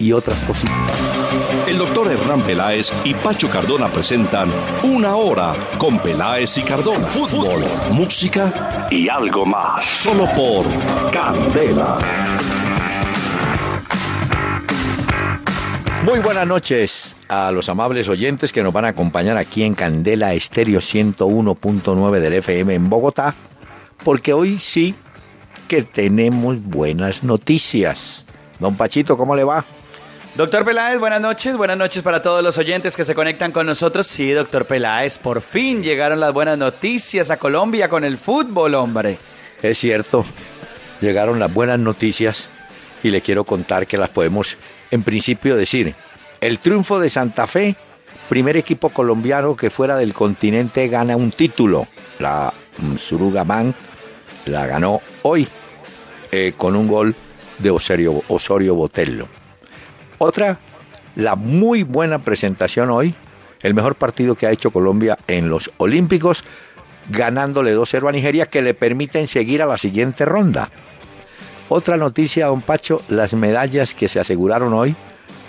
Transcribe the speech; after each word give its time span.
y 0.00 0.12
otras 0.12 0.42
cositas. 0.42 0.74
El 1.68 1.78
doctor 1.78 2.10
Hernán 2.10 2.42
Peláez 2.42 2.90
y 3.04 3.14
Pacho 3.14 3.48
Cardona 3.48 3.86
presentan 3.88 4.50
Una 4.82 5.14
Hora 5.14 5.54
con 5.78 6.00
Peláez 6.00 6.58
y 6.58 6.62
Cardona. 6.62 7.06
Fútbol, 7.06 7.62
música 7.92 8.88
y 8.90 9.08
algo 9.08 9.46
más. 9.46 9.84
Solo 9.98 10.24
por 10.34 10.64
Candela. 11.12 11.98
Muy 16.04 16.18
buenas 16.20 16.46
noches 16.46 17.14
a 17.28 17.52
los 17.52 17.68
amables 17.68 18.08
oyentes 18.08 18.52
que 18.52 18.62
nos 18.62 18.72
van 18.72 18.86
a 18.86 18.88
acompañar 18.88 19.36
aquí 19.36 19.62
en 19.62 19.74
Candela 19.74 20.32
Estéreo 20.32 20.80
101.9 20.80 22.18
del 22.18 22.32
FM 22.32 22.74
en 22.74 22.88
Bogotá, 22.88 23.34
porque 24.02 24.32
hoy 24.32 24.58
sí 24.58 24.94
que 25.68 25.82
tenemos 25.82 26.60
buenas 26.60 27.22
noticias. 27.22 28.24
Don 28.58 28.76
Pachito, 28.76 29.16
¿cómo 29.16 29.36
le 29.36 29.44
va? 29.44 29.64
Doctor 30.36 30.64
Peláez, 30.64 31.00
buenas 31.00 31.20
noches. 31.20 31.56
Buenas 31.56 31.76
noches 31.76 32.02
para 32.02 32.22
todos 32.22 32.42
los 32.42 32.56
oyentes 32.56 32.96
que 32.96 33.04
se 33.04 33.16
conectan 33.16 33.50
con 33.50 33.66
nosotros. 33.66 34.06
Sí, 34.06 34.30
doctor 34.30 34.64
Peláez, 34.64 35.18
por 35.18 35.42
fin 35.42 35.82
llegaron 35.82 36.20
las 36.20 36.32
buenas 36.32 36.56
noticias 36.56 37.30
a 37.30 37.36
Colombia 37.36 37.88
con 37.88 38.04
el 38.04 38.16
fútbol, 38.16 38.76
hombre. 38.76 39.18
Es 39.60 39.78
cierto, 39.78 40.24
llegaron 41.00 41.40
las 41.40 41.52
buenas 41.52 41.80
noticias 41.80 42.44
y 43.02 43.10
le 43.10 43.22
quiero 43.22 43.44
contar 43.44 43.88
que 43.88 43.98
las 43.98 44.08
podemos 44.08 44.56
en 44.92 45.02
principio 45.02 45.56
decir. 45.56 45.94
El 46.40 46.60
triunfo 46.60 47.00
de 47.00 47.10
Santa 47.10 47.46
Fe, 47.48 47.74
primer 48.28 48.56
equipo 48.56 48.88
colombiano 48.88 49.56
que 49.56 49.68
fuera 49.68 49.96
del 49.96 50.14
continente 50.14 50.86
gana 50.86 51.16
un 51.16 51.32
título. 51.32 51.88
La 52.20 52.54
Surugamán 52.98 53.74
la 54.46 54.66
ganó 54.66 55.02
hoy 55.22 55.48
eh, 56.30 56.54
con 56.56 56.76
un 56.76 56.86
gol 56.86 57.14
de 57.58 57.70
Osorio, 57.70 58.22
Osorio 58.28 58.76
Botello. 58.76 59.39
Otra, 60.22 60.58
la 61.16 61.34
muy 61.34 61.82
buena 61.82 62.18
presentación 62.18 62.90
hoy, 62.90 63.14
el 63.62 63.72
mejor 63.72 63.94
partido 63.94 64.34
que 64.34 64.46
ha 64.46 64.50
hecho 64.50 64.70
Colombia 64.70 65.16
en 65.26 65.48
los 65.48 65.70
Olímpicos, 65.78 66.44
ganándole 67.08 67.74
2-0 67.74 68.06
a 68.06 68.12
Nigeria, 68.12 68.44
que 68.44 68.60
le 68.60 68.74
permiten 68.74 69.26
seguir 69.26 69.62
a 69.62 69.66
la 69.66 69.78
siguiente 69.78 70.26
ronda. 70.26 70.68
Otra 71.70 71.96
noticia, 71.96 72.48
don 72.48 72.60
Pacho, 72.60 73.00
las 73.08 73.32
medallas 73.32 73.94
que 73.94 74.10
se 74.10 74.20
aseguraron 74.20 74.74
hoy 74.74 74.94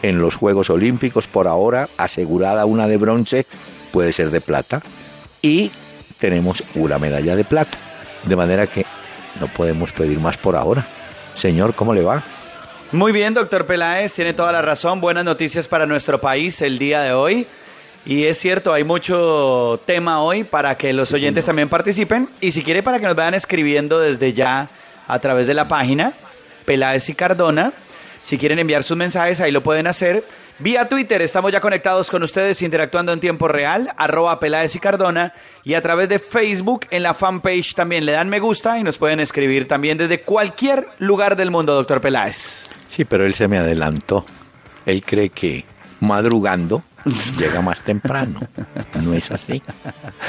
en 0.03 0.19
los 0.19 0.35
Juegos 0.35 0.69
Olímpicos, 0.69 1.27
por 1.27 1.49
ahora 1.49 1.89
asegurada 1.97 2.65
una 2.65 2.87
de 2.87 2.95
bronce, 2.95 3.45
puede 3.91 4.13
ser 4.13 4.31
de 4.31 4.39
plata, 4.39 4.81
y 5.41 5.69
tenemos 6.17 6.63
una 6.75 6.97
medalla 6.97 7.35
de 7.35 7.43
plata. 7.43 7.77
De 8.23 8.37
manera 8.37 8.67
que 8.67 8.85
no 9.41 9.47
podemos 9.47 9.91
pedir 9.91 10.21
más 10.21 10.37
por 10.37 10.55
ahora. 10.55 10.87
Señor, 11.35 11.73
¿cómo 11.73 11.93
le 11.93 12.03
va? 12.03 12.23
Muy 12.93 13.13
bien, 13.13 13.33
doctor 13.33 13.65
Peláez, 13.65 14.13
tiene 14.13 14.33
toda 14.33 14.51
la 14.51 14.61
razón. 14.61 14.99
Buenas 14.99 15.23
noticias 15.23 15.69
para 15.69 15.85
nuestro 15.85 16.19
país 16.19 16.61
el 16.61 16.77
día 16.77 17.01
de 17.01 17.13
hoy. 17.13 17.47
Y 18.05 18.25
es 18.25 18.37
cierto, 18.37 18.73
hay 18.73 18.83
mucho 18.83 19.79
tema 19.85 20.21
hoy 20.21 20.43
para 20.43 20.75
que 20.75 20.91
los 20.91 21.13
oyentes 21.13 21.45
también 21.45 21.69
participen. 21.69 22.27
Y 22.41 22.51
si 22.51 22.63
quiere, 22.63 22.83
para 22.83 22.99
que 22.99 23.05
nos 23.05 23.15
vayan 23.15 23.33
escribiendo 23.33 23.97
desde 23.97 24.33
ya 24.33 24.67
a 25.07 25.19
través 25.19 25.47
de 25.47 25.53
la 25.53 25.69
página 25.69 26.11
Peláez 26.65 27.07
y 27.07 27.15
Cardona. 27.15 27.71
Si 28.21 28.37
quieren 28.37 28.59
enviar 28.59 28.83
sus 28.83 28.97
mensajes, 28.97 29.39
ahí 29.39 29.51
lo 29.51 29.63
pueden 29.63 29.87
hacer. 29.87 30.25
Vía 30.59 30.89
Twitter 30.89 31.21
estamos 31.21 31.53
ya 31.53 31.61
conectados 31.61 32.11
con 32.11 32.23
ustedes 32.23 32.61
interactuando 32.61 33.13
en 33.13 33.21
tiempo 33.21 33.47
real, 33.47 33.89
arroba 33.95 34.37
Peláez 34.39 34.75
y 34.75 34.79
Cardona, 34.79 35.33
y 35.63 35.73
a 35.75 35.81
través 35.81 36.09
de 36.09 36.19
Facebook 36.19 36.85
en 36.91 37.03
la 37.03 37.13
fanpage 37.13 37.73
también 37.73 38.05
le 38.05 38.11
dan 38.11 38.29
me 38.29 38.39
gusta 38.39 38.77
y 38.77 38.83
nos 38.83 38.97
pueden 38.97 39.21
escribir 39.21 39.67
también 39.67 39.97
desde 39.97 40.21
cualquier 40.21 40.87
lugar 40.99 41.37
del 41.37 41.49
mundo, 41.49 41.73
doctor 41.73 41.99
Peláez. 41.99 42.70
Sí, 42.91 43.05
pero 43.05 43.25
él 43.25 43.33
se 43.33 43.47
me 43.47 43.57
adelantó. 43.57 44.25
Él 44.85 45.01
cree 45.03 45.29
que 45.29 45.63
madrugando 46.01 46.83
llega 47.39 47.61
más 47.61 47.79
temprano. 47.81 48.39
No 49.01 49.13
es 49.13 49.31
así. 49.31 49.63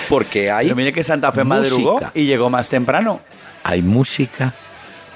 Porque 0.09 0.51
hay. 0.51 0.67
Pero 0.67 0.77
mire 0.77 0.93
que 0.93 1.03
Santa 1.03 1.33
Fe 1.33 1.43
madrugó 1.43 2.01
y 2.15 2.25
llegó 2.25 2.51
más 2.51 2.69
temprano. 2.69 3.21
Hay 3.65 3.83
música 3.83 4.55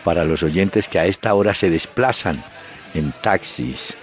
para 0.03 0.25
los 0.25 0.43
oyentes 0.43 0.89
que 0.89 0.99
a 0.99 1.07
esta 1.07 1.35
hora 1.35 1.55
se 1.55 1.71
desplazan 1.71 2.43
en 2.95 3.13
taxis, 3.23 3.97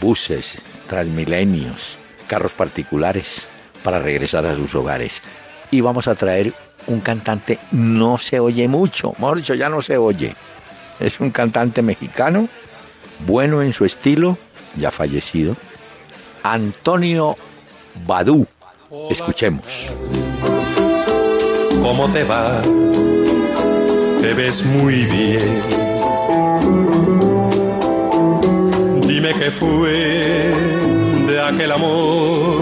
buses, 0.00 0.56
transmilenios, 0.86 1.96
carros 2.26 2.52
particulares 2.52 3.48
para 3.82 4.00
regresar 4.00 4.44
a 4.46 4.54
sus 4.54 4.74
hogares. 4.74 5.22
Y 5.70 5.80
vamos 5.80 6.08
a 6.08 6.14
traer 6.14 6.52
un 6.86 7.00
cantante, 7.00 7.58
no 7.70 8.18
se 8.18 8.38
oye 8.40 8.68
mucho, 8.68 9.12
mejor 9.18 9.38
dicho, 9.38 9.54
ya 9.54 9.68
no 9.68 9.80
se 9.80 9.96
oye. 9.96 10.34
Es 11.00 11.20
un 11.20 11.30
cantante 11.30 11.82
mexicano, 11.82 12.48
bueno 13.20 13.62
en 13.62 13.72
su 13.72 13.84
estilo, 13.84 14.38
ya 14.76 14.90
fallecido, 14.90 15.56
Antonio 16.42 17.36
Badú. 18.06 18.46
Escuchemos. 19.10 19.90
¿Cómo 21.82 22.08
te 22.08 22.24
va? 22.24 22.60
Te 24.20 24.34
ves 24.34 24.64
muy 24.64 25.04
bien. 25.04 25.62
Dime 29.06 29.34
qué 29.34 29.50
fue 29.50 30.52
de 31.26 31.40
aquel 31.40 31.72
amor 31.72 32.60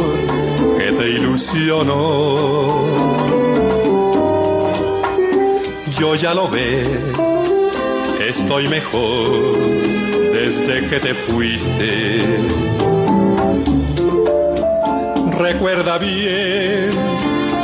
que 0.79 0.93
te 0.93 1.11
ilusionó. 1.11 2.85
Yo 5.99 6.15
ya 6.15 6.33
lo 6.33 6.49
ve, 6.49 6.83
estoy 8.27 8.69
mejor 8.69 9.80
desde 10.51 10.89
que 10.89 10.99
te 10.99 11.15
fuiste. 11.15 12.23
Recuerda 15.39 15.97
bien 15.99 16.91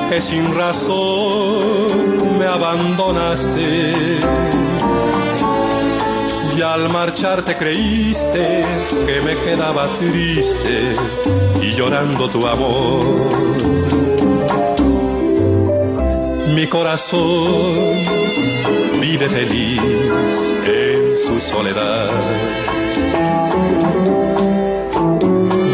que 0.08 0.22
sin 0.22 0.54
razón 0.54 2.38
me 2.38 2.46
abandonaste. 2.46 3.92
Y 6.56 6.62
al 6.62 6.88
marcharte 6.88 7.56
creíste 7.56 8.64
que 9.06 9.20
me 9.20 9.34
quedaba 9.44 9.88
triste 9.98 10.94
y 11.60 11.74
llorando 11.74 12.30
tu 12.30 12.46
amor. 12.46 13.04
Mi 16.54 16.68
corazón 16.68 17.96
vive 19.00 19.28
feliz 19.28 19.82
en 20.66 21.16
su 21.16 21.40
soledad. 21.40 22.08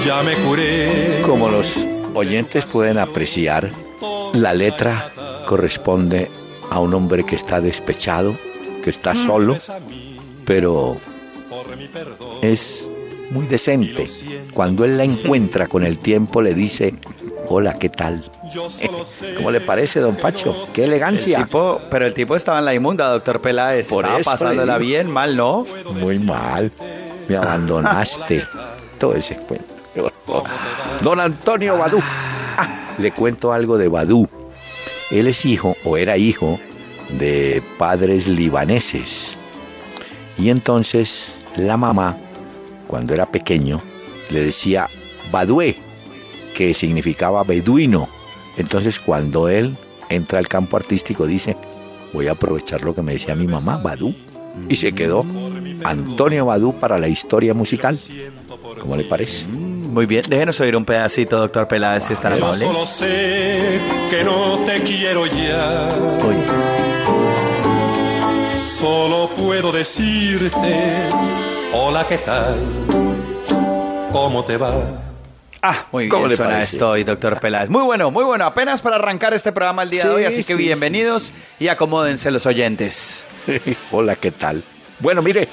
Ya 0.04 0.22
me 0.22 0.34
curé. 0.46 1.22
Como 1.26 1.48
los 1.48 1.76
oyentes 2.14 2.64
pueden 2.66 2.98
apreciar, 2.98 3.70
la 4.34 4.54
letra 4.54 5.12
corresponde 5.46 6.30
a 6.70 6.80
un 6.80 6.94
hombre 6.94 7.24
que 7.24 7.36
está 7.36 7.60
despechado, 7.60 8.34
que 8.82 8.90
está 8.90 9.14
solo, 9.14 9.56
pero 10.44 10.96
es 12.42 12.88
muy 13.30 13.46
decente. 13.46 14.08
Cuando 14.52 14.84
él 14.84 14.96
la 14.96 15.04
encuentra 15.04 15.66
con 15.66 15.84
el 15.84 15.98
tiempo 15.98 16.42
le 16.42 16.54
dice, 16.54 16.94
hola, 17.48 17.78
¿qué 17.78 17.88
tal? 17.88 18.24
¿Cómo 19.36 19.50
le 19.50 19.60
parece, 19.60 20.00
don 20.00 20.16
Pacho? 20.16 20.68
¡Qué 20.72 20.84
elegancia! 20.84 21.38
El 21.38 21.44
tipo, 21.44 21.80
pero 21.90 22.06
el 22.06 22.14
tipo 22.14 22.36
estaba 22.36 22.58
en 22.58 22.64
la 22.64 22.74
inmunda, 22.74 23.08
doctor 23.08 23.40
Peláez. 23.40 23.88
Por 23.88 24.04
estaba 24.04 24.22
pasándola 24.22 24.78
bien, 24.78 25.10
mal, 25.10 25.36
¿no? 25.36 25.66
Muy 26.00 26.18
mal. 26.18 26.72
Me 27.28 27.36
abandonaste. 27.36 28.46
Todo 28.98 29.14
ese 29.14 29.36
cuento. 29.36 29.74
Don 31.02 31.20
Antonio 31.20 31.76
Badú. 31.76 32.00
Ah, 32.56 32.94
le 32.98 33.12
cuento 33.12 33.52
algo 33.52 33.78
de 33.78 33.88
Badú. 33.88 34.28
Él 35.10 35.26
es 35.26 35.44
hijo, 35.44 35.76
o 35.84 35.96
era 35.96 36.16
hijo, 36.16 36.58
de 37.18 37.62
padres 37.78 38.28
libaneses. 38.28 39.36
Y 40.38 40.50
entonces 40.50 41.34
la 41.56 41.76
mamá, 41.76 42.16
cuando 42.86 43.14
era 43.14 43.26
pequeño, 43.26 43.80
le 44.30 44.44
decía 44.44 44.88
Badué, 45.30 45.76
que 46.54 46.74
significaba 46.74 47.44
beduino. 47.44 48.08
Entonces 48.56 48.98
cuando 48.98 49.48
él 49.48 49.76
entra 50.08 50.38
al 50.38 50.48
campo 50.48 50.76
artístico 50.76 51.26
dice, 51.26 51.56
voy 52.12 52.28
a 52.28 52.32
aprovechar 52.32 52.82
lo 52.82 52.94
que 52.94 53.02
me 53.02 53.12
decía 53.12 53.34
mi 53.34 53.46
mamá, 53.46 53.78
Badú. 53.78 54.14
Y 54.68 54.76
se 54.76 54.92
quedó 54.92 55.24
Antonio 55.84 56.46
Badú 56.46 56.78
para 56.78 56.98
la 56.98 57.08
historia 57.08 57.54
musical. 57.54 57.98
¿Cómo 58.80 58.96
le 58.96 59.04
parece? 59.04 59.44
Muy 59.46 60.06
bien, 60.06 60.24
déjenos 60.28 60.58
oír 60.60 60.74
un 60.76 60.84
pedacito, 60.84 61.38
doctor 61.38 61.68
Peláez, 61.68 62.04
si 62.04 62.14
es 62.14 62.20
tan 62.20 62.36
Yo 62.36 62.44
amable. 62.46 62.64
solo 62.66 62.86
sé 62.86 63.78
que 64.10 64.24
no 64.24 64.58
te 64.64 64.80
quiero 64.82 65.26
ya. 65.26 65.88
Oye, 66.24 66.44
quiero 69.36 69.70
decirte, 69.72 70.80
hola, 71.72 72.06
¿qué 72.06 72.18
tal? 72.18 72.58
¿Cómo 74.10 74.44
te 74.44 74.56
va? 74.56 74.72
Ah, 75.62 75.86
muy 75.92 76.08
¿Cómo 76.08 76.22
bien 76.22 76.30
le 76.30 76.36
suena 76.36 76.52
parece? 76.54 76.72
esto 76.76 76.90
hoy, 76.90 77.04
doctor 77.04 77.38
Peláez. 77.38 77.68
Muy 77.68 77.82
bueno, 77.84 78.10
muy 78.10 78.24
bueno. 78.24 78.44
Apenas 78.44 78.82
para 78.82 78.96
arrancar 78.96 79.32
este 79.34 79.52
programa 79.52 79.84
el 79.84 79.90
día 79.90 80.04
de 80.04 80.10
hoy, 80.10 80.24
así 80.24 80.42
que 80.42 80.54
sí, 80.56 80.58
bienvenidos 80.58 81.32
y 81.60 81.68
acomódense 81.68 82.30
los 82.32 82.46
oyentes. 82.46 83.24
Hola, 83.92 84.16
¿qué 84.16 84.32
tal? 84.32 84.64
Bueno, 84.98 85.22
mire, 85.22 85.48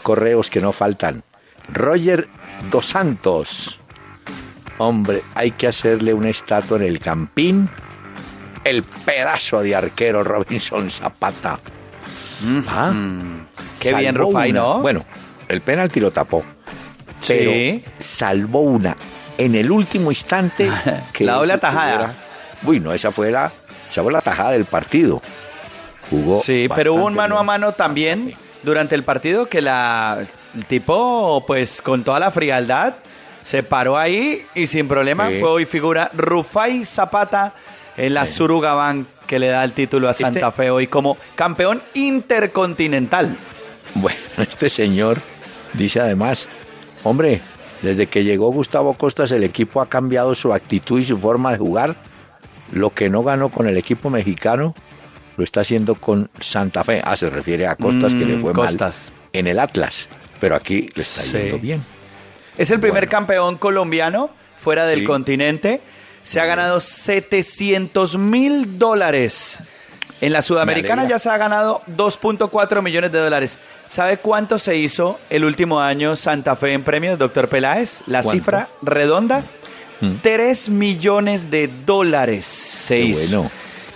correos 0.00 0.50
que 0.50 0.60
no 0.60 0.72
faltan. 0.72 1.22
Roger 1.72 2.28
Dos 2.70 2.86
Santos. 2.86 3.78
Hombre, 4.78 5.22
hay 5.34 5.50
que 5.52 5.66
hacerle 5.66 6.14
una 6.14 6.28
estatua 6.30 6.78
en 6.78 6.84
el 6.84 6.98
Campín. 6.98 7.68
El 8.64 8.82
pedazo 8.82 9.62
de 9.62 9.74
arquero 9.74 10.22
Robinson 10.24 10.90
Zapata. 10.90 11.58
Ah, 12.68 12.92
Qué 13.78 13.94
bien, 13.94 14.14
Rufai, 14.14 14.50
una. 14.50 14.60
¿no? 14.60 14.80
Bueno, 14.80 15.04
el 15.48 15.60
penalti 15.60 16.00
lo 16.00 16.10
tapó. 16.10 16.44
Pero 17.26 17.50
Sí. 17.50 17.84
salvó 17.98 18.60
una 18.60 18.96
en 19.36 19.54
el 19.54 19.70
último 19.70 20.10
instante. 20.10 20.70
La 21.20 21.34
doble 21.34 21.58
tuviera- 21.58 22.14
Uy, 22.62 22.80
no, 22.80 22.92
esa 22.92 23.10
fue 23.10 23.30
la, 23.30 23.50
esa 23.90 24.02
fue 24.02 24.12
la 24.12 24.20
tajada 24.20 24.52
del 24.52 24.64
partido. 24.66 25.22
Jugó 26.10 26.40
Sí, 26.42 26.68
pero 26.74 26.94
hubo 26.94 27.04
un 27.06 27.14
mano 27.14 27.38
a 27.38 27.42
mano 27.42 27.72
también 27.72 28.34
durante 28.62 28.94
el 28.94 29.02
partido 29.04 29.46
que 29.46 29.60
la 29.62 30.24
el 30.54 30.64
tipo, 30.66 31.44
pues 31.46 31.80
con 31.82 32.02
toda 32.04 32.18
la 32.18 32.30
frialdad, 32.30 32.94
se 33.42 33.62
paró 33.62 33.96
ahí 33.96 34.42
y 34.54 34.66
sin 34.66 34.88
problema 34.88 35.28
Sí. 35.28 35.38
fue 35.40 35.48
hoy 35.48 35.64
figura 35.64 36.10
Rufai 36.14 36.84
Zapata 36.84 37.52
en 37.96 38.14
la 38.14 38.26
Surugaban 38.26 39.06
que 39.26 39.38
le 39.38 39.48
da 39.48 39.62
el 39.64 39.72
título 39.72 40.08
a 40.08 40.12
Santa 40.12 40.48
Este- 40.48 40.52
Fe 40.52 40.70
hoy 40.70 40.86
como 40.88 41.16
campeón 41.36 41.80
intercontinental. 41.94 43.34
Bueno, 43.94 44.18
este 44.38 44.68
señor 44.70 45.18
dice 45.74 46.00
además, 46.00 46.48
hombre, 47.04 47.40
desde 47.82 48.08
que 48.08 48.24
llegó 48.24 48.50
Gustavo 48.52 48.94
Costas 48.94 49.30
el 49.30 49.44
equipo 49.44 49.80
ha 49.80 49.88
cambiado 49.88 50.34
su 50.34 50.52
actitud 50.52 50.98
y 51.00 51.04
su 51.04 51.16
forma 51.18 51.52
de 51.52 51.58
jugar. 51.58 51.96
Lo 52.72 52.90
que 52.94 53.08
no 53.08 53.22
ganó 53.22 53.48
con 53.48 53.66
el 53.68 53.76
equipo 53.76 54.10
mexicano 54.10 54.74
lo 55.40 55.44
está 55.44 55.62
haciendo 55.62 55.94
con 55.94 56.28
Santa 56.38 56.84
Fe. 56.84 57.00
Ah, 57.02 57.16
se 57.16 57.30
refiere 57.30 57.66
a 57.66 57.74
Costas 57.74 58.12
que 58.14 58.26
le 58.26 58.36
Mm, 58.36 58.42
fue 58.42 58.52
Costas. 58.52 59.04
mal 59.06 59.14
en 59.32 59.46
el 59.46 59.58
Atlas, 59.58 60.06
pero 60.38 60.54
aquí 60.54 60.90
le 60.94 61.02
está 61.02 61.22
Sí. 61.22 61.32
yendo 61.32 61.58
bien. 61.58 61.82
Es 62.58 62.70
el 62.70 62.78
primer 62.78 63.04
Bueno. 63.04 63.10
campeón 63.10 63.56
colombiano 63.56 64.28
fuera 64.58 64.84
del 64.86 65.00
Sí. 65.00 65.04
continente. 65.06 65.80
Se 66.22 66.40
ha 66.40 66.44
ganado 66.44 66.80
700 66.80 68.18
mil 68.18 68.78
dólares. 68.78 69.60
En 70.20 70.34
la 70.34 70.42
Sudamericana 70.42 71.08
ya 71.08 71.18
se 71.18 71.30
ha 71.30 71.38
ganado 71.38 71.80
2.4 71.86 72.82
millones 72.82 73.10
de 73.12 73.18
dólares. 73.20 73.58
¿Sabe 73.86 74.18
cuánto 74.18 74.58
se 74.58 74.76
hizo 74.76 75.18
el 75.30 75.46
último 75.46 75.80
año 75.80 76.14
Santa 76.16 76.54
Fe 76.56 76.74
en 76.74 76.82
premios, 76.82 77.18
doctor 77.18 77.48
Peláez? 77.48 78.02
La 78.06 78.20
¿Cuánto? 78.22 78.32
cifra 78.38 78.68
redonda, 78.82 79.42
3 80.22 80.68
millones 80.68 81.50
de 81.50 81.70
dólares 81.86 82.44
se 82.44 82.96
Qué 82.96 83.00
hizo. 83.06 83.20
bueno. 83.38 83.50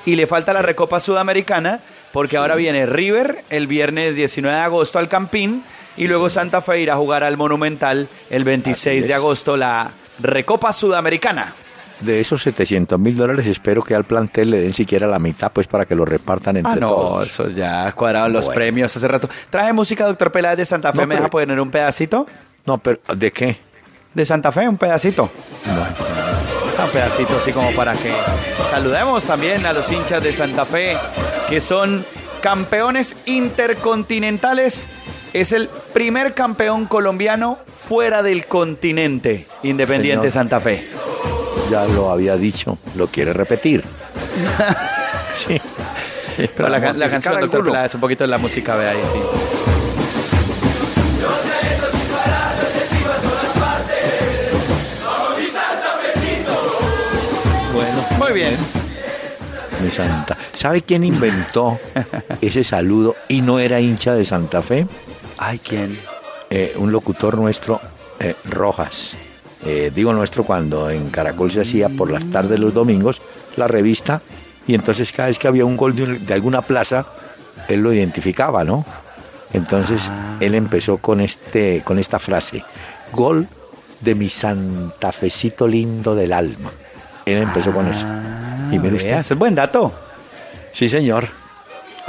Y 0.06 0.16
le 0.16 0.26
falta 0.26 0.52
la 0.52 0.62
Recopa 0.62 1.00
Sudamericana 1.00 1.80
porque 2.12 2.36
ahora 2.36 2.54
viene 2.54 2.86
River 2.86 3.44
el 3.50 3.66
viernes 3.66 4.14
19 4.14 4.54
de 4.56 4.62
agosto 4.62 4.98
al 4.98 5.08
Campín 5.08 5.62
y 5.96 6.06
luego 6.06 6.28
Santa 6.28 6.60
Fe 6.60 6.80
irá 6.80 6.94
a 6.94 6.96
jugar 6.96 7.24
al 7.24 7.36
Monumental 7.36 8.08
el 8.30 8.44
26 8.44 9.00
Así 9.02 9.08
de 9.08 9.14
agosto 9.14 9.56
la 9.56 9.90
Recopa 10.20 10.72
Sudamericana. 10.72 11.54
De 12.00 12.20
esos 12.20 12.42
700 12.42 12.98
mil 12.98 13.16
dólares 13.16 13.46
espero 13.46 13.82
que 13.82 13.94
al 13.94 14.04
plantel 14.04 14.50
le 14.50 14.60
den 14.60 14.74
siquiera 14.74 15.06
la 15.06 15.18
mitad, 15.20 15.50
pues 15.52 15.66
para 15.68 15.86
que 15.86 15.94
lo 15.94 16.04
repartan 16.04 16.56
entre 16.56 16.72
Ah, 16.72 16.76
no, 16.76 16.88
todos. 16.88 17.26
eso 17.28 17.48
ya 17.48 17.90
cuadraron 17.92 18.32
los 18.32 18.46
Bueno. 18.46 18.56
premios 18.58 18.96
hace 18.96 19.08
rato. 19.08 19.28
Traje 19.48 19.72
música, 19.72 20.04
doctor 20.04 20.30
Peláez 20.32 20.58
de 20.58 20.66
Santa 20.66 20.92
Fe. 20.92 20.98
No, 21.02 21.06
¿Me 21.06 21.14
deja 21.14 21.28
pero- 21.30 21.42
poner 21.44 21.60
un 21.60 21.70
pedacito? 21.70 22.26
No, 22.66 22.78
pero 22.78 22.98
¿de 23.16 23.30
qué? 23.32 23.56
De 24.12 24.24
Santa 24.24 24.52
Fe, 24.52 24.68
un 24.68 24.76
pedacito. 24.76 25.30
Un 26.76 26.91
pedacito 26.91 27.37
así 27.37 27.53
como 27.53 27.71
para 27.73 27.93
que 27.93 28.11
saludemos 28.71 29.25
también 29.25 29.65
a 29.65 29.73
los 29.73 29.91
hinchas 29.91 30.23
de 30.23 30.32
Santa 30.32 30.65
Fe, 30.65 30.97
que 31.49 31.61
son 31.61 32.05
campeones 32.43 33.15
intercontinentales. 33.26 34.87
Es 35.32 35.53
el 35.53 35.69
primer 35.93 36.35
campeón 36.35 36.87
colombiano 36.87 37.59
fuera 37.67 38.23
del 38.23 38.47
continente, 38.47 39.47
Independiente 39.62 40.31
Señor. 40.31 40.32
Santa 40.32 40.61
Fe. 40.61 40.87
Ya 41.71 41.87
lo 41.87 42.11
había 42.11 42.37
dicho, 42.37 42.79
lo 42.97 43.06
quiere 43.06 43.32
repetir. 43.32 43.85
sí. 45.47 45.61
Pero 46.56 46.69
la, 46.69 46.81
canción, 46.81 47.41
doctor. 47.41 47.65
Peláez, 47.65 47.94
un 47.94 48.00
poquito 48.00 48.25
de 48.25 48.29
la 48.29 48.38
música, 48.38 48.75
ve 48.76 48.88
ahí, 48.88 49.00
sí. 49.12 49.74
Bien. 58.34 58.54
mi 59.82 59.90
santa. 59.90 60.36
¿Sabe 60.54 60.82
quién 60.82 61.04
inventó 61.04 61.78
ese 62.40 62.64
saludo 62.64 63.16
y 63.28 63.40
no 63.42 63.58
era 63.58 63.81
hincha 63.81 64.14
de 64.14 64.25
Santa 64.25 64.62
Fe? 64.62 64.86
Ay, 65.38 65.58
¿quién? 65.58 65.98
Eh, 66.50 66.75
un 66.76 66.92
locutor 66.92 67.36
nuestro, 67.36 67.81
eh, 68.20 68.34
Rojas. 68.50 69.12
Eh, 69.66 69.90
digo 69.94 70.12
nuestro 70.12 70.44
cuando 70.44 70.90
en 70.90 71.08
Caracol 71.10 71.50
se 71.50 71.62
hacía 71.62 71.88
por 71.88 72.10
las 72.10 72.25
tardes 72.31 72.60
los 72.60 72.75
domingos 72.75 73.22
la 73.56 73.66
revista 73.66 74.20
y 74.66 74.75
entonces 74.75 75.10
cada 75.12 75.28
vez 75.28 75.38
que 75.38 75.48
había 75.48 75.64
un 75.64 75.76
gol 75.76 75.96
de, 75.96 76.02
un- 76.02 76.26
de 76.26 76.34
alguna 76.34 76.60
plaza, 76.62 77.06
él 77.69 77.80
lo 77.80 77.92
identificaba, 77.92 78.62
¿no? 78.64 78.84
Entonces 79.52 80.02
él 80.40 80.54
empezó 80.54 80.98
con, 80.98 81.20
este, 81.20 81.80
con 81.84 81.98
esta 81.98 82.19
frase, 82.19 82.62
gol 83.12 83.46
de 84.00 84.14
mi 84.14 84.28
santafecito 84.28 85.66
lindo 85.66 86.14
del 86.14 86.32
alma. 86.32 86.70
Él 87.26 87.38
empezó 87.38 87.73
con 87.73 87.87
eso. 87.87 88.06
Y 88.71 88.79
mire 88.79 88.97
usted, 88.97 89.19
es 89.19 89.35
buen 89.37 89.55
dato. 89.55 89.93
Sí, 90.73 90.88
señor. 90.88 91.29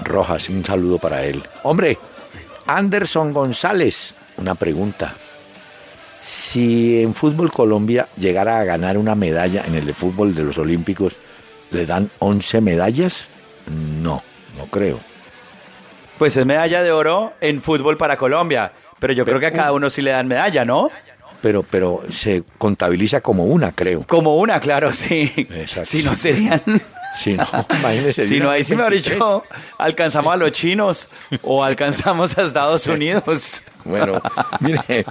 Rojas, 0.03 0.49
un 0.49 0.65
saludo 0.65 0.97
para 0.97 1.23
él. 1.23 1.43
Hombre, 1.63 1.97
Anderson 2.67 3.31
González, 3.31 4.15
una 4.37 4.55
pregunta. 4.55 5.13
Si 6.21 7.01
en 7.01 7.13
Fútbol 7.13 7.51
Colombia 7.51 8.07
llegara 8.17 8.59
a 8.59 8.63
ganar 8.63 8.97
una 8.97 9.15
medalla 9.15 9.63
en 9.67 9.75
el 9.75 9.85
de 9.85 9.93
fútbol 9.93 10.33
de 10.33 10.43
los 10.43 10.57
Olímpicos, 10.57 11.15
¿le 11.71 11.85
dan 11.85 12.09
11 12.19 12.61
medallas? 12.61 13.27
No, 14.01 14.23
no 14.57 14.65
creo. 14.65 14.99
Pues 16.17 16.35
es 16.35 16.45
medalla 16.45 16.81
de 16.81 16.91
oro 16.91 17.33
en 17.41 17.61
fútbol 17.61 17.97
para 17.97 18.17
Colombia. 18.17 18.71
Pero 18.99 19.13
yo 19.13 19.25
creo 19.25 19.39
que 19.39 19.47
a 19.47 19.53
cada 19.53 19.71
uno 19.73 19.89
sí 19.89 20.01
le 20.01 20.11
dan 20.11 20.27
medalla, 20.27 20.65
¿no? 20.65 20.89
Pero, 21.41 21.63
pero 21.63 22.03
se 22.09 22.43
contabiliza 22.57 23.21
como 23.21 23.45
una, 23.45 23.71
creo. 23.71 24.05
Como 24.07 24.37
una, 24.37 24.59
claro, 24.59 24.91
sí. 24.91 25.31
Exacto. 25.35 25.85
Si 25.85 26.03
no 26.03 26.17
serían. 26.17 26.61
Si 27.17 27.33
no, 27.37 27.45
imagínese. 27.69 28.27
Si 28.27 28.39
no, 28.39 28.49
ahí 28.49 28.63
sí 28.63 28.75
me 28.75 28.83
ha 28.83 28.89
23. 28.89 29.15
dicho, 29.15 29.43
alcanzamos 29.77 30.33
a 30.33 30.37
los 30.37 30.51
chinos 30.51 31.09
o 31.41 31.63
alcanzamos 31.63 32.37
a 32.37 32.43
Estados 32.43 32.87
Unidos. 32.87 33.63
Bueno, 33.83 34.21
mire, 34.59 35.05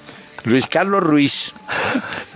Luis 0.45 0.67
Carlos 0.67 1.03
Ruiz, 1.03 1.53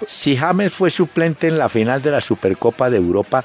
si 0.07 0.37
James 0.37 0.73
fue 0.73 0.91
suplente 0.91 1.49
en 1.49 1.59
la 1.59 1.69
final 1.69 2.01
de 2.01 2.11
la 2.11 2.21
Supercopa 2.21 2.89
de 2.89 2.97
Europa, 2.97 3.45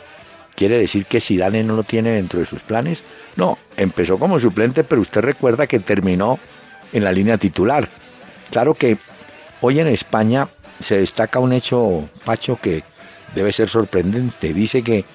¿quiere 0.55 0.77
decir 0.77 1.05
que 1.05 1.19
Zidane 1.19 1.63
no 1.63 1.75
lo 1.75 1.83
tiene 1.83 2.11
dentro 2.11 2.39
de 2.39 2.45
sus 2.45 2.61
planes? 2.61 3.03
No, 3.35 3.57
empezó 3.75 4.17
como 4.17 4.39
suplente, 4.39 4.83
pero 4.83 5.01
usted 5.01 5.21
recuerda 5.21 5.67
que 5.67 5.79
terminó 5.79 6.39
en 6.93 7.03
la 7.03 7.11
línea 7.11 7.37
titular. 7.37 7.89
Claro 8.51 8.75
que 8.75 8.97
hoy 9.63 9.79
en 9.79 9.87
España 9.87 10.47
se 10.81 10.97
destaca 10.97 11.39
un 11.39 11.53
hecho, 11.53 12.07
Pacho, 12.25 12.59
que 12.61 12.83
debe 13.33 13.51
ser 13.53 13.69
sorprendente. 13.69 14.53
Dice 14.53 14.83
que 14.83 15.05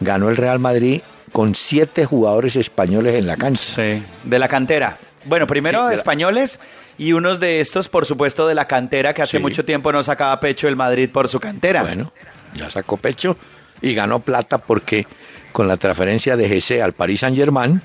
ganó 0.00 0.30
el 0.30 0.36
Real 0.36 0.58
Madrid 0.58 1.02
con 1.32 1.54
siete 1.54 2.06
jugadores 2.06 2.56
españoles 2.56 3.14
en 3.16 3.26
la 3.26 3.36
cancha. 3.36 3.62
Sí, 3.76 4.02
de 4.24 4.38
la 4.38 4.48
cantera. 4.48 4.96
Bueno, 5.26 5.46
primero 5.46 5.80
Sí, 5.80 5.82
de 5.84 5.90
de 5.90 5.96
la- 5.96 6.00
españoles 6.00 6.58
y 6.96 7.12
unos 7.12 7.38
de 7.38 7.60
estos, 7.60 7.88
por 7.90 8.06
supuesto, 8.06 8.48
de 8.48 8.54
la 8.54 8.66
cantera, 8.66 9.12
que 9.12 9.20
hace 9.22 9.36
Sí. 9.36 9.42
mucho 9.42 9.64
tiempo 9.64 9.92
no 9.92 10.02
sacaba 10.02 10.40
pecho 10.40 10.68
el 10.68 10.76
Madrid 10.76 11.10
por 11.12 11.28
su 11.28 11.38
cantera. 11.38 11.82
Bueno, 11.82 12.12
ya 12.54 12.70
sacó 12.70 12.96
pecho 12.96 13.36
y 13.82 13.92
ganó 13.94 14.20
plata 14.20 14.56
porque 14.58 15.06
con 15.52 15.68
la 15.68 15.76
transferencia 15.76 16.36
de 16.36 16.48
GC 16.48 16.80
al 16.82 16.94
Paris 16.94 17.20
Saint 17.20 17.36
Germain 17.36 17.82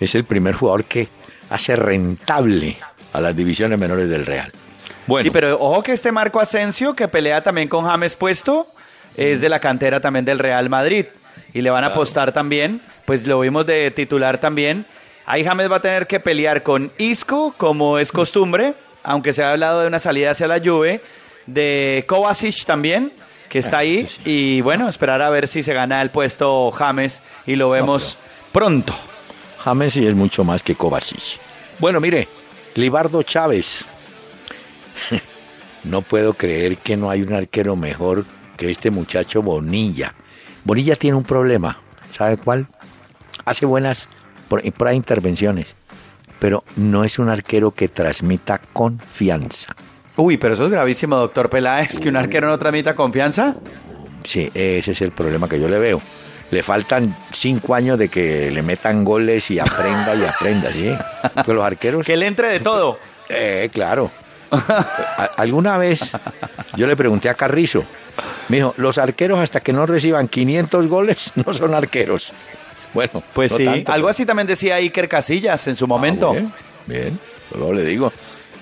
es 0.00 0.14
el 0.14 0.24
primer 0.24 0.54
jugador 0.54 0.84
que 0.86 1.08
hace 1.50 1.76
rentable 1.76 2.78
a 3.12 3.20
las 3.20 3.36
divisiones 3.36 3.78
menores 3.78 4.08
del 4.08 4.24
Real. 4.24 4.50
Bueno, 5.06 5.22
Sí, 5.24 5.30
pero 5.30 5.58
ojo 5.60 5.82
que 5.82 5.92
este 5.92 6.12
Marco 6.12 6.40
Asensio, 6.40 6.94
que 6.94 7.08
pelea 7.08 7.42
también 7.42 7.68
con 7.68 7.84
James 7.84 8.14
Puesto, 8.16 8.66
es 9.16 9.40
de 9.40 9.48
la 9.48 9.58
cantera 9.58 10.00
también 10.00 10.24
del 10.24 10.38
Real 10.38 10.68
Madrid. 10.68 11.06
Y 11.54 11.60
le 11.60 11.70
van 11.70 11.84
a 11.84 11.88
apostar 11.88 12.32
también, 12.32 12.80
pues 13.04 13.26
lo 13.26 13.40
vimos 13.40 13.66
de 13.66 13.90
titular 13.90 14.38
también. 14.38 14.86
Ahí 15.26 15.44
James 15.44 15.70
va 15.70 15.76
a 15.76 15.80
tener 15.80 16.06
que 16.06 16.18
pelear 16.20 16.62
con 16.62 16.90
Isco, 16.98 17.54
como 17.56 17.98
es 17.98 18.10
costumbre, 18.12 18.74
aunque 19.02 19.32
se 19.32 19.42
ha 19.42 19.52
hablado 19.52 19.80
de 19.80 19.86
una 19.88 19.98
salida 19.98 20.30
hacia 20.30 20.46
la 20.46 20.60
Juve, 20.60 21.00
de 21.46 22.04
Kovacic 22.08 22.64
también, 22.64 23.12
que 23.48 23.58
está 23.58 23.78
Ah, 23.78 23.80
ahí. 23.80 24.08
Y 24.24 24.60
bueno, 24.62 24.88
esperar 24.88 25.20
a 25.20 25.28
ver 25.30 25.46
si 25.48 25.62
se 25.62 25.74
gana 25.74 26.00
el 26.00 26.10
puesto 26.10 26.70
James 26.70 27.22
y 27.46 27.56
lo 27.56 27.68
vemos 27.70 28.16
pronto. 28.52 28.94
James 29.64 29.92
sí 29.92 30.06
es 30.06 30.14
mucho 30.14 30.42
más 30.44 30.62
que 30.62 30.74
Kovacic. 30.74 31.38
Bueno, 31.78 32.00
mire, 32.00 32.28
Libardo 32.76 33.22
Chávez. 33.22 33.84
no 35.84 36.02
puedo 36.02 36.34
creer 36.34 36.76
que 36.78 36.96
no 36.96 37.10
hay 37.10 37.22
un 37.22 37.32
arquero 37.32 37.76
mejor 37.76 38.24
que 38.56 38.70
este 38.70 38.90
muchacho 38.90 39.42
Bonilla. 39.42 40.14
Bonilla 40.64 40.96
tiene 40.96 41.16
un 41.16 41.24
problema, 41.24 41.80
¿sabe 42.16 42.36
cuál? 42.36 42.66
Hace 43.44 43.66
buenas 43.66 44.08
por, 44.48 44.70
por 44.72 44.92
intervenciones, 44.92 45.74
pero 46.38 46.64
no 46.76 47.04
es 47.04 47.18
un 47.18 47.28
arquero 47.28 47.72
que 47.72 47.88
transmita 47.88 48.58
confianza. 48.58 49.74
Uy, 50.16 50.36
pero 50.36 50.54
eso 50.54 50.66
es 50.66 50.70
gravísimo, 50.70 51.16
doctor 51.16 51.48
Peláez, 51.48 51.98
que 51.98 52.08
un 52.08 52.16
arquero 52.16 52.46
no 52.46 52.58
transmita 52.58 52.94
confianza. 52.94 53.56
Sí, 54.24 54.50
ese 54.54 54.92
es 54.92 55.00
el 55.00 55.10
problema 55.10 55.48
que 55.48 55.58
yo 55.58 55.68
le 55.68 55.78
veo. 55.78 56.00
Le 56.50 56.62
faltan 56.62 57.16
cinco 57.32 57.74
años 57.74 57.98
de 57.98 58.08
que 58.08 58.50
le 58.50 58.62
metan 58.62 59.04
goles 59.04 59.50
y 59.50 59.58
aprenda 59.58 60.14
y 60.14 60.24
aprenda, 60.24 60.70
¿sí? 60.70 60.92
Porque 61.34 61.54
los 61.54 61.64
arqueros... 61.64 62.06
Que 62.06 62.16
le 62.16 62.26
entre 62.26 62.48
de 62.48 62.60
todo. 62.60 62.98
Eh, 63.30 63.70
claro. 63.72 64.10
Alguna 65.36 65.76
vez 65.78 66.12
yo 66.76 66.86
le 66.86 66.96
pregunté 66.96 67.28
a 67.28 67.34
Carrizo, 67.34 67.84
me 68.48 68.58
dijo, 68.58 68.74
los 68.76 68.98
arqueros 68.98 69.38
hasta 69.38 69.60
que 69.60 69.72
no 69.72 69.86
reciban 69.86 70.28
500 70.28 70.86
goles 70.88 71.32
no 71.34 71.52
son 71.54 71.74
arqueros. 71.74 72.32
Bueno, 72.94 73.22
pues 73.32 73.52
sí, 73.52 73.66
algo 73.86 74.08
así 74.08 74.26
también 74.26 74.46
decía 74.46 74.76
Iker 74.76 75.08
Casillas 75.08 75.66
en 75.66 75.76
su 75.76 75.86
momento. 75.86 76.30
Ah, 76.30 76.32
bien, 76.32 76.52
bien, 76.86 77.18
luego 77.54 77.72
le 77.72 77.84
digo, 77.84 78.12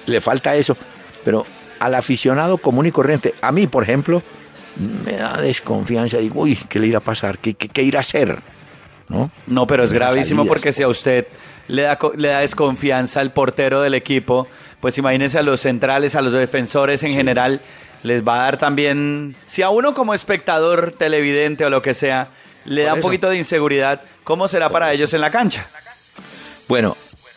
le 0.07 0.21
falta 0.21 0.55
eso. 0.55 0.77
Pero 1.25 1.45
al 1.81 1.95
aficionado 1.95 2.59
común 2.59 2.87
y 2.87 2.93
corriente, 2.93 3.35
a 3.41 3.51
mí, 3.51 3.67
por 3.67 3.83
ejemplo, 3.83 4.23
me 5.05 5.17
da 5.17 5.41
desconfianza. 5.41 6.19
Digo, 6.19 6.43
uy, 6.43 6.57
¿qué 6.69 6.79
le 6.79 6.87
irá 6.87 6.99
a 6.99 7.03
pasar? 7.03 7.39
¿Qué, 7.39 7.55
qué, 7.55 7.83
irá 7.83 7.99
a 7.99 8.03
hacer? 8.03 8.41
¿No? 9.09 9.31
No, 9.47 9.67
pero 9.67 9.83
es 9.83 9.93
gravísimo 9.93 10.47
porque 10.47 10.73
si 10.73 10.83
a 10.83 10.89
usted 10.89 11.27
le 11.69 11.83
da, 11.83 11.99
le 12.17 12.29
da 12.29 12.41
desconfianza 12.41 13.21
al 13.21 13.33
portero 13.33 13.81
del 13.81 13.95
equipo, 13.95 14.49
pues 14.81 14.99
imagínese 14.99 15.39
a 15.39 15.43
los 15.43 15.61
centrales, 15.61 16.15
a 16.15 16.23
los 16.23 16.33
defensores 16.33 17.03
en 17.03 17.13
general, 17.13 17.61
les 18.03 18.27
va 18.27 18.41
a 18.41 18.45
dar 18.45 18.59
también, 18.59 19.37
si 19.47 19.63
a 19.63 19.71
uno 19.71 19.95
como 19.95 20.15
espectador, 20.15 20.93
televidente 20.97 21.65
o 21.65 21.71
lo 21.71 21.83
que 21.83 21.95
sea, 21.95 22.29
le 22.65 22.85
da 22.85 22.95
un 22.95 23.01
poquito 23.01 23.29
de 23.29 23.37
inseguridad, 23.37 24.01
¿cómo 24.25 24.49
será 24.49 24.71
para 24.71 24.93
ellos 24.93 25.13
en 25.15 25.21
la 25.21 25.31
cancha? 25.31 25.67
Bueno, 26.69 26.97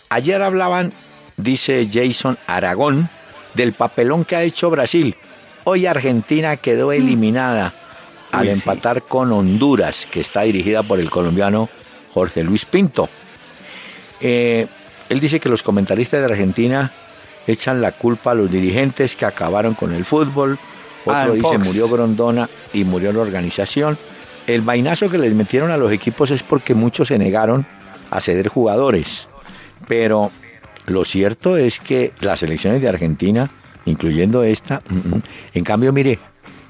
ayer 0.10 0.42
hablaban, 0.42 0.94
dice 1.38 1.90
Jason 1.92 2.38
Aragón, 2.48 3.10
del 3.54 3.74
papelón 3.74 4.26
que 4.26 4.36
ha 4.36 4.44
hecho 4.44 4.70
Brasil. 4.70 5.16
Hoy 5.64 5.86
Argentina 5.86 6.58
quedó 6.58 6.90
mm. 6.90 6.94
eliminada 6.94 7.74
al 8.32 8.50
empatar 8.50 9.04
con 9.04 9.32
Honduras, 9.32 10.08
que 10.10 10.22
está 10.22 10.42
dirigida 10.42 10.84
por 10.84 11.00
el 11.00 11.10
colombiano 11.10 11.70
Jorge 12.14 12.44
Luis 12.44 12.66
Pinto. 12.66 13.10
Eh, 14.24 14.66
él 15.10 15.20
dice 15.20 15.40
que 15.40 15.50
los 15.50 15.62
comentaristas 15.62 16.22
de 16.22 16.26
Argentina 16.26 16.92
echan 17.46 17.82
la 17.82 17.92
culpa 17.92 18.32
a 18.32 18.36
los 18.36 18.50
dirigentes 18.50 19.16
que 19.16 19.26
acabaron 19.26 19.76
con 19.76 19.94
el 19.94 20.06
fútbol. 20.06 20.58
Otro 21.06 21.14
ah, 21.14 21.28
dice 21.28 21.58
murió 21.58 21.90
Grondona 21.90 22.50
y 22.74 22.86
murió 22.86 23.12
la 23.12 23.20
organización. 23.20 23.98
El 24.48 24.62
vainazo 24.62 25.10
que 25.10 25.18
les 25.18 25.34
metieron 25.34 25.70
a 25.72 25.78
los 25.78 25.92
equipos 25.92 26.32
es 26.32 26.42
porque 26.42 26.74
muchos 26.74 27.10
se 27.10 27.20
negaron 27.20 27.68
a 28.10 28.22
ceder 28.22 28.48
jugadores. 28.48 29.28
Pero 29.88 30.32
lo 30.86 31.04
cierto 31.04 31.58
es 31.58 31.80
que 31.80 32.14
las 32.22 32.44
elecciones 32.44 32.82
de 32.82 32.88
Argentina, 32.90 33.50
incluyendo 33.86 34.44
esta, 34.44 34.82
mm, 34.90 35.16
mm, 35.16 35.22
en 35.54 35.64
cambio, 35.64 35.92
mire, 35.92 36.20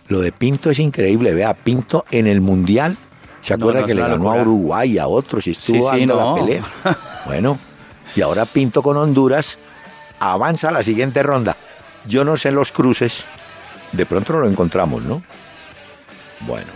lo 0.07 0.21
de 0.21 0.31
Pinto 0.31 0.71
es 0.71 0.79
increíble. 0.79 1.33
Vea, 1.33 1.53
Pinto 1.53 2.05
en 2.11 2.27
el 2.27 2.41
Mundial, 2.41 2.97
¿se 3.43 3.53
acuerda 3.53 3.85
que 3.85 3.93
le 3.93 4.01
ganó 4.01 4.31
a 4.31 4.41
Uruguay, 4.41 4.97
a 4.97 5.07
otros 5.07 5.45
y 5.47 5.51
estuvo 5.51 5.89
dando 5.89 6.15
la 6.15 6.41
pelea? 6.41 6.63
Bueno, 7.25 7.57
y 8.15 8.21
ahora 8.21 8.45
Pinto 8.45 8.81
con 8.81 8.97
Honduras 8.97 9.57
avanza 10.19 10.69
a 10.69 10.71
la 10.71 10.83
siguiente 10.83 11.23
ronda. 11.23 11.55
Yo 12.05 12.25
no 12.25 12.35
sé 12.35 12.51
los 12.51 12.71
cruces, 12.71 13.23
de 13.93 14.05
pronto 14.05 14.33
no 14.33 14.39
lo 14.39 14.49
encontramos, 14.49 15.03
¿no? 15.03 15.23
Bueno. 16.41 16.67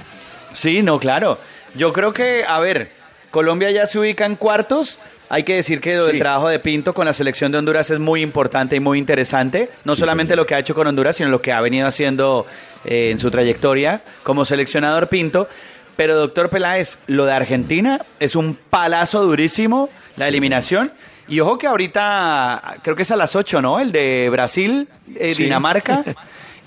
Sí, 0.53 0.81
no, 0.81 0.99
claro. 0.99 1.37
Yo 1.75 1.91
creo 1.91 2.13
que, 2.13 2.45
a 2.47 2.59
ver, 2.59 2.91
Colombia 3.29 3.71
ya 3.71 3.85
se 3.85 3.99
ubica 3.99 4.25
en 4.25 4.35
cuartos, 4.35 4.97
hay 5.29 5.43
que 5.43 5.55
decir 5.55 5.81
que 5.81 5.93
el 5.95 6.19
trabajo 6.19 6.47
de 6.47 6.59
Pinto 6.59 6.93
con 6.93 7.05
la 7.05 7.13
selección 7.13 7.51
de 7.51 7.57
Honduras 7.57 7.89
es 7.89 7.99
muy 7.99 8.21
importante 8.21 8.77
y 8.77 8.79
muy 8.79 8.97
interesante. 8.97 9.69
No 9.83 9.95
solamente 9.95 10.37
lo 10.37 10.45
que 10.45 10.55
ha 10.55 10.59
hecho 10.59 10.73
con 10.73 10.87
Honduras, 10.87 11.17
sino 11.17 11.29
lo 11.29 11.41
que 11.41 11.51
ha 11.51 11.59
venido 11.59 11.85
haciendo 11.85 12.45
eh, 12.85 13.09
en 13.11 13.19
su 13.19 13.29
trayectoria 13.29 14.01
como 14.23 14.45
seleccionador 14.45 15.09
Pinto. 15.09 15.49
Pero, 15.97 16.15
doctor 16.15 16.49
Peláez, 16.49 16.99
lo 17.07 17.25
de 17.25 17.33
Argentina 17.33 17.99
es 18.19 18.35
un 18.35 18.57
palazo 18.69 19.23
durísimo, 19.23 19.89
la 20.15 20.27
eliminación. 20.27 20.93
Y 21.27 21.41
ojo 21.41 21.57
que 21.57 21.67
ahorita, 21.67 22.77
creo 22.83 22.95
que 22.95 23.01
es 23.01 23.11
a 23.11 23.17
las 23.17 23.35
8, 23.35 23.61
¿no? 23.61 23.79
El 23.79 23.91
de 23.91 24.29
Brasil, 24.31 24.87
eh, 25.15 25.35
Dinamarca. 25.35 26.05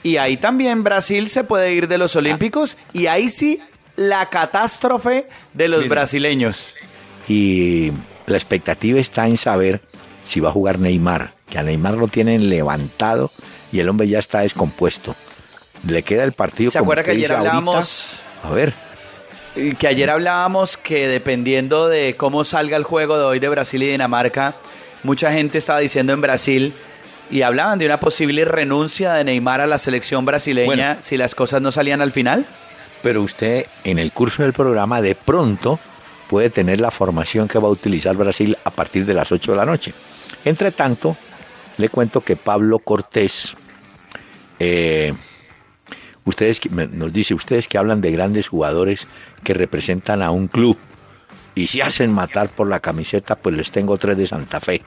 Y 0.03 0.17
ahí 0.17 0.39
también 0.39 0.83
Brasil 0.83 1.29
se 1.29 1.45
puede 1.45 1.75
ir 1.75 1.87
de 1.87 1.99
los 1.99 2.17
Olímpicos. 2.17 2.79
Y 2.95 3.07
ahí 3.07 3.29
sí, 3.29 3.61
la 3.97 4.31
catástrofe 4.31 5.27
de 5.53 5.69
los 5.69 5.87
brasileños. 5.89 6.75
Y 7.29 7.93
la 8.27 8.37
expectativa 8.37 8.99
está 8.99 9.27
en 9.27 9.37
saber 9.37 9.83
si 10.25 10.41
va 10.41 10.49
a 10.49 10.53
jugar 10.53 10.79
Neymar, 10.79 11.35
que 11.49 11.59
a 11.59 11.63
Neymar 11.63 11.99
lo 11.99 12.09
tienen 12.09 12.49
levantado 12.49 13.31
y 13.73 13.81
el 13.81 13.89
hombre 13.89 14.09
ya 14.09 14.19
está 14.19 14.41
descompuesto. 14.41 15.15
Le 15.87 16.03
queda 16.03 16.25
el 16.25 16.33
partido. 16.33 16.71
¿Se 16.71 16.79
acuerda 16.79 17.03
que 17.03 17.11
ayer 17.11 17.33
hablábamos? 17.33 18.21
A 18.43 18.51
ver. 18.51 18.90
Que 19.55 19.89
ayer 19.89 20.09
hablábamos 20.11 20.77
que 20.77 21.09
dependiendo 21.09 21.89
de 21.89 22.15
cómo 22.17 22.45
salga 22.45 22.77
el 22.77 22.85
juego 22.85 23.19
de 23.19 23.25
hoy 23.25 23.39
de 23.41 23.49
Brasil 23.49 23.83
y 23.83 23.91
Dinamarca, 23.91 24.55
mucha 25.03 25.33
gente 25.33 25.59
estaba 25.59 25.81
diciendo 25.81 26.13
en 26.13 26.21
Brasil 26.21 26.73
y 27.31 27.43
hablaban 27.43 27.79
de 27.79 27.87
una 27.87 27.99
posible 27.99 28.45
renuncia 28.45 29.13
de 29.15 29.25
Neymar 29.25 29.61
a 29.61 29.67
la 29.67 29.79
selección 29.79 30.25
brasileña 30.25 30.99
si 31.03 31.17
las 31.17 31.35
cosas 31.35 31.63
no 31.63 31.73
salían 31.73 32.01
al 32.01 32.13
final. 32.13 32.47
Pero 33.03 33.23
usted 33.23 33.67
en 33.85 33.99
el 33.99 34.13
curso 34.13 34.43
del 34.43 34.53
programa 34.53 35.01
de 35.01 35.15
pronto 35.15 35.81
puede 36.29 36.51
tener 36.51 36.81
la 36.81 36.91
formación 36.91 37.49
que 37.49 37.59
va 37.59 37.69
a 37.69 37.73
utilizar 37.73 38.17
Brasil 38.17 38.57
a 38.65 38.71
partir 38.71 39.05
de 39.05 39.15
las 39.15 39.33
8 39.33 39.51
de 39.53 39.57
la 39.57 39.65
noche. 39.65 39.93
Entre 40.45 40.71
tanto, 40.71 41.17
le 41.77 41.89
cuento 41.89 42.21
que 42.21 42.37
Pablo 42.37 42.79
Cortés, 42.79 43.55
eh, 44.59 45.13
ustedes 46.31 46.61
nos 46.71 47.13
dice, 47.13 47.35
ustedes 47.35 47.69
que 47.69 47.79
hablan 47.79 48.01
de 48.01 48.11
grandes 48.11 48.49
jugadores 48.49 49.07
que 49.45 49.55
representan 49.55 50.23
a 50.23 50.31
un 50.31 50.49
club 50.49 50.77
y 51.55 51.67
se 51.67 51.83
hacen 51.83 52.13
matar 52.13 52.49
por 52.49 52.69
la 52.69 52.81
camiseta, 52.81 53.37
pues 53.37 53.57
les 53.57 53.71
tengo 53.71 53.99
tres 53.99 54.17
de 54.17 54.27
Santa 54.27 54.61
Fe. 54.61 54.83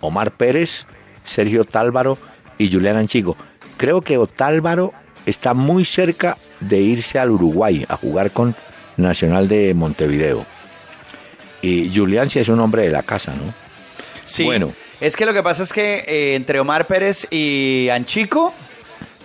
Omar 0.00 0.30
Pérez, 0.30 0.86
Sergio 1.24 1.64
Tálvaro 1.64 2.18
y 2.58 2.72
Julián 2.72 2.96
Anchigo. 2.96 3.36
Creo 3.76 4.00
que 4.00 4.18
Otálvaro 4.18 4.92
está 5.26 5.52
muy 5.52 5.84
cerca 5.84 6.36
de 6.60 6.80
irse 6.80 7.18
al 7.18 7.30
Uruguay 7.30 7.84
a 7.88 7.96
jugar 7.96 8.30
con 8.30 8.54
Nacional 8.96 9.48
de 9.48 9.74
Montevideo. 9.74 10.46
Y 11.60 11.92
Julián 11.94 12.30
sí 12.30 12.38
es 12.38 12.48
un 12.48 12.60
hombre 12.60 12.82
de 12.82 12.90
la 12.90 13.02
casa, 13.02 13.34
¿no? 13.34 13.52
Sí. 14.24 14.44
Bueno. 14.44 14.72
Es 14.98 15.14
que 15.14 15.26
lo 15.26 15.34
que 15.34 15.42
pasa 15.42 15.62
es 15.62 15.74
que 15.74 16.04
eh, 16.06 16.34
entre 16.36 16.58
Omar 16.58 16.86
Pérez 16.86 17.26
y 17.30 17.90
Anchico 17.90 18.54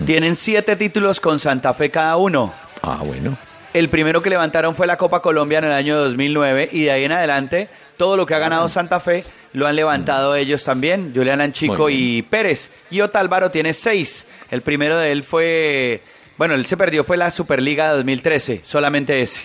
tienen 0.06 0.36
siete 0.36 0.76
títulos 0.76 1.20
con 1.20 1.40
Santa 1.40 1.74
Fe 1.74 1.90
cada 1.90 2.18
uno. 2.18 2.54
Ah, 2.82 3.02
bueno. 3.04 3.38
El 3.74 3.88
primero 3.88 4.22
que 4.22 4.30
levantaron 4.30 4.76
fue 4.76 4.86
la 4.86 4.98
Copa 4.98 5.22
Colombia 5.22 5.60
en 5.60 5.66
el 5.66 5.72
año 5.72 5.98
2009 5.98 6.70
y 6.74 6.84
de 6.84 6.92
ahí 6.92 7.06
en 7.06 7.14
adelante 7.14 7.70
todo 7.96 8.18
lo 8.18 8.26
que 8.26 8.36
ha 8.36 8.40
ganado 8.40 8.68
Santa 8.68 9.00
Fe 9.00 9.24
lo 9.54 9.68
han 9.68 9.76
levantado 9.76 10.36
ellos 10.36 10.64
también, 10.64 11.14
Julián 11.16 11.40
Anchico 11.40 11.90
y 11.90 12.22
Pérez. 12.24 12.72
Y 12.90 13.02
Otálvaro 13.02 13.52
tiene 13.52 13.74
seis. 13.74 14.28
El 14.50 14.62
primero 14.62 14.98
de 14.98 15.12
él 15.12 15.24
fue, 15.24 16.04
bueno, 16.38 16.54
él 16.56 16.66
se 16.66 16.78
perdió, 16.78 17.04
fue 17.04 17.16
la 17.16 17.32
Superliga 17.32 17.90
de 17.90 17.98
2013, 17.98 18.62
solamente 18.64 19.22
ese. 19.22 19.44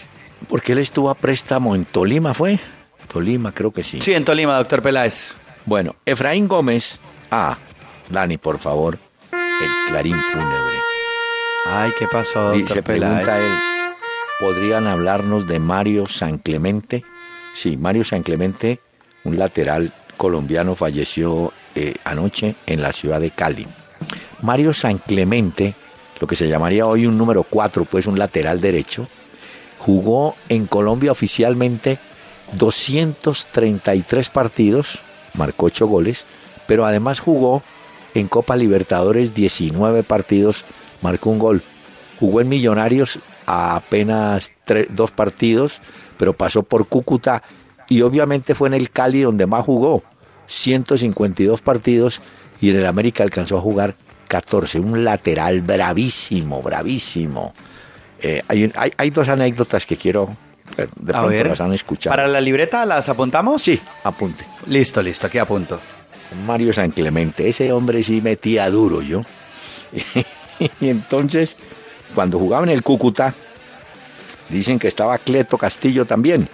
Porque 0.48 0.72
él 0.72 0.78
estuvo 0.78 1.10
a 1.10 1.14
préstamo 1.14 1.74
en 1.74 1.84
Tolima, 1.84 2.34
¿fue? 2.34 2.58
Tolima, 3.12 3.52
creo 3.52 3.72
que 3.72 3.84
sí. 3.84 4.00
Sí, 4.00 4.12
en 4.14 4.24
Tolima, 4.24 4.56
doctor 4.56 4.82
Peláez. 4.82 5.34
Bueno, 5.64 5.96
Efraín 6.04 6.48
Gómez. 6.48 6.98
Ah, 7.30 7.58
Dani, 8.08 8.38
por 8.38 8.58
favor. 8.58 8.98
El 9.60 9.70
clarín 9.88 10.20
fúnebre. 10.32 10.76
Ay, 11.66 11.90
¿qué 11.98 12.06
pasó, 12.06 12.52
doctor 12.52 12.76
Se 12.76 12.82
pregunta 12.82 13.38
él, 13.38 13.52
¿podrían 14.38 14.86
hablarnos 14.86 15.46
de 15.46 15.58
Mario 15.58 16.06
San 16.06 16.38
Clemente? 16.38 17.04
Sí, 17.54 17.76
Mario 17.76 18.04
San 18.04 18.22
Clemente, 18.22 18.80
un 19.24 19.38
lateral 19.38 19.92
colombiano, 20.16 20.74
falleció 20.74 21.52
eh, 21.74 21.94
anoche 22.04 22.54
en 22.66 22.82
la 22.82 22.92
ciudad 22.92 23.20
de 23.20 23.30
Cali. 23.30 23.66
Mario 24.42 24.74
San 24.74 24.98
Clemente, 24.98 25.74
lo 26.20 26.26
que 26.26 26.36
se 26.36 26.48
llamaría 26.48 26.86
hoy 26.86 27.06
un 27.06 27.16
número 27.16 27.42
4, 27.42 27.86
pues 27.86 28.06
un 28.06 28.18
lateral 28.18 28.60
derecho, 28.60 29.08
jugó 29.78 30.36
en 30.48 30.66
Colombia 30.66 31.12
oficialmente 31.12 31.98
233 32.52 34.28
partidos, 34.28 34.98
marcó 35.34 35.66
8 35.66 35.86
goles, 35.86 36.24
pero 36.66 36.84
además 36.84 37.20
jugó 37.20 37.62
en 38.20 38.28
Copa 38.28 38.56
Libertadores 38.56 39.34
19 39.34 40.02
partidos, 40.02 40.64
marcó 41.02 41.30
un 41.30 41.38
gol. 41.38 41.62
Jugó 42.18 42.40
en 42.40 42.48
Millonarios 42.48 43.18
a 43.46 43.76
apenas 43.76 44.52
dos 44.90 45.10
partidos, 45.10 45.80
pero 46.18 46.32
pasó 46.32 46.62
por 46.62 46.88
Cúcuta 46.88 47.42
y 47.88 48.02
obviamente 48.02 48.54
fue 48.54 48.68
en 48.68 48.74
el 48.74 48.90
Cali 48.90 49.22
donde 49.22 49.46
más 49.46 49.64
jugó. 49.64 50.02
152 50.46 51.60
partidos 51.60 52.20
y 52.60 52.70
en 52.70 52.76
el 52.76 52.86
América 52.86 53.22
alcanzó 53.22 53.58
a 53.58 53.60
jugar 53.60 53.94
14. 54.28 54.78
Un 54.80 55.04
lateral 55.04 55.60
bravísimo, 55.60 56.62
bravísimo. 56.62 57.52
Eh, 58.20 58.42
hay, 58.48 58.72
hay, 58.76 58.92
hay 58.96 59.10
dos 59.10 59.28
anécdotas 59.28 59.84
que 59.84 59.96
quiero 59.96 60.36
eh, 60.78 60.88
de 60.96 61.12
pronto 61.12 61.28
ver. 61.28 61.48
las 61.48 61.60
han 61.60 61.72
escuchado. 61.72 62.14
¿Para 62.16 62.28
la 62.28 62.40
libreta 62.40 62.84
las 62.84 63.08
apuntamos? 63.08 63.62
Sí, 63.62 63.80
apunte. 64.04 64.44
Listo, 64.66 65.02
listo, 65.02 65.26
aquí 65.26 65.38
apunto. 65.38 65.80
Mario 66.46 66.72
San 66.72 66.90
Clemente, 66.90 67.48
ese 67.48 67.72
hombre 67.72 68.02
sí 68.02 68.20
metía 68.20 68.68
duro 68.70 69.02
yo. 69.02 69.22
y 70.80 70.88
entonces, 70.88 71.56
cuando 72.14 72.38
jugaba 72.38 72.64
en 72.64 72.70
el 72.70 72.82
Cúcuta, 72.82 73.34
dicen 74.48 74.78
que 74.78 74.88
estaba 74.88 75.18
Cleto 75.18 75.58
Castillo 75.58 76.04
también. 76.04 76.48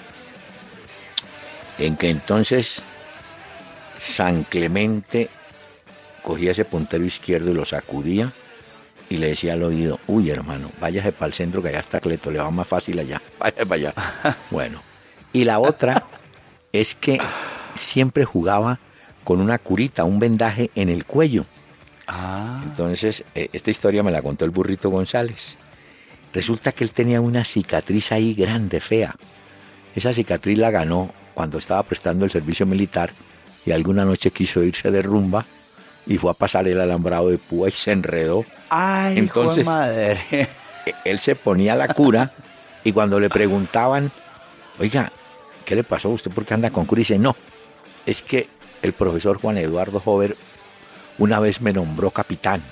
En 1.78 1.96
que 1.96 2.10
entonces 2.10 2.82
San 3.98 4.44
Clemente 4.44 5.28
cogía 6.22 6.52
ese 6.52 6.64
puntero 6.64 7.04
izquierdo 7.04 7.50
y 7.50 7.54
lo 7.54 7.64
sacudía 7.64 8.30
y 9.08 9.16
le 9.18 9.28
decía 9.28 9.54
al 9.54 9.62
oído, 9.62 9.98
uy 10.06 10.30
hermano, 10.30 10.70
váyase 10.80 11.12
para 11.12 11.26
el 11.26 11.34
centro 11.34 11.62
que 11.62 11.68
allá 11.68 11.80
está 11.80 12.00
Cleto, 12.00 12.30
le 12.30 12.38
va 12.38 12.50
más 12.50 12.66
fácil 12.66 12.98
allá, 12.98 13.20
váyase 13.38 13.66
para 13.66 13.74
allá. 13.74 13.94
bueno, 14.50 14.82
y 15.32 15.44
la 15.44 15.58
otra 15.58 16.04
es 16.72 16.94
que 16.94 17.18
siempre 17.74 18.24
jugaba 18.24 18.78
con 19.24 19.40
una 19.40 19.58
curita, 19.58 20.04
un 20.04 20.18
vendaje 20.18 20.70
en 20.74 20.88
el 20.88 21.04
cuello. 21.04 21.44
Ah. 22.06 22.60
Entonces, 22.64 23.24
eh, 23.34 23.48
esta 23.52 23.70
historia 23.70 24.02
me 24.02 24.10
la 24.10 24.22
contó 24.22 24.44
el 24.44 24.50
burrito 24.50 24.90
González. 24.90 25.56
Resulta 26.32 26.72
que 26.72 26.84
él 26.84 26.90
tenía 26.92 27.20
una 27.20 27.44
cicatriz 27.44 28.10
ahí 28.12 28.34
grande, 28.34 28.80
fea. 28.80 29.14
Esa 29.94 30.12
cicatriz 30.12 30.58
la 30.58 30.70
ganó 30.70 31.12
cuando 31.34 31.58
estaba 31.58 31.82
prestando 31.82 32.24
el 32.24 32.30
servicio 32.30 32.66
militar 32.66 33.10
y 33.66 33.70
alguna 33.72 34.04
noche 34.04 34.30
quiso 34.30 34.62
irse 34.62 34.90
de 34.90 35.02
rumba 35.02 35.44
y 36.06 36.16
fue 36.18 36.30
a 36.30 36.34
pasar 36.34 36.66
el 36.66 36.80
alambrado 36.80 37.28
de 37.28 37.38
púa 37.38 37.68
y 37.68 37.72
se 37.72 37.92
enredó. 37.92 38.44
Ay, 38.70 39.18
Entonces- 39.18 39.64
madre. 39.64 40.18
E- 40.84 40.94
Él 41.04 41.20
se 41.20 41.36
ponía 41.36 41.76
la 41.76 41.94
cura 41.94 42.32
y 42.82 42.90
cuando 42.90 43.20
le 43.20 43.30
preguntaban, 43.30 44.10
oiga, 44.80 45.12
¿qué 45.64 45.76
le 45.76 45.84
pasó 45.84 46.08
a 46.08 46.12
usted? 46.12 46.32
¿Por 46.32 46.44
qué 46.44 46.54
anda 46.54 46.70
con 46.70 46.86
cura? 46.86 47.00
Y 47.00 47.04
dice, 47.04 47.18
no, 47.20 47.36
es 48.04 48.20
que 48.20 48.48
el 48.82 48.92
profesor 48.92 49.38
Juan 49.40 49.58
Eduardo 49.58 50.00
Jover 50.00 50.36
una 51.18 51.38
vez 51.40 51.60
me 51.60 51.72
nombró 51.72 52.10
capitán 52.10 52.62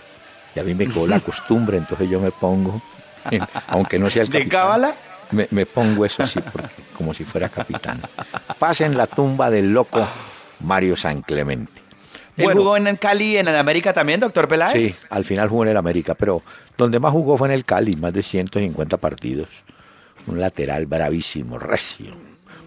y 0.54 0.60
a 0.60 0.62
mí 0.64 0.74
me 0.74 0.86
quedó 0.86 1.06
la 1.06 1.20
costumbre, 1.20 1.76
entonces 1.78 2.08
yo 2.10 2.20
me 2.20 2.30
pongo, 2.30 2.80
aunque 3.68 3.98
no 3.98 4.10
sea 4.10 4.22
el 4.22 4.28
¿De 4.30 4.38
capitán. 4.40 4.60
cábala? 4.60 4.94
Me, 5.32 5.46
me 5.50 5.64
pongo 5.66 6.04
eso 6.04 6.22
así, 6.24 6.40
porque- 6.40 6.68
como 6.96 7.14
si 7.14 7.24
fuera 7.24 7.48
capitán. 7.48 8.00
Pasen 8.58 8.96
la 8.96 9.06
tumba 9.06 9.48
del 9.50 9.72
loco 9.72 10.06
Mario 10.60 10.96
San 10.96 11.22
Clemente. 11.22 11.72
¿Él 12.36 12.44
Bueno. 12.44 12.60
jugó 12.62 12.76
en 12.76 12.86
el 12.88 12.98
Cali 12.98 13.32
y 13.32 13.36
en 13.36 13.48
el 13.48 13.56
América 13.56 13.92
también, 13.92 14.18
doctor 14.20 14.48
Peláez? 14.48 14.72
Sí, 14.72 14.94
al 15.10 15.24
final 15.24 15.48
jugó 15.48 15.62
en 15.64 15.70
el 15.70 15.76
América, 15.76 16.14
pero 16.14 16.42
donde 16.76 16.98
más 16.98 17.12
jugó 17.12 17.36
fue 17.38 17.48
en 17.48 17.54
el 17.54 17.64
Cali, 17.64 17.96
más 17.96 18.12
de 18.12 18.22
150 18.22 18.96
partidos. 18.96 19.48
Un 20.26 20.40
lateral 20.40 20.86
bravísimo, 20.86 21.58
recio. 21.58 22.14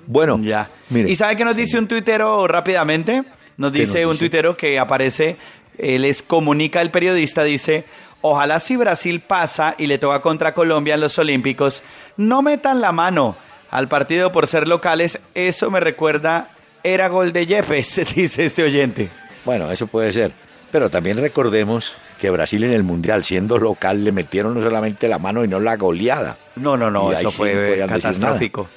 Bueno, 0.07 0.39
Ya. 0.41 0.67
mire, 0.89 1.09
¿Y 1.09 1.15
sabe 1.15 1.35
qué 1.35 1.45
nos 1.45 1.55
dice 1.55 1.77
un 1.77 1.87
tuitero 1.87 2.47
rápidamente? 2.47 3.23
Nos 3.57 3.71
¿Qué 3.71 3.79
dice 3.79 4.01
nos 4.01 4.11
un 4.11 4.13
dice? 4.13 4.19
tuitero 4.29 4.57
que 4.57 4.79
aparece, 4.79 5.35
eh, 5.77 5.99
les 5.99 6.23
comunica 6.23 6.81
el 6.81 6.89
periodista, 6.89 7.43
dice, 7.43 7.83
ojalá 8.21 8.59
si 8.59 8.75
Brasil 8.75 9.19
pasa 9.21 9.75
y 9.77 9.87
le 9.87 9.97
toca 9.97 10.21
contra 10.21 10.53
Colombia 10.53 10.95
en 10.95 11.01
los 11.01 11.17
Olímpicos, 11.19 11.83
no 12.17 12.41
metan 12.41 12.81
la 12.81 12.91
mano 12.91 13.35
al 13.71 13.87
partido 13.87 14.31
por 14.31 14.47
ser 14.47 14.67
locales, 14.67 15.19
eso 15.35 15.71
me 15.71 15.79
recuerda, 15.79 16.49
era 16.83 17.07
gol 17.07 17.31
de 17.33 17.45
Jeffes, 17.45 18.13
dice 18.15 18.45
este 18.45 18.63
oyente. 18.63 19.09
bueno, 19.45 19.71
eso 19.71 19.87
puede 19.87 20.11
ser. 20.13 20.31
Pero 20.71 20.89
también 20.89 21.17
recordemos 21.17 21.93
que 22.19 22.31
Brasil 22.31 22.63
en 22.63 22.71
el 22.71 22.81
Mundial, 22.83 23.23
siendo 23.23 23.59
local, 23.59 24.03
le 24.03 24.11
metieron 24.11 24.55
no 24.55 24.61
solamente 24.61 25.07
la 25.07 25.19
mano 25.19 25.43
y 25.43 25.47
no 25.47 25.59
la 25.59 25.75
goleada. 25.77 26.35
No, 26.55 26.75
no, 26.77 26.89
no, 26.89 27.11
Y 27.11 27.15
eso 27.15 27.31
fue 27.31 27.83
catastrófico. 27.87 28.67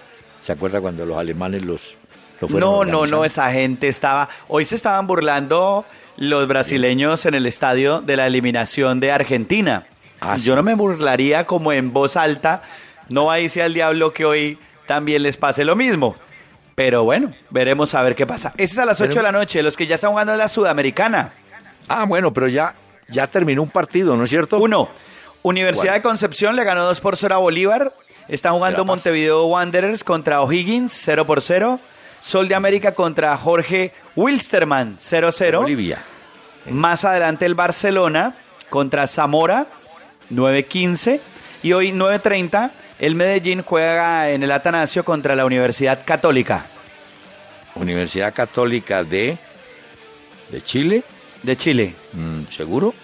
¿Se 0.47 0.53
acuerda 0.53 0.81
cuando 0.81 1.05
los 1.05 1.19
alemanes 1.19 1.65
los, 1.65 1.81
lo 2.41 2.47
fueron 2.47 2.71
No, 2.71 2.85
no, 2.85 3.07
no, 3.07 3.25
esa 3.25 3.51
gente 3.51 3.89
estaba. 3.89 4.29
Hoy 4.47 4.65
se 4.65 4.77
estaban 4.77 5.09
burlando 5.09 5.85
los 6.17 6.47
brasileños 6.47 7.27
en 7.27 7.35
el 7.35 7.47
estadio 7.47 8.01
de 8.01 8.17
la 8.17 8.29
eliminación 8.29 9.01
de 9.01 9.11
Argentina. 9.11 9.89
Ah, 10.21 10.37
Yo 10.37 10.55
no 10.55 10.63
me 10.63 10.75
burlaría 10.75 11.47
como 11.47 11.73
en 11.73 11.93
voz 11.93 12.17
alta. 12.17 12.63
No 13.09 13.25
va 13.25 13.35
a 13.35 13.41
irse 13.41 13.61
al 13.61 13.75
diablo 13.75 14.15
que 14.15 14.25
hoy 14.25 14.57
también 14.87 15.25
les 15.25 15.37
pase 15.37 15.65
lo 15.65 15.75
mismo. 15.75 16.15
Pero 16.77 17.03
bueno, 17.03 17.35
veremos 17.51 17.97
a 17.97 18.03
ver 18.03 18.15
qué 18.15 18.25
pasa. 18.25 18.53
Ese 18.57 18.75
es 18.75 18.79
a 18.79 18.85
las 18.85 19.01
8 19.01 19.19
de 19.19 19.23
la 19.25 19.33
noche, 19.33 19.65
los 19.65 19.77
que 19.77 19.89
ya 19.89 19.97
están 19.97 20.13
jugando 20.13 20.33
en 20.33 20.39
la 20.39 20.47
Sudamericana. 20.47 21.33
Ah, 21.89 22.05
bueno, 22.05 22.33
pero 22.33 22.47
ya, 22.47 22.73
ya 23.09 23.27
terminó 23.27 23.65
un 23.65 23.71
partido, 23.71 24.17
¿no 24.17 24.23
es 24.23 24.31
cierto? 24.31 24.61
Uno, 24.61 24.91
Universidad 25.43 25.87
¿Cuál? 25.87 25.99
de 25.99 26.03
Concepción 26.03 26.55
le 26.55 26.63
ganó 26.63 26.85
2 26.85 27.01
por 27.01 27.17
0 27.17 27.35
a 27.35 27.39
Bolívar. 27.39 27.93
Está 28.29 28.51
jugando. 28.51 28.85
Montevideo 28.85 29.47
Wanderers 29.47 30.05
contra 30.05 30.43
O'Higgins, 30.43 30.93
0 30.93 31.27
por 31.27 31.41
0. 31.41 31.81
Sol 32.21 32.49
de 32.49 32.55
América 32.55 32.93
contra 32.93 33.37
Jorge 33.37 33.93
Wilstermann, 34.17 34.97
0-0. 34.99 35.59
Bolivia. 35.61 36.03
Más 36.69 37.05
adelante 37.05 37.47
el 37.47 37.55
Barcelona 37.55 38.35
contra 38.69 39.07
Zamora, 39.07 39.67
9-15. 40.33 41.21
Y 41.63 41.73
hoy, 41.73 41.93
9-30, 41.93 42.71
el 42.99 43.15
Medellín 43.15 43.63
juega 43.63 44.31
en 44.31 44.43
el 44.43 44.51
Atanasio 44.51 45.05
contra 45.05 45.37
la 45.37 45.45
Universidad 45.45 46.01
Católica 46.05 46.67
Universidad 47.77 48.33
Católica 48.35 49.05
de, 49.05 49.37
de 50.51 50.63
Chile, 50.63 51.03
de 51.43 51.57
Chile. 51.57 51.95
Mm, 52.13 52.51
¿seguro? 52.51 52.95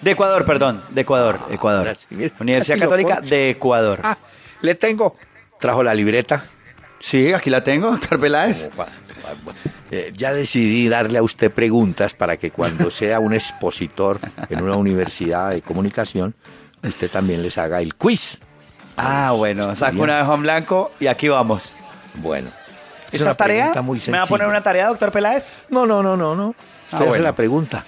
De 0.00 0.12
Ecuador, 0.12 0.44
perdón. 0.44 0.82
De 0.90 1.02
Ecuador, 1.02 1.38
Ecuador. 1.50 1.94
sí, 1.94 2.06
mira, 2.10 2.32
Universidad 2.40 2.78
Católica 2.78 3.20
de 3.20 3.50
Ecuador. 3.50 4.00
Ah, 4.02 4.16
le 4.62 4.74
tengo. 4.74 5.16
Trajo 5.58 5.82
la 5.82 5.94
libreta. 5.94 6.44
Sí, 6.98 7.32
aquí 7.32 7.50
la 7.50 7.62
tengo, 7.64 7.90
doctor 7.92 8.20
Peláez. 8.20 8.70
Eh, 9.90 10.12
ya 10.16 10.32
decidí 10.32 10.88
darle 10.88 11.18
a 11.18 11.22
usted 11.22 11.50
preguntas 11.50 12.14
para 12.14 12.36
que 12.36 12.50
cuando 12.50 12.90
sea 12.90 13.20
un 13.20 13.34
expositor 13.34 14.18
en 14.48 14.62
una 14.62 14.76
universidad 14.76 15.50
de 15.50 15.62
comunicación, 15.62 16.34
usted 16.82 17.10
también 17.10 17.42
les 17.42 17.58
haga 17.58 17.80
el 17.80 17.94
quiz. 17.94 18.38
Ah, 18.96 19.32
bueno, 19.36 19.74
saco 19.74 20.02
una 20.02 20.22
hoja 20.22 20.34
en 20.34 20.42
blanco 20.42 20.92
y 21.00 21.06
aquí 21.06 21.28
vamos. 21.28 21.72
Bueno. 22.14 22.48
es 23.08 23.14
¿Esta 23.14 23.24
una 23.24 23.30
es 23.30 23.36
tarea? 23.36 23.82
muy 23.82 24.00
¿Me 24.08 24.18
va 24.18 24.24
a 24.24 24.26
poner 24.26 24.46
una 24.46 24.62
tarea, 24.62 24.88
doctor 24.88 25.10
Peláez? 25.12 25.58
No, 25.70 25.86
no, 25.86 26.02
no, 26.02 26.16
no, 26.16 26.34
no. 26.34 26.48
Usted 26.50 26.58
Ah, 26.92 26.96
hace 26.96 27.04
bueno. 27.08 27.24
la 27.24 27.34
pregunta. 27.34 27.84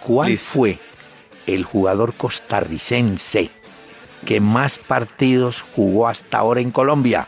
¿Cuál 0.00 0.30
Listo. 0.30 0.50
fue 0.52 0.78
el 1.46 1.64
jugador 1.64 2.14
costarricense 2.14 3.50
que 4.24 4.40
más 4.40 4.78
partidos 4.78 5.62
jugó 5.62 6.08
hasta 6.08 6.38
ahora 6.38 6.60
en 6.60 6.70
Colombia? 6.70 7.26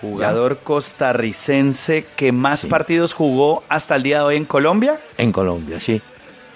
Jugador 0.00 0.58
costarricense 0.58 2.04
que 2.16 2.32
más 2.32 2.66
partidos 2.66 3.14
jugó 3.14 3.62
hasta 3.68 3.94
el 3.94 4.02
día 4.02 4.18
de 4.18 4.24
hoy 4.24 4.36
en 4.36 4.44
Colombia. 4.44 4.98
En 5.16 5.30
Colombia, 5.30 5.78
sí. 5.78 6.02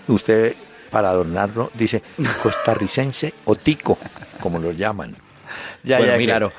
Usted, 0.09 0.57
para 0.91 1.11
adornarlo, 1.11 1.71
dice 1.75 2.03
costarricense 2.43 3.35
o 3.45 3.55
tico, 3.55 3.99
como 4.41 4.59
lo 4.59 4.73
llaman. 4.73 5.17
Ya, 5.85 5.99
Bueno, 5.99 6.13
ya, 6.13 6.19
mire, 6.19 6.33
claro. 6.33 6.53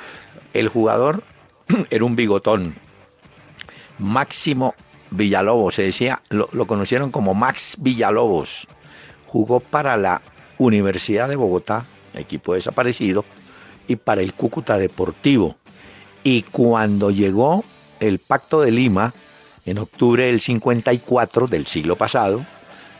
El 0.53 0.69
jugador 0.69 1.23
era 1.89 2.05
un 2.05 2.15
bigotón. 2.15 2.75
Máximo 3.99 4.73
Villalobos, 5.11 5.75
se 5.75 5.83
decía, 5.83 6.21
lo, 6.29 6.47
lo 6.53 6.67
conocieron 6.67 7.11
como 7.11 7.33
Max 7.33 7.75
Villalobos. 7.79 8.65
Jugó 9.25 9.59
para 9.59 9.97
la 9.97 10.21
Universidad 10.57 11.27
de 11.27 11.35
Bogotá, 11.35 11.83
equipo 12.19 12.53
desaparecido, 12.53 13.25
y 13.87 13.95
para 13.95 14.21
el 14.21 14.33
Cúcuta 14.33 14.77
Deportivo. 14.77 15.57
Y 16.23 16.43
cuando 16.43 17.11
llegó 17.11 17.63
el 17.99 18.19
Pacto 18.19 18.61
de 18.61 18.71
Lima, 18.71 19.13
en 19.65 19.77
octubre 19.79 20.25
del 20.25 20.41
54 20.41 21.47
del 21.47 21.67
siglo 21.67 21.95
pasado, 21.95 22.45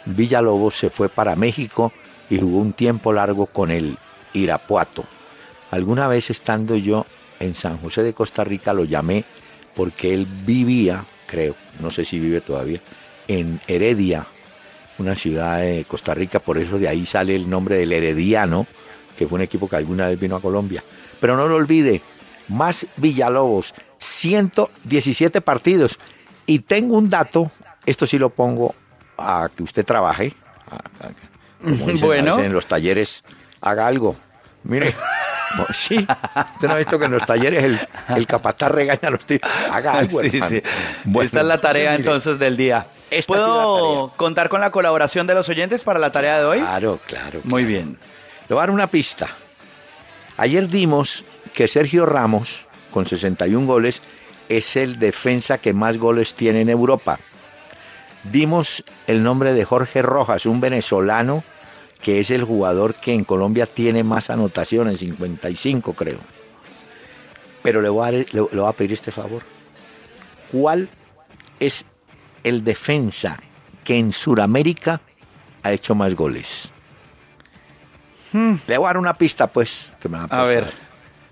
Villalobos 0.06 0.78
se 0.78 0.90
fue 0.90 1.10
para 1.10 1.36
México 1.36 1.92
y 2.30 2.40
jugó 2.40 2.60
un 2.60 2.74
tiempo 2.74 3.14
largo 3.14 3.46
con 3.48 3.72
el 3.72 3.98
Irapuato. 4.34 5.06
Alguna 5.72 6.08
vez 6.08 6.30
estando 6.30 6.76
yo 6.76 7.06
en 7.40 7.56
San 7.56 7.78
José 7.78 8.04
de 8.04 8.14
Costa 8.14 8.44
Rica 8.44 8.74
lo 8.74 8.86
llamé 8.86 9.26
porque 9.76 10.14
él 10.14 10.28
vivía, 10.46 11.06
creo, 11.28 11.56
no 11.80 11.92
sé 11.92 12.04
si 12.06 12.20
vive 12.20 12.42
todavía, 12.42 12.80
en 13.28 13.60
Heredia, 13.68 14.26
una 14.98 15.16
ciudad 15.16 15.60
de 15.60 15.86
Costa 15.86 16.14
Rica, 16.14 16.40
por 16.40 16.58
eso 16.58 16.80
de 16.80 16.88
ahí 16.88 17.06
sale 17.06 17.36
el 17.36 17.50
nombre 17.50 17.78
del 17.78 17.94
Herediano, 17.94 18.66
que 19.18 19.28
fue 19.28 19.38
un 19.38 19.42
equipo 19.44 19.68
que 19.68 19.76
alguna 19.76 20.08
vez 20.08 20.20
vino 20.20 20.36
a 20.36 20.42
Colombia. 20.42 20.84
Pero 21.20 21.36
no 21.36 21.48
lo 21.48 21.56
olvide, 21.56 22.02
más 22.48 22.86
Villalobos, 22.98 23.74
117 24.00 25.42
partidos. 25.42 26.00
Y 26.46 26.60
tengo 26.60 26.96
un 26.98 27.10
dato, 27.10 27.52
esto 27.86 28.08
sí 28.08 28.18
lo 28.18 28.30
pongo 28.30 28.74
a 29.18 29.50
que 29.56 29.64
usted 29.64 29.86
trabaje, 29.86 30.34
como 31.62 31.88
dicen 31.88 32.08
Bueno. 32.08 32.40
en 32.40 32.54
los 32.54 32.68
talleres, 32.68 33.24
haga 33.62 33.88
algo. 33.88 34.16
Mire, 34.64 34.94
sí, 35.74 35.98
usted 35.98 36.68
no 36.68 36.74
ha 36.74 36.78
visto 36.78 37.00
que 37.00 37.06
en 37.06 37.12
los 37.12 37.26
talleres 37.26 37.64
el, 37.64 37.80
el 38.16 38.28
capataz 38.28 38.70
regaña 38.70 39.00
a 39.04 39.10
los 39.10 39.26
tíos. 39.26 39.42
Haga 39.72 39.94
algo, 40.00 40.20
Sí, 40.22 40.40
sí. 40.48 40.62
Bueno, 41.06 41.26
Esta 41.26 41.42
es 41.42 41.46
la 41.46 41.58
tarea 41.60 41.96
entonces 41.96 42.38
del 42.38 42.58
día. 42.58 42.86
Esta 43.10 43.28
¿Puedo 43.34 44.10
contar 44.18 44.50
con 44.50 44.60
la 44.62 44.70
colaboración 44.72 45.28
de 45.28 45.36
los 45.36 45.48
oyentes 45.48 45.84
para 45.84 46.00
la 46.00 46.12
tarea 46.12 46.40
de 46.40 46.46
hoy? 46.46 46.60
Claro, 46.60 47.00
claro. 47.08 47.40
Muy 47.46 47.64
bien. 47.64 47.98
Le 48.50 48.54
voy 48.54 48.60
a 48.60 48.68
dar 48.68 48.72
una 48.72 48.88
pista. 48.88 49.28
Ayer 50.38 50.70
dimos 50.70 51.26
que 51.54 51.68
Sergio 51.68 52.06
Ramos, 52.06 52.66
con 52.92 53.06
61 53.06 53.66
goles, 53.68 54.02
es 54.48 54.78
el 54.78 55.00
defensa 55.00 55.58
que 55.58 55.74
más 55.74 55.98
goles 55.98 56.34
tiene 56.34 56.62
en 56.62 56.70
Europa. 56.70 57.20
Dimos 58.32 58.86
el 59.06 59.22
nombre 59.22 59.54
de 59.54 59.66
Jorge 59.66 60.02
Rojas, 60.02 60.46
un 60.46 60.62
venezolano 60.62 61.44
que 62.02 62.20
es 62.20 62.30
el 62.30 62.44
jugador 62.44 62.94
que 62.96 63.14
en 63.14 63.24
Colombia 63.24 63.66
tiene 63.66 64.04
más 64.04 64.30
anotaciones, 64.30 65.00
55 65.00 65.94
creo. 65.94 66.20
Pero 67.64 67.82
le 67.82 67.90
voy 67.90 68.08
a, 68.08 68.12
le 68.12 68.42
voy 68.42 68.70
a 68.70 68.72
pedir 68.72 68.94
este 68.94 69.12
favor. 69.12 69.42
¿Cuál 70.52 70.88
es 71.60 71.84
el 72.44 72.64
defensa 72.64 73.42
que 73.84 73.98
en 73.98 74.14
Sudamérica 74.14 75.02
ha 75.64 75.74
hecho 75.74 75.96
más 75.96 76.16
goles? 76.16 76.70
Le 78.34 78.78
voy 78.78 78.86
a 78.86 78.90
dar 78.90 78.98
una 78.98 79.14
pista, 79.14 79.48
pues. 79.48 79.90
Que 80.00 80.10
me 80.10 80.18
va 80.18 80.26
Hmm. 80.26 80.34
A 80.34 80.44
ver. 80.44 80.68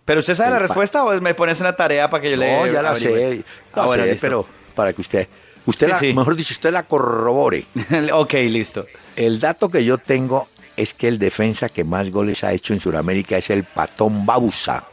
¿Pero 0.06 0.20
usted 0.20 0.36
sabe 0.36 0.50
El 0.50 0.54
la 0.56 0.60
respuesta 0.60 1.04
o 1.04 1.20
me 1.22 1.34
pones 1.34 1.60
una 1.62 1.76
tarea 1.76 2.10
para 2.10 2.22
que 2.22 2.32
yo 2.32 2.38
le 2.38 2.58
No, 2.58 2.68
ya 2.68 2.82
la 2.82 2.90
averigüe? 2.92 3.38
sé. 3.38 3.44
Ah, 3.74 3.78
la 3.78 3.86
bueno, 3.86 4.04
sé, 4.04 4.12
listo. 4.12 4.28
pero 4.28 4.48
para 4.76 4.94
que 4.94 5.02
usted, 5.02 5.28
usted 5.66 5.88
Sí, 5.88 5.92
la- 5.94 6.00
sí. 6.00 6.14
mejor 6.14 6.36
dicho, 6.36 6.54
usted 6.54 6.72
la 6.72 6.84
corrobore. 6.84 7.66
ok, 8.14 8.34
listo. 8.50 8.86
El 9.16 9.40
dato 9.40 9.70
que 9.70 9.84
yo 9.84 9.98
tengo 9.98 10.48
es 10.78 10.94
que 10.94 11.08
el 11.08 11.18
defensa 11.18 11.70
que 11.70 11.84
más 11.84 12.12
goles 12.12 12.44
ha 12.44 12.52
hecho 12.54 12.74
en 12.74 12.80
Sudamérica 12.80 13.36
es 13.38 13.50
el 13.50 13.64
Patón 13.64 14.26
Bausa. 14.26 14.84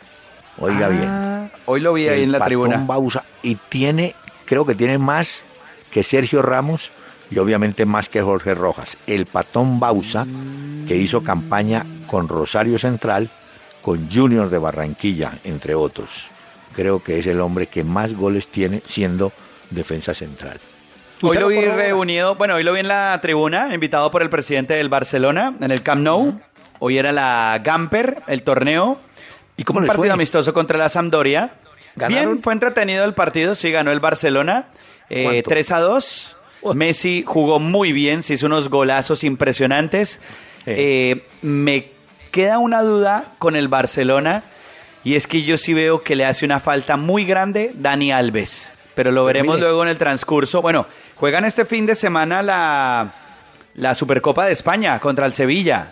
Oiga 0.58 0.88
bien. 0.88 1.08
Ah, 1.08 1.48
Hoy 1.66 1.80
lo 1.80 1.92
vi 1.92 2.08
ahí 2.08 2.22
en 2.22 2.32
la 2.32 2.38
Patón 2.38 2.48
tribuna. 2.48 2.82
Bausa. 2.86 3.24
Y 3.42 3.56
tiene, 3.56 4.14
creo 4.46 4.64
que 4.64 4.74
tiene 4.74 4.96
más 4.98 5.44
que 5.90 6.02
Sergio 6.02 6.40
Ramos 6.40 6.90
y 7.32 7.38
obviamente 7.38 7.86
más 7.86 8.08
que 8.08 8.20
Jorge 8.22 8.54
Rojas. 8.54 8.96
El 9.06 9.26
Patón 9.26 9.80
Bausa, 9.80 10.26
que 10.86 10.96
hizo 10.96 11.22
campaña 11.22 11.86
con 12.06 12.28
Rosario 12.28 12.78
Central, 12.78 13.30
con 13.80 14.10
Junior 14.10 14.50
de 14.50 14.58
Barranquilla, 14.58 15.32
entre 15.44 15.74
otros. 15.74 16.30
Creo 16.74 17.02
que 17.02 17.18
es 17.18 17.26
el 17.26 17.40
hombre 17.40 17.66
que 17.66 17.84
más 17.84 18.14
goles 18.14 18.48
tiene 18.48 18.82
siendo 18.86 19.32
defensa 19.70 20.14
central. 20.14 20.60
Hoy 21.22 21.30
¿Usted 21.30 21.40
lo 21.40 21.48
vi 21.48 21.60
reunido, 21.60 22.34
bueno, 22.34 22.56
hoy 22.56 22.64
lo 22.64 22.72
vi 22.72 22.80
en 22.80 22.88
la 22.88 23.18
tribuna, 23.22 23.72
invitado 23.72 24.10
por 24.10 24.22
el 24.22 24.30
presidente 24.30 24.74
del 24.74 24.88
Barcelona 24.88 25.54
en 25.60 25.70
el 25.70 25.82
Camp 25.82 26.02
Nou. 26.02 26.40
Hoy 26.80 26.98
era 26.98 27.12
la 27.12 27.60
Gamper, 27.62 28.18
el 28.26 28.42
torneo. 28.42 28.98
¿Y 29.56 29.62
cómo 29.64 29.78
Un 29.78 29.84
les 29.84 29.88
partido 29.90 30.06
fue? 30.06 30.14
amistoso 30.14 30.52
contra 30.52 30.76
la 30.76 30.88
Sampdoria. 30.88 31.52
¿Ganaron? 31.94 32.32
Bien, 32.32 32.42
fue 32.42 32.52
entretenido 32.54 33.04
el 33.04 33.14
partido, 33.14 33.54
sí 33.54 33.70
ganó 33.70 33.92
el 33.92 34.00
Barcelona. 34.00 34.66
Eh, 35.08 35.24
¿Cuánto? 35.24 35.50
3 35.50 35.70
a 35.72 35.80
2. 35.80 36.36
Messi 36.74 37.24
jugó 37.26 37.58
muy 37.58 37.92
bien, 37.92 38.22
se 38.22 38.34
hizo 38.34 38.46
unos 38.46 38.68
golazos 38.68 39.24
impresionantes. 39.24 40.20
Sí. 40.64 40.70
Eh, 40.76 41.26
me 41.42 41.86
queda 42.30 42.58
una 42.58 42.82
duda 42.82 43.32
con 43.38 43.56
el 43.56 43.68
Barcelona 43.68 44.42
y 45.04 45.14
es 45.16 45.26
que 45.26 45.42
yo 45.42 45.58
sí 45.58 45.74
veo 45.74 46.02
que 46.02 46.14
le 46.16 46.24
hace 46.24 46.44
una 46.44 46.60
falta 46.60 46.96
muy 46.96 47.24
grande 47.24 47.72
Dani 47.74 48.12
Alves. 48.12 48.72
Pero 48.94 49.10
lo 49.10 49.24
veremos 49.24 49.56
mire. 49.56 49.66
luego 49.68 49.82
en 49.82 49.88
el 49.88 49.98
transcurso. 49.98 50.62
Bueno, 50.62 50.86
juegan 51.16 51.44
este 51.44 51.64
fin 51.64 51.86
de 51.86 51.94
semana 51.94 52.42
la, 52.42 53.12
la 53.74 53.94
Supercopa 53.94 54.44
de 54.46 54.52
España 54.52 54.98
contra 55.00 55.26
el 55.26 55.32
Sevilla. 55.32 55.88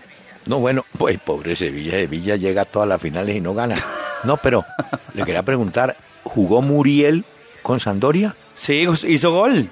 No, 0.46 0.58
bueno, 0.60 0.84
pues 0.98 1.18
pobre 1.18 1.56
Sevilla, 1.56 1.92
Sevilla 1.92 2.36
llega 2.36 2.62
a 2.62 2.64
todas 2.64 2.88
las 2.88 3.00
finales 3.00 3.36
y 3.36 3.40
no 3.40 3.54
gana. 3.54 3.74
No, 4.22 4.36
pero 4.36 4.64
le 5.14 5.24
quería 5.24 5.42
preguntar, 5.42 5.96
¿jugó 6.24 6.60
Muriel 6.60 7.24
con 7.62 7.80
Sandoria? 7.80 8.34
Sí, 8.54 8.86
hizo 9.08 9.32
gol. 9.32 9.68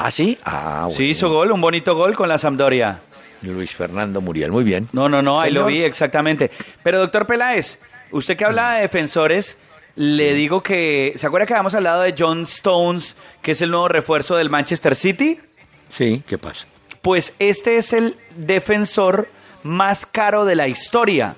¿Ah, 0.00 0.12
sí? 0.12 0.38
Ah, 0.44 0.82
bueno. 0.84 0.96
Sí, 0.96 1.04
hizo 1.06 1.28
gol, 1.28 1.50
un 1.50 1.60
bonito 1.60 1.96
gol 1.96 2.14
con 2.14 2.28
la 2.28 2.38
Sampdoria. 2.38 3.00
Luis 3.42 3.74
Fernando 3.74 4.20
Muriel, 4.20 4.52
muy 4.52 4.62
bien. 4.62 4.88
No, 4.92 5.08
no, 5.08 5.22
no, 5.22 5.40
ahí 5.40 5.50
lo 5.50 5.66
vi 5.66 5.82
exactamente. 5.82 6.52
Pero 6.84 7.00
doctor 7.00 7.26
Peláez, 7.26 7.80
usted 8.12 8.36
que 8.36 8.44
habla 8.44 8.74
de 8.74 8.82
defensores, 8.82 9.58
le 9.96 10.34
digo 10.34 10.62
que, 10.62 11.14
¿se 11.16 11.26
acuerda 11.26 11.46
que 11.46 11.54
habíamos 11.54 11.74
hablado 11.74 12.02
de 12.02 12.14
John 12.16 12.42
Stones, 12.42 13.16
que 13.42 13.50
es 13.52 13.60
el 13.60 13.72
nuevo 13.72 13.88
refuerzo 13.88 14.36
del 14.36 14.50
Manchester 14.50 14.94
City? 14.94 15.40
Sí, 15.88 16.22
¿qué 16.28 16.38
pasa? 16.38 16.68
Pues 17.02 17.32
este 17.40 17.76
es 17.76 17.92
el 17.92 18.16
defensor 18.36 19.28
más 19.64 20.06
caro 20.06 20.44
de 20.44 20.54
la 20.54 20.68
historia. 20.68 21.34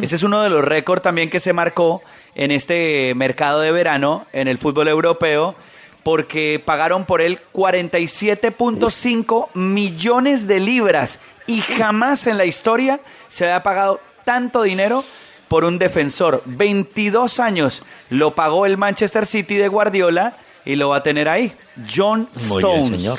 Ese 0.00 0.16
es 0.16 0.22
uno 0.22 0.40
de 0.40 0.48
los 0.48 0.64
récords 0.64 1.02
también 1.02 1.28
que 1.28 1.38
se 1.38 1.52
marcó 1.52 2.02
en 2.34 2.50
este 2.50 3.12
mercado 3.14 3.60
de 3.60 3.72
verano 3.72 4.26
en 4.32 4.48
el 4.48 4.56
fútbol 4.56 4.88
europeo, 4.88 5.54
porque 6.02 6.62
pagaron 6.64 7.04
por 7.04 7.20
él 7.20 7.40
47.5 7.52 9.48
millones 9.54 10.46
de 10.46 10.60
libras 10.60 11.18
y 11.46 11.60
jamás 11.60 12.26
en 12.26 12.38
la 12.38 12.44
historia 12.44 13.00
se 13.28 13.44
había 13.44 13.62
pagado 13.62 14.00
tanto 14.24 14.62
dinero 14.62 15.04
por 15.48 15.64
un 15.64 15.78
defensor. 15.78 16.42
22 16.46 17.40
años 17.40 17.82
lo 18.08 18.34
pagó 18.34 18.66
el 18.66 18.76
Manchester 18.76 19.26
City 19.26 19.56
de 19.56 19.68
Guardiola 19.68 20.36
y 20.64 20.76
lo 20.76 20.90
va 20.90 20.98
a 20.98 21.02
tener 21.02 21.28
ahí. 21.28 21.52
John 21.92 22.28
Muy 22.48 22.58
Stones. 22.62 22.90
bien, 22.90 23.00
señor. 23.00 23.18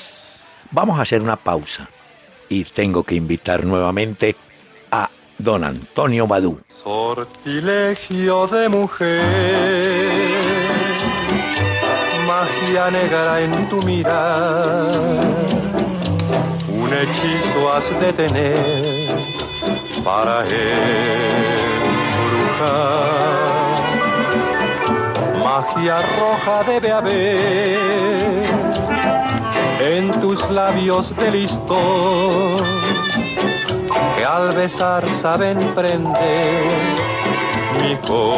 Vamos 0.72 0.98
a 0.98 1.02
hacer 1.02 1.22
una 1.22 1.36
pausa 1.36 1.90
y 2.48 2.64
tengo 2.64 3.04
que 3.04 3.16
invitar 3.16 3.66
nuevamente 3.66 4.36
a 4.92 5.10
don 5.38 5.64
Antonio 5.64 6.28
Badú. 6.28 6.62
Sortilegio 6.84 8.48
de 8.48 8.70
mujer, 8.70 10.31
magia 12.62 12.92
negra 12.92 13.40
en 13.42 13.70
tu 13.70 13.82
mirar, 13.86 14.92
un 16.70 16.94
hechizo 16.94 17.70
has 17.74 17.90
de 18.00 18.14
tener 18.14 19.10
para 20.04 20.44
embrujar. 20.44 20.62
Magia 25.44 26.02
roja 26.20 26.64
debe 26.64 26.92
haber 26.92 27.80
en 29.80 30.12
tus 30.22 30.50
labios 30.52 31.16
de 31.16 31.32
listón 31.32 32.58
que 34.16 34.26
al 34.26 34.52
besar 34.56 35.04
saben 35.22 35.58
prender 35.74 36.68
mi 37.82 37.96
corazón. 38.08 38.32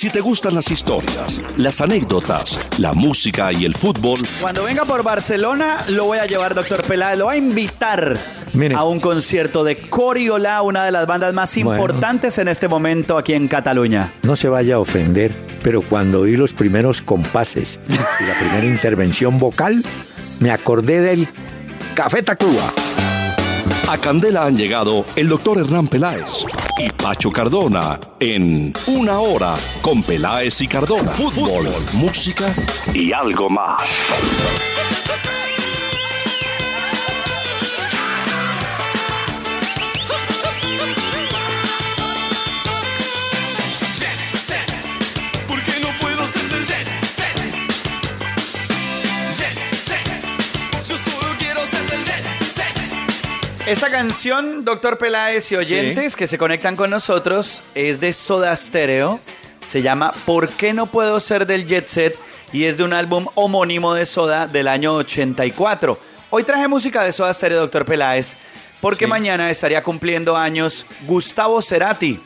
Si 0.00 0.08
te 0.08 0.22
gustan 0.22 0.54
las 0.54 0.70
historias, 0.70 1.42
las 1.58 1.82
anécdotas, 1.82 2.58
la 2.78 2.94
música 2.94 3.52
y 3.52 3.66
el 3.66 3.74
fútbol, 3.74 4.18
Cuando 4.40 4.64
venga 4.64 4.86
por 4.86 5.02
Barcelona, 5.02 5.84
lo 5.88 6.06
voy 6.06 6.16
a 6.16 6.24
llevar, 6.24 6.54
doctor 6.54 6.82
Peláez, 6.84 7.18
lo 7.18 7.26
voy 7.26 7.34
a 7.34 7.36
invitar 7.36 8.18
Mire. 8.54 8.76
a 8.76 8.84
un 8.84 8.98
concierto 8.98 9.62
de 9.62 9.76
Coriola, 9.90 10.62
una 10.62 10.86
de 10.86 10.90
las 10.90 11.06
bandas 11.06 11.34
más 11.34 11.54
Bueno. 11.54 11.72
importantes 11.72 12.38
en 12.38 12.48
este 12.48 12.66
momento 12.66 13.18
aquí 13.18 13.34
en 13.34 13.46
Cataluña. 13.46 14.10
No 14.22 14.36
se 14.36 14.48
vaya 14.48 14.76
a 14.76 14.78
ofender, 14.78 15.32
pero 15.62 15.82
cuando 15.82 16.20
oí 16.20 16.34
los 16.34 16.54
primeros 16.54 17.02
compases 17.02 17.78
y 17.86 17.92
la 17.92 18.38
primera 18.38 18.64
intervención 18.74 19.38
vocal, 19.38 19.84
me 20.38 20.50
acordé 20.50 21.02
del 21.02 21.28
Café 21.94 22.22
Tacuba. 22.22 22.72
A 23.90 23.98
Candela 23.98 24.44
han 24.44 24.56
llegado 24.56 25.04
el 25.16 25.28
doctor 25.28 25.58
Hernán 25.58 25.88
Peláez 25.88 26.44
y 26.78 26.88
Pacho 26.90 27.28
Cardona 27.28 27.98
en 28.20 28.72
Una 28.86 29.18
Hora 29.18 29.56
con 29.82 30.04
Peláez 30.04 30.60
y 30.60 30.68
Cardona. 30.68 31.10
Fútbol, 31.10 31.66
música 31.94 32.54
y 32.94 33.12
algo 33.12 33.48
más. 33.48 33.82
Esta 53.70 53.88
canción, 53.88 54.64
doctor 54.64 54.98
Peláez 54.98 55.52
y 55.52 55.56
oyentes 55.56 56.16
que 56.16 56.26
se 56.26 56.38
conectan 56.38 56.74
con 56.74 56.90
nosotros, 56.90 57.62
es 57.76 58.00
de 58.00 58.12
Soda 58.12 58.56
Stereo. 58.56 59.20
Se 59.64 59.80
llama 59.80 60.12
¿Por 60.26 60.48
qué 60.48 60.72
no 60.72 60.86
puedo 60.86 61.20
ser 61.20 61.46
del 61.46 61.66
jet 61.66 61.86
set? 61.86 62.18
Y 62.52 62.64
es 62.64 62.78
de 62.78 62.82
un 62.82 62.92
álbum 62.92 63.26
homónimo 63.36 63.94
de 63.94 64.06
Soda 64.06 64.48
del 64.48 64.66
año 64.66 64.94
84. 64.96 65.96
Hoy 66.30 66.42
traje 66.42 66.66
música 66.66 67.04
de 67.04 67.12
Soda 67.12 67.32
Stereo, 67.32 67.60
doctor 67.60 67.84
Peláez, 67.84 68.34
porque 68.80 69.06
mañana 69.06 69.52
estaría 69.52 69.84
cumpliendo 69.84 70.36
años 70.36 70.84
Gustavo 71.06 71.62
Cerati. 71.62 72.18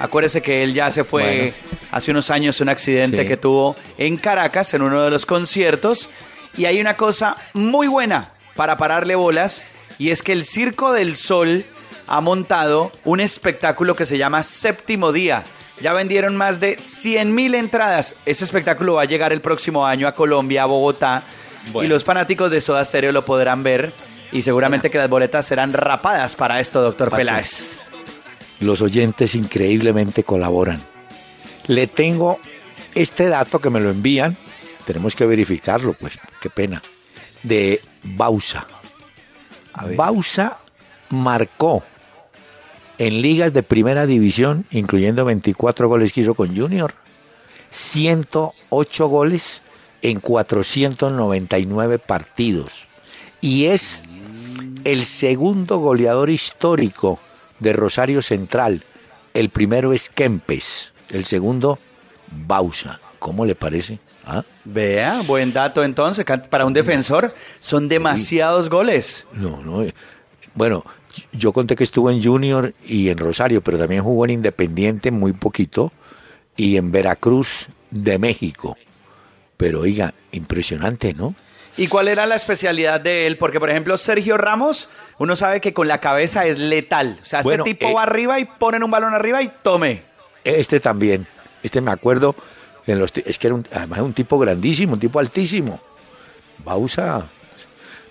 Acuérdese 0.00 0.42
que 0.42 0.64
él 0.64 0.74
ya 0.74 0.90
se 0.90 1.04
fue 1.04 1.52
Bueno. 1.62 1.86
hace 1.92 2.10
unos 2.10 2.30
años 2.30 2.60
un 2.60 2.68
accidente 2.68 3.22
Sí. 3.22 3.28
que 3.28 3.36
tuvo 3.36 3.76
en 3.96 4.16
Caracas 4.16 4.74
en 4.74 4.82
uno 4.82 5.02
de 5.04 5.10
los 5.10 5.24
conciertos. 5.24 6.10
Y 6.56 6.64
hay 6.64 6.80
una 6.80 6.96
cosa 6.96 7.36
muy 7.54 7.86
buena 7.86 8.32
para 8.56 8.76
pararle 8.76 9.14
bolas 9.14 9.62
y 10.00 10.10
es 10.10 10.22
que 10.22 10.32
el 10.32 10.46
Circo 10.46 10.92
del 10.92 11.14
Sol 11.14 11.66
ha 12.06 12.22
montado 12.22 12.90
un 13.04 13.20
espectáculo 13.20 13.94
que 13.94 14.06
se 14.06 14.16
llama 14.16 14.42
Séptimo 14.42 15.12
Día. 15.12 15.44
Ya 15.82 15.92
vendieron 15.92 16.36
más 16.36 16.58
de 16.58 16.78
100 16.78 17.34
mil 17.34 17.54
entradas. 17.54 18.16
Ese 18.24 18.46
espectáculo 18.46 18.94
va 18.94 19.02
a 19.02 19.04
llegar 19.04 19.30
el 19.34 19.42
próximo 19.42 19.86
año 19.86 20.08
a 20.08 20.14
Colombia, 20.14 20.62
a 20.62 20.66
Bogotá. 20.66 21.24
Y 21.74 21.86
los 21.86 22.02
fanáticos 22.02 22.50
de 22.50 22.62
Soda 22.62 22.82
Stereo 22.82 23.12
lo 23.12 23.26
podrán 23.26 23.62
ver. 23.62 23.92
Y 24.32 24.40
seguramente 24.40 24.90
que 24.90 24.96
las 24.96 25.10
boletas 25.10 25.44
serán 25.44 25.74
rapadas 25.74 26.34
para 26.34 26.60
esto, 26.60 26.80
doctor 26.80 27.10
Pacho. 27.10 27.18
Peláez. 27.18 27.80
Los 28.60 28.80
oyentes 28.80 29.34
increíblemente 29.34 30.24
colaboran. 30.24 30.80
Le 31.66 31.86
tengo 31.86 32.40
este 32.94 33.28
dato 33.28 33.58
que 33.58 33.68
me 33.68 33.80
lo 33.80 33.90
envían, 33.90 34.34
tenemos 34.86 35.14
que 35.14 35.26
verificarlo, 35.26 35.92
pues, 35.92 36.18
qué 36.40 36.48
pena, 36.48 36.80
de 37.42 37.82
Bausa. 38.02 38.66
Bausa 39.96 40.58
marcó 41.10 41.82
en 42.98 43.22
ligas 43.22 43.52
de 43.52 43.62
primera 43.62 44.06
división, 44.06 44.66
incluyendo 44.70 45.24
24 45.24 45.88
goles 45.88 46.12
que 46.12 46.20
hizo 46.20 46.34
con 46.34 46.54
Junior, 46.54 46.94
108 47.70 49.08
goles 49.08 49.62
en 50.02 50.20
499 50.20 51.98
partidos. 51.98 52.84
Y 53.40 53.66
es 53.66 54.02
el 54.84 55.06
segundo 55.06 55.78
goleador 55.78 56.30
histórico 56.30 57.18
de 57.58 57.72
Rosario 57.72 58.22
Central. 58.22 58.84
El 59.32 59.48
primero 59.48 59.92
es 59.92 60.08
Kempes, 60.08 60.92
el 61.08 61.24
segundo 61.24 61.78
Bausa. 62.30 63.00
¿Cómo 63.18 63.44
le 63.44 63.54
parece? 63.54 63.98
¿Ah? 64.30 64.44
Vea, 64.64 65.22
buen 65.26 65.52
dato 65.52 65.82
entonces. 65.82 66.24
Para 66.48 66.64
un 66.64 66.72
defensor 66.72 67.34
son 67.58 67.88
demasiados 67.88 68.68
goles. 68.70 69.26
No, 69.32 69.60
no. 69.62 69.82
eh, 69.82 69.92
Bueno, 70.54 70.84
yo 71.32 71.52
conté 71.52 71.74
que 71.74 71.82
estuvo 71.84 72.10
en 72.10 72.22
Junior 72.22 72.72
y 72.86 73.08
en 73.08 73.18
Rosario, 73.18 73.60
pero 73.60 73.76
también 73.78 74.04
jugó 74.04 74.24
en 74.26 74.30
Independiente 74.30 75.10
muy 75.10 75.32
poquito 75.32 75.92
y 76.56 76.76
en 76.76 76.92
Veracruz 76.92 77.68
de 77.90 78.18
México. 78.18 78.76
Pero 79.56 79.80
oiga, 79.80 80.14
impresionante, 80.32 81.12
¿no? 81.12 81.34
¿Y 81.76 81.88
cuál 81.88 82.08
era 82.08 82.26
la 82.26 82.36
especialidad 82.36 83.00
de 83.00 83.26
él? 83.26 83.36
Porque, 83.36 83.58
por 83.58 83.70
ejemplo, 83.70 83.96
Sergio 83.96 84.36
Ramos, 84.36 84.88
uno 85.18 85.34
sabe 85.34 85.60
que 85.60 85.72
con 85.72 85.88
la 85.88 85.98
cabeza 86.00 86.46
es 86.46 86.58
letal. 86.58 87.18
O 87.22 87.24
sea, 87.24 87.40
este 87.40 87.58
tipo 87.58 87.88
eh, 87.88 87.94
va 87.94 88.02
arriba 88.02 88.38
y 88.38 88.44
ponen 88.44 88.82
un 88.82 88.90
balón 88.90 89.14
arriba 89.14 89.42
y 89.42 89.50
tome. 89.62 90.02
Este 90.44 90.78
también. 90.80 91.26
Este 91.62 91.80
me 91.80 91.90
acuerdo. 91.90 92.34
En 92.86 92.98
los, 92.98 93.12
ti- 93.12 93.22
es 93.26 93.38
que 93.38 93.46
era 93.48 93.54
un, 93.56 93.66
además 93.72 94.00
un 94.00 94.12
tipo 94.12 94.38
grandísimo, 94.38 94.94
un 94.94 95.00
tipo 95.00 95.18
altísimo. 95.18 95.80
Bausa. 96.64 97.26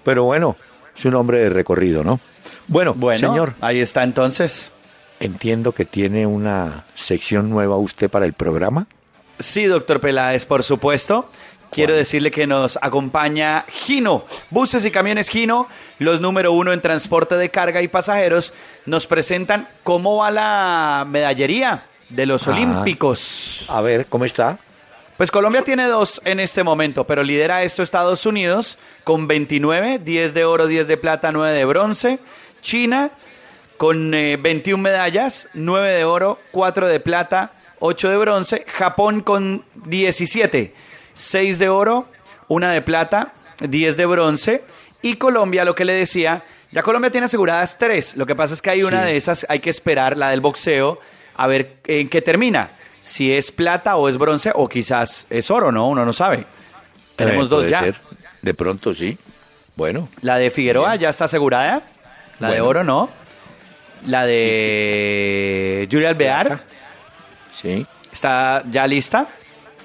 Pero 0.03 0.23
bueno, 0.25 0.55
es 0.97 1.05
un 1.05 1.15
hombre 1.15 1.39
de 1.39 1.49
recorrido, 1.49 2.03
¿no? 2.03 2.19
Bueno, 2.67 2.93
Bueno, 2.93 3.19
señor, 3.19 3.53
ahí 3.61 3.79
está 3.79 4.03
entonces. 4.03 4.71
entiendo 5.19 5.71
que 5.71 5.85
tiene 5.85 6.25
una 6.25 6.85
sección 6.95 7.49
nueva 7.49 7.77
usted 7.77 8.09
para 8.09 8.25
el 8.25 8.33
programa. 8.33 8.85
Sí, 9.39 9.65
doctor 9.65 9.99
Peláez, 9.99 10.45
por 10.45 10.63
supuesto. 10.63 11.29
Quiero 11.71 11.93
decirle 11.93 12.31
que 12.31 12.47
nos 12.47 12.79
acompaña 12.81 13.63
Gino, 13.69 14.25
buses 14.49 14.85
y 14.85 14.91
camiones 14.91 15.29
Gino, 15.29 15.67
los 15.99 16.19
número 16.19 16.51
uno 16.51 16.73
en 16.73 16.81
transporte 16.81 17.35
de 17.35 17.49
carga 17.49 17.79
y 17.83 17.87
pasajeros, 17.87 18.53
nos 18.87 19.05
presentan 19.05 19.69
cómo 19.83 20.17
va 20.17 20.31
la 20.31 21.05
medallería 21.07 21.83
de 22.09 22.25
los 22.25 22.47
Ah. 22.47 22.51
Olímpicos. 22.51 23.65
A 23.69 23.81
ver, 23.81 24.05
¿cómo 24.07 24.25
está? 24.25 24.57
Pues 25.17 25.31
Colombia 25.31 25.63
tiene 25.63 25.85
dos 25.87 26.21
en 26.23 26.39
este 26.39 26.63
momento, 26.63 27.03
pero 27.03 27.23
lidera 27.23 27.63
esto 27.63 27.83
Estados 27.83 28.25
Unidos 28.25 28.77
con 29.03 29.27
29, 29.27 29.99
10 29.99 30.33
de 30.33 30.45
oro, 30.45 30.65
10 30.65 30.87
de 30.87 30.95
plata, 30.97 31.31
9 31.31 31.51
de 31.57 31.65
bronce. 31.65 32.19
China 32.61 33.11
con 33.77 34.13
eh, 34.13 34.37
21 34.37 34.81
medallas, 34.81 35.47
9 35.53 35.91
de 35.93 36.03
oro, 36.05 36.39
4 36.51 36.87
de 36.87 36.99
plata, 37.01 37.51
8 37.79 38.09
de 38.09 38.17
bronce. 38.17 38.65
Japón 38.67 39.21
con 39.21 39.65
17, 39.75 40.73
6 41.13 41.59
de 41.59 41.69
oro, 41.69 42.05
1 42.47 42.69
de 42.69 42.81
plata, 42.81 43.33
10 43.67 43.97
de 43.97 44.05
bronce. 44.05 44.63
Y 45.01 45.15
Colombia, 45.15 45.65
lo 45.65 45.75
que 45.75 45.83
le 45.85 45.93
decía, 45.93 46.43
ya 46.71 46.81
Colombia 46.81 47.11
tiene 47.11 47.25
aseguradas 47.25 47.77
3. 47.77 48.15
Lo 48.15 48.25
que 48.25 48.35
pasa 48.35 48.53
es 48.53 48.61
que 48.61 48.69
hay 48.69 48.83
una 48.83 49.01
Sí. 49.03 49.07
de 49.09 49.17
esas, 49.17 49.45
hay 49.49 49.59
que 49.59 49.69
esperar, 49.69 50.15
la 50.17 50.29
del 50.29 50.39
boxeo, 50.41 50.99
a 51.41 51.47
ver 51.47 51.77
en 51.87 52.09
qué 52.09 52.21
termina. 52.21 52.69
Si 53.01 53.31
es 53.33 53.51
plata 53.51 53.95
o 53.95 54.09
es 54.09 54.17
bronce 54.17 54.51
o 54.53 54.67
quizás 54.67 55.25
es 55.29 55.49
oro, 55.49 55.71
¿no? 55.71 55.87
Uno 55.87 56.03
no 56.05 56.11
sabe. 56.13 56.45
Tenemos 57.15 57.47
Eh, 57.47 57.49
dos 57.49 57.69
ya. 57.69 57.81
ser. 57.83 57.95
De 58.41 58.53
pronto 58.53 58.93
sí. 58.93 59.17
Bueno, 59.75 60.09
La 60.21 60.37
de 60.37 60.51
Figueroa 60.51 60.95
ya 60.97 61.09
está 61.09 61.25
asegurada. 61.25 61.81
La 62.39 62.51
de 62.51 62.59
oro 62.61 62.83
no. 62.83 63.09
La 64.07 64.25
de 64.25 65.87
Yuri 65.89 66.05
Alvear 66.05 66.63
sí. 67.51 67.85
está 68.11 68.63
ya 68.69 68.85
lista. 68.87 69.27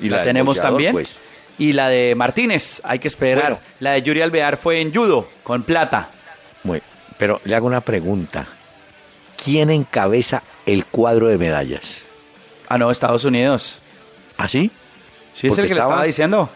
Y 0.01 0.09
la, 0.09 0.23
tenemos 0.25 0.61
también. 0.61 0.93
pues. 0.93 1.11
Y 1.59 1.73
la 1.73 1.89
de 1.89 2.15
Martínez, 2.17 2.81
hay 2.85 2.99
que 2.99 3.07
esperar. 3.07 3.43
Bueno. 3.45 3.59
La 3.79 3.91
de 3.93 4.03
Yuri 4.03 4.23
Alvear 4.23 4.57
fue 4.57 4.81
en 4.81 4.93
judo, 4.93 5.29
con 5.45 5.63
plata. 5.63 6.09
Muy, 6.65 6.83
pero 7.17 7.41
le 7.45 7.55
hago 7.55 7.69
una 7.69 7.81
pregunta. 7.81 8.47
¿Quién 9.43 9.71
encabeza 9.71 10.43
el 10.67 10.85
cuadro 10.87 11.29
de 11.29 11.39
medallas? 11.39 12.03
Ah, 12.69 12.79
no, 12.79 12.91
Estados 12.91 13.25
Unidos. 13.25 13.81
¿Así? 14.37 14.71
Sí, 15.35 15.47
es 15.49 15.51
Porque 15.51 15.63
el 15.63 15.69
que 15.69 15.75
le 15.75 15.81
estaba- 15.81 15.93
estaba 15.95 16.05
diciendo. 16.05 16.51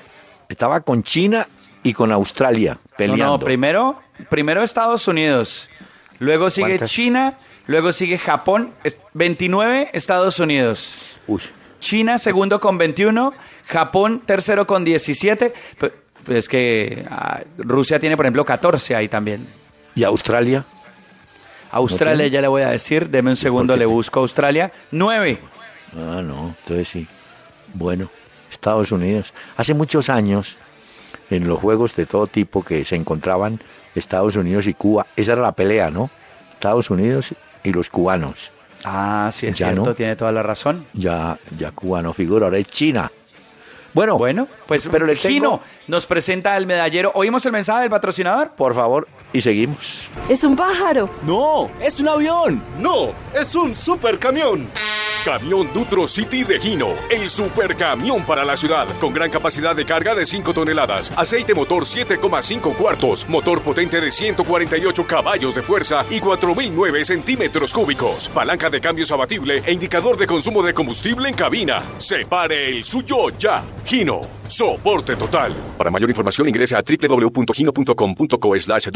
Estaba 0.48 0.80
con 0.80 1.02
China 1.02 1.46
y 1.82 1.92
con 1.92 2.10
Australia 2.12 2.74
No, 2.82 2.96
peleando. 2.96 3.26
no, 3.26 3.38
primero, 3.38 4.00
primero 4.30 4.62
Estados 4.62 5.06
Unidos, 5.08 5.68
luego 6.18 6.48
sigue 6.50 6.68
¿Cuántas? 6.78 6.90
China, 6.90 7.36
luego 7.66 7.92
sigue 7.92 8.18
Japón, 8.18 8.72
es- 8.84 8.98
29 9.14 9.90
Estados 9.92 10.38
Unidos. 10.40 10.94
Uy, 11.26 11.42
China 11.80 12.18
segundo 12.18 12.60
con 12.60 12.78
21, 12.78 13.32
Japón 13.68 14.22
tercero 14.24 14.66
con 14.66 14.84
17. 14.84 15.52
Pues 15.78 15.92
pues 16.24 16.38
es 16.40 16.48
que 16.48 17.04
ah, 17.10 17.40
Rusia 17.58 17.98
tiene, 18.00 18.16
por 18.16 18.26
ejemplo, 18.26 18.44
14 18.44 18.94
ahí 18.96 19.08
también. 19.08 19.46
¿Y 19.94 20.04
Australia? 20.04 20.64
Australia, 21.72 22.26
ya 22.28 22.40
le 22.40 22.48
voy 22.48 22.62
a 22.62 22.68
decir, 22.70 23.08
deme 23.10 23.30
un 23.30 23.36
segundo, 23.36 23.76
le 23.76 23.86
busco 23.86 24.20
Australia. 24.20 24.72
9. 24.90 25.38
Ah, 25.96 26.22
no, 26.22 26.54
entonces 26.60 26.88
sí. 26.88 27.06
Bueno, 27.74 28.08
Estados 28.50 28.92
Unidos. 28.92 29.32
Hace 29.56 29.74
muchos 29.74 30.08
años, 30.08 30.56
en 31.30 31.46
los 31.46 31.58
juegos 31.58 31.94
de 31.96 32.06
todo 32.06 32.26
tipo 32.26 32.64
que 32.64 32.84
se 32.84 32.96
encontraban 32.96 33.60
Estados 33.94 34.36
Unidos 34.36 34.66
y 34.66 34.74
Cuba, 34.74 35.06
esa 35.16 35.32
era 35.32 35.42
la 35.42 35.52
pelea, 35.52 35.90
¿no? 35.90 36.10
Estados 36.54 36.90
Unidos 36.90 37.34
y 37.62 37.72
los 37.72 37.90
cubanos. 37.90 38.50
Ah, 38.84 39.30
sí, 39.32 39.46
es 39.48 39.58
Ya 39.58 39.66
cierto, 39.68 39.86
no. 39.86 39.94
tiene 39.94 40.16
toda 40.16 40.32
la 40.32 40.42
razón. 40.42 40.86
Ya, 40.92 41.38
ya 41.58 41.72
Cuba 41.72 42.00
no 42.02 42.12
figura, 42.14 42.46
ahora 42.46 42.58
es 42.58 42.68
China. 42.68 43.10
Bueno, 43.94 44.18
Bueno, 44.18 44.46
pues 44.66 44.86
pero 44.90 45.06
le 45.06 45.16
tengo- 45.16 45.28
Gino 45.32 45.60
nos 45.88 46.06
presenta 46.06 46.56
el 46.56 46.66
medallero. 46.66 47.10
¿Oímos 47.14 47.44
el 47.46 47.52
mensaje 47.52 47.80
del 47.82 47.90
patrocinador? 47.90 48.50
por 48.56 48.74
favor, 48.74 49.08
y 49.32 49.40
seguimos. 49.42 50.08
Es 50.28 50.44
un 50.44 50.54
pájaro. 50.56 51.08
No, 51.22 51.70
es 51.80 51.98
un 52.00 52.08
avión. 52.08 52.62
No, 52.78 53.12
es 53.34 53.54
un 53.54 53.74
supercamión. 53.74 54.70
Camión 55.24 55.70
Dutro 55.74 56.06
City 56.06 56.44
de 56.44 56.60
Gino, 56.60 56.88
el 57.10 57.28
supercamión 57.28 58.24
para 58.24 58.44
la 58.44 58.56
ciudad, 58.56 58.86
con 59.00 59.12
gran 59.12 59.30
capacidad 59.30 59.74
de 59.74 59.84
carga 59.84 60.14
de 60.14 60.24
5 60.24 60.54
toneladas, 60.54 61.12
aceite 61.16 61.54
motor 61.54 61.84
7,5 61.84 62.74
cuartos, 62.74 63.28
motor 63.28 63.60
potente 63.62 64.00
de 64.00 64.10
148 64.12 65.06
caballos 65.06 65.54
de 65.54 65.62
fuerza 65.62 66.04
y 66.08 66.20
4.009 66.20 67.04
centímetros 67.04 67.72
cúbicos, 67.72 68.28
palanca 68.28 68.70
de 68.70 68.80
cambios 68.80 69.10
abatible 69.10 69.62
e 69.66 69.72
indicador 69.72 70.16
de 70.16 70.26
consumo 70.26 70.62
de 70.62 70.72
combustible 70.72 71.28
en 71.28 71.34
cabina. 71.34 71.82
Separe 71.98 72.68
el 72.68 72.84
suyo 72.84 73.30
ya. 73.36 73.64
Gino, 73.88 74.20
soporte 74.46 75.16
total. 75.16 75.54
Para 75.78 75.90
mayor 75.90 76.10
información 76.10 76.46
ingrese 76.46 76.76
a 76.76 76.82
www.gino.com.co 76.82 78.58
slash. 78.58 78.88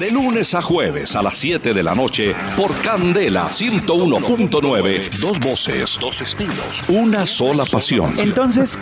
De 0.00 0.10
lunes 0.10 0.56
a 0.56 0.60
jueves 0.60 1.14
a 1.14 1.22
las 1.22 1.38
7 1.38 1.72
de 1.72 1.82
la 1.84 1.94
noche 1.94 2.34
por 2.56 2.74
Candela 2.82 3.44
101.9. 3.44 5.20
Dos 5.20 5.38
voces, 5.38 5.98
dos 6.00 6.20
estilos, 6.20 6.82
una 6.88 7.26
sola 7.26 7.64
pasión. 7.64 8.12
Entonces, 8.18 8.76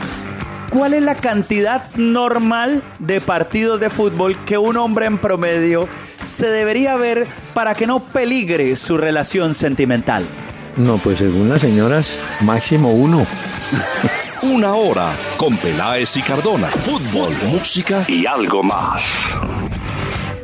¿cuál 0.70 0.94
es 0.94 1.02
la 1.02 1.16
cantidad 1.16 1.94
normal 1.96 2.82
de 2.98 3.20
partidos 3.20 3.78
de 3.78 3.90
fútbol 3.90 4.42
que 4.46 4.56
un 4.56 4.78
hombre 4.78 5.04
en 5.04 5.18
promedio 5.18 5.86
se 6.22 6.48
debería 6.48 6.96
ver 6.96 7.26
para 7.52 7.74
que 7.74 7.86
no 7.86 8.00
peligre 8.00 8.74
su 8.76 8.96
relación 8.96 9.54
sentimental? 9.54 10.24
No, 10.78 10.96
pues 10.96 11.18
según 11.18 11.50
las 11.50 11.60
señoras, 11.60 12.18
máximo 12.40 12.92
uno. 12.92 13.26
Una 14.42 14.74
hora 14.74 15.16
con 15.38 15.56
Peláez 15.56 16.14
y 16.18 16.22
Cardona. 16.22 16.66
Fútbol, 16.68 17.32
música 17.50 18.04
y 18.06 18.26
algo 18.26 18.62
más. 18.62 19.02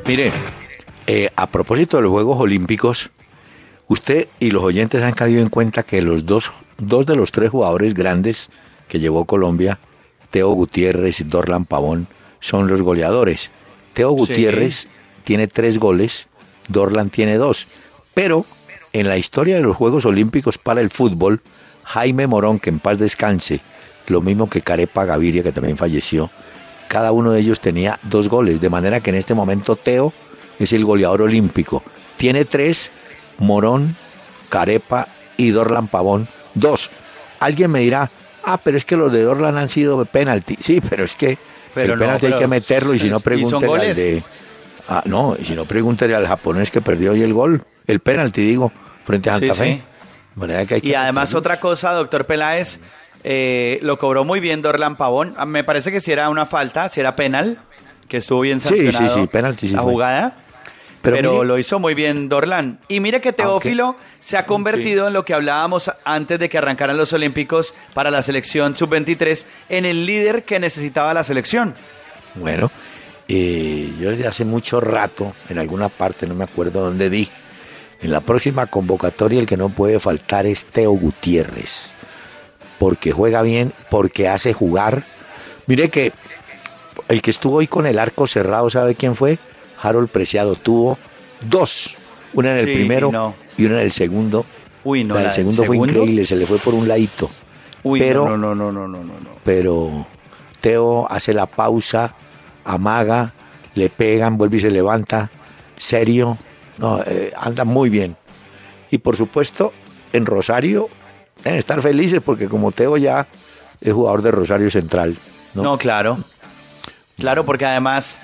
Mire, 0.06 0.32
eh, 1.06 1.28
a 1.36 1.46
propósito 1.46 1.98
de 1.98 2.04
los 2.04 2.10
Juegos 2.10 2.40
Olímpicos, 2.40 3.10
usted 3.88 4.28
y 4.40 4.50
los 4.50 4.62
oyentes 4.62 5.02
han 5.02 5.12
caído 5.12 5.42
en 5.42 5.50
cuenta 5.50 5.82
que 5.82 6.00
los 6.00 6.24
dos, 6.24 6.52
dos 6.78 7.04
de 7.04 7.16
los 7.16 7.32
tres 7.32 7.50
jugadores 7.50 7.92
grandes 7.92 8.48
que 8.88 8.98
llevó 8.98 9.26
Colombia, 9.26 9.78
Teo 10.30 10.52
Gutiérrez 10.52 11.20
y 11.20 11.24
Dorlan 11.24 11.66
Pavón, 11.66 12.08
son 12.40 12.68
los 12.68 12.80
goleadores. 12.80 13.50
Teo 13.92 14.12
Gutiérrez 14.12 14.88
tiene 15.24 15.48
tres 15.48 15.78
goles, 15.78 16.28
Dorlan 16.68 17.10
tiene 17.10 17.36
dos. 17.36 17.66
Pero 18.14 18.46
en 18.94 19.06
la 19.06 19.18
historia 19.18 19.56
de 19.56 19.62
los 19.62 19.76
Juegos 19.76 20.06
Olímpicos 20.06 20.56
para 20.56 20.80
el 20.80 20.88
fútbol, 20.88 21.42
Jaime 21.84 22.26
Morón, 22.26 22.58
que 22.58 22.70
en 22.70 22.78
paz 22.78 22.98
descanse, 22.98 23.60
lo 24.08 24.20
mismo 24.20 24.48
que 24.48 24.60
Carepa 24.60 25.04
Gaviria, 25.04 25.42
que 25.42 25.52
también 25.52 25.76
falleció, 25.76 26.30
cada 26.88 27.12
uno 27.12 27.32
de 27.32 27.40
ellos 27.40 27.60
tenía 27.60 27.98
dos 28.02 28.28
goles, 28.28 28.60
de 28.60 28.68
manera 28.70 29.00
que 29.00 29.10
en 29.10 29.16
este 29.16 29.34
momento 29.34 29.76
Teo 29.76 30.12
es 30.58 30.72
el 30.72 30.84
goleador 30.84 31.22
olímpico. 31.22 31.82
Tiene 32.16 32.44
tres, 32.44 32.90
Morón, 33.38 33.96
Carepa 34.48 35.08
y 35.36 35.50
Dorlan 35.50 35.88
Pavón, 35.88 36.28
dos. 36.54 36.90
Alguien 37.40 37.70
me 37.70 37.80
dirá, 37.80 38.10
ah, 38.44 38.58
pero 38.62 38.76
es 38.76 38.84
que 38.84 38.96
los 38.96 39.10
de 39.12 39.22
Dorlan 39.22 39.56
han 39.56 39.68
sido 39.68 40.04
penalti. 40.04 40.56
Sí, 40.60 40.80
pero 40.88 41.04
es 41.04 41.16
que 41.16 41.38
Pero 41.74 41.94
el 41.94 41.98
no, 41.98 42.04
penalti 42.04 42.26
hay 42.26 42.36
que 42.38 42.46
meterlo 42.46 42.94
y 42.94 42.98
si 42.98 43.08
no 43.08 43.16
¿y 43.16 43.20
son 43.20 43.22
pregúntele 43.22 43.90
al 43.90 43.96
de... 43.96 44.22
Ah, 44.88 45.02
no, 45.06 45.36
y 45.40 45.44
si 45.46 45.54
no 45.54 45.64
pregúntele 45.64 46.14
al 46.14 46.26
japonés 46.26 46.70
que 46.70 46.80
perdió 46.80 47.12
hoy 47.12 47.22
el 47.22 47.32
gol, 47.32 47.62
el 47.86 48.00
penalti, 48.00 48.44
digo, 48.44 48.70
frente 49.04 49.30
a 49.30 49.38
Sí, 49.38 49.46
Santa 49.48 49.54
Fe. 49.54 49.72
sí. 49.74 49.82
De 50.34 50.40
manera 50.40 50.66
que 50.66 50.74
hay 50.74 50.80
que 50.80 50.88
Y 50.88 50.94
además 50.94 51.30
meterlo. 51.30 51.38
otra 51.38 51.60
cosa, 51.60 51.92
doctor 51.92 52.26
Peláez, 52.26 52.80
eh, 53.24 53.78
lo 53.82 53.98
cobró 53.98 54.24
muy 54.24 54.40
bien 54.40 54.62
Dorlan 54.62 54.96
Pavón. 54.96 55.34
Ah, 55.36 55.46
Me 55.46 55.64
parece 55.64 55.90
que 55.92 56.00
si 56.00 56.12
era 56.12 56.28
una 56.28 56.46
falta, 56.46 56.88
si 56.88 57.00
era 57.00 57.14
penal, 57.16 57.58
que 58.08 58.16
estuvo 58.18 58.40
bien 58.40 58.60
sí, 58.60 58.68
sancionado 58.68 59.20
sí, 59.22 59.26
penalti 59.26 59.68
sí 59.68 59.74
la 59.74 59.82
jugada. 59.82 60.34
Pero 61.02 61.16
Pero, 61.16 61.32
mire- 61.32 61.44
lo 61.46 61.58
hizo 61.58 61.78
muy 61.80 61.94
bien 61.94 62.28
Dorlan. 62.28 62.78
Y 62.86 63.00
mire 63.00 63.20
que 63.20 63.32
Teófilo 63.32 63.96
se 64.20 64.36
ha 64.36 64.46
convertido 64.46 65.08
en 65.08 65.12
lo 65.14 65.24
que 65.24 65.34
hablábamos 65.34 65.90
antes 66.04 66.38
de 66.38 66.48
que 66.48 66.58
arrancaran 66.58 66.96
los 66.96 67.12
Olímpicos 67.12 67.74
para 67.92 68.10
la 68.12 68.22
selección 68.22 68.76
sub-23, 68.76 69.44
en 69.68 69.84
el 69.84 70.06
líder 70.06 70.44
que 70.44 70.60
necesitaba 70.60 71.12
la 71.12 71.24
selección. 71.24 71.74
Bueno, 72.36 72.70
eh, 73.26 73.92
yo 74.00 74.10
desde 74.10 74.28
hace 74.28 74.44
mucho 74.44 74.80
rato, 74.80 75.32
en 75.48 75.58
alguna 75.58 75.88
parte, 75.88 76.26
no 76.28 76.34
me 76.36 76.44
acuerdo 76.44 76.84
dónde 76.84 77.10
di, 77.10 77.28
en 78.00 78.12
la 78.12 78.20
próxima 78.20 78.66
convocatoria 78.66 79.40
el 79.40 79.46
que 79.46 79.56
no 79.56 79.70
puede 79.70 79.98
faltar 79.98 80.46
es 80.46 80.66
Teo 80.66 80.92
Gutiérrez, 80.92 81.88
porque 82.82 83.12
juega 83.12 83.42
bien, 83.42 83.72
porque 83.92 84.26
hace 84.28 84.52
jugar. 84.52 85.04
Mire 85.68 85.88
que 85.88 86.12
el 87.06 87.22
que 87.22 87.30
estuvo 87.30 87.58
hoy 87.58 87.68
con 87.68 87.86
el 87.86 87.96
arco 87.96 88.26
cerrado, 88.26 88.68
¿sabe 88.70 88.96
quién 88.96 89.14
fue? 89.14 89.38
Harold 89.80 90.08
Preciado, 90.08 90.56
tuvo 90.56 90.98
dos, 91.42 91.94
una 92.34 92.50
en 92.50 92.58
el 92.58 92.66
Sí, 92.66 92.74
primero 92.74 93.10
y 93.10 93.12
no. 93.12 93.34
y 93.56 93.66
una 93.66 93.76
en 93.76 93.82
el 93.84 93.92
segundo. 93.92 94.44
Uy, 94.82 95.04
no, 95.04 95.14
la 95.14 95.20
del 95.20 95.24
la 95.28 95.28
del 95.30 95.36
segundo 95.36 95.62
fue 95.64 95.76
increíble, 95.76 96.26
se 96.26 96.34
le 96.34 96.44
fue 96.44 96.58
por 96.58 96.74
un 96.74 96.88
ladito. 96.88 97.30
Uy, 97.84 98.00
Pero- 98.00 98.28
no, 98.28 98.36
no, 98.36 98.52
no, 98.52 98.72
no, 98.72 98.88
no, 98.88 98.98
no, 98.98 99.04
no. 99.04 99.30
pero 99.44 100.04
Teo 100.60 101.06
hace 101.08 101.32
la 101.34 101.46
pausa, 101.46 102.16
amaga, 102.64 103.32
le 103.76 103.90
pegan, 103.90 104.36
vuelve 104.36 104.56
y 104.56 104.60
se 104.60 104.70
levanta, 104.72 105.30
serio, 105.76 106.36
no, 106.78 107.00
eh, 107.06 107.32
anda 107.38 107.62
muy 107.64 107.90
bien. 107.90 108.16
Y 108.90 108.98
por 108.98 109.16
supuesto, 109.16 109.72
en 110.12 110.26
Rosario 110.26 110.88
deben 111.42 111.58
estar 111.58 111.80
felices 111.82 112.22
porque 112.24 112.48
como 112.48 112.72
Teo 112.72 112.96
ya 112.96 113.26
es 113.80 113.92
jugador 113.92 114.22
de 114.22 114.30
Rosario 114.30 114.70
Central. 114.70 115.16
¿no? 115.54 115.62
No, 115.62 115.78
claro. 115.78 116.18
Claro, 117.18 117.44
porque 117.44 117.66
además 117.66 118.18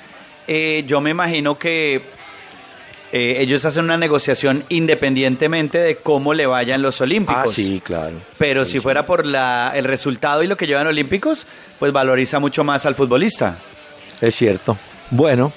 eh, 0.47 0.85
yo 0.87 1.01
me 1.01 1.11
imagino 1.11 1.59
que 1.59 2.03
eh, 3.13 3.37
ellos 3.39 3.65
hacen 3.65 3.85
una 3.85 3.97
negociación 3.97 4.65
independientemente 4.69 5.79
de 5.79 5.97
cómo 5.97 6.35
le 6.35 6.47
vayan 6.47 6.83
los 6.83 7.01
Olímpicos. 7.01 7.45
ah, 7.47 7.53
sí, 7.55 7.81
claro. 7.85 8.17
Pero 8.39 8.65
si 8.65 8.81
fuera 8.81 9.07
por 9.07 9.25
la, 9.25 9.73
el 9.75 9.85
resultado 9.85 10.43
y 10.43 10.47
lo 10.47 10.57
que 10.57 10.67
llevan 10.67 10.87
Olímpicos, 10.87 11.47
pues 11.79 11.93
valoriza 11.93 12.39
mucho 12.39 12.65
más 12.65 12.87
al 12.87 12.95
futbolista. 12.95 13.57
Es 14.21 14.35
cierto. 14.35 14.77
Bueno, 15.11 15.53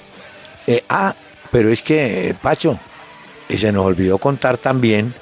eh, 0.66 0.84
ah, 0.88 1.14
pero 1.50 1.70
es 1.70 1.82
que, 1.82 2.30
eh, 2.30 2.34
Pacho, 2.34 2.78
eh, 3.48 3.58
se 3.58 3.72
nos 3.72 3.84
olvidó 3.84 4.18
contar 4.18 4.56
también 4.58 5.12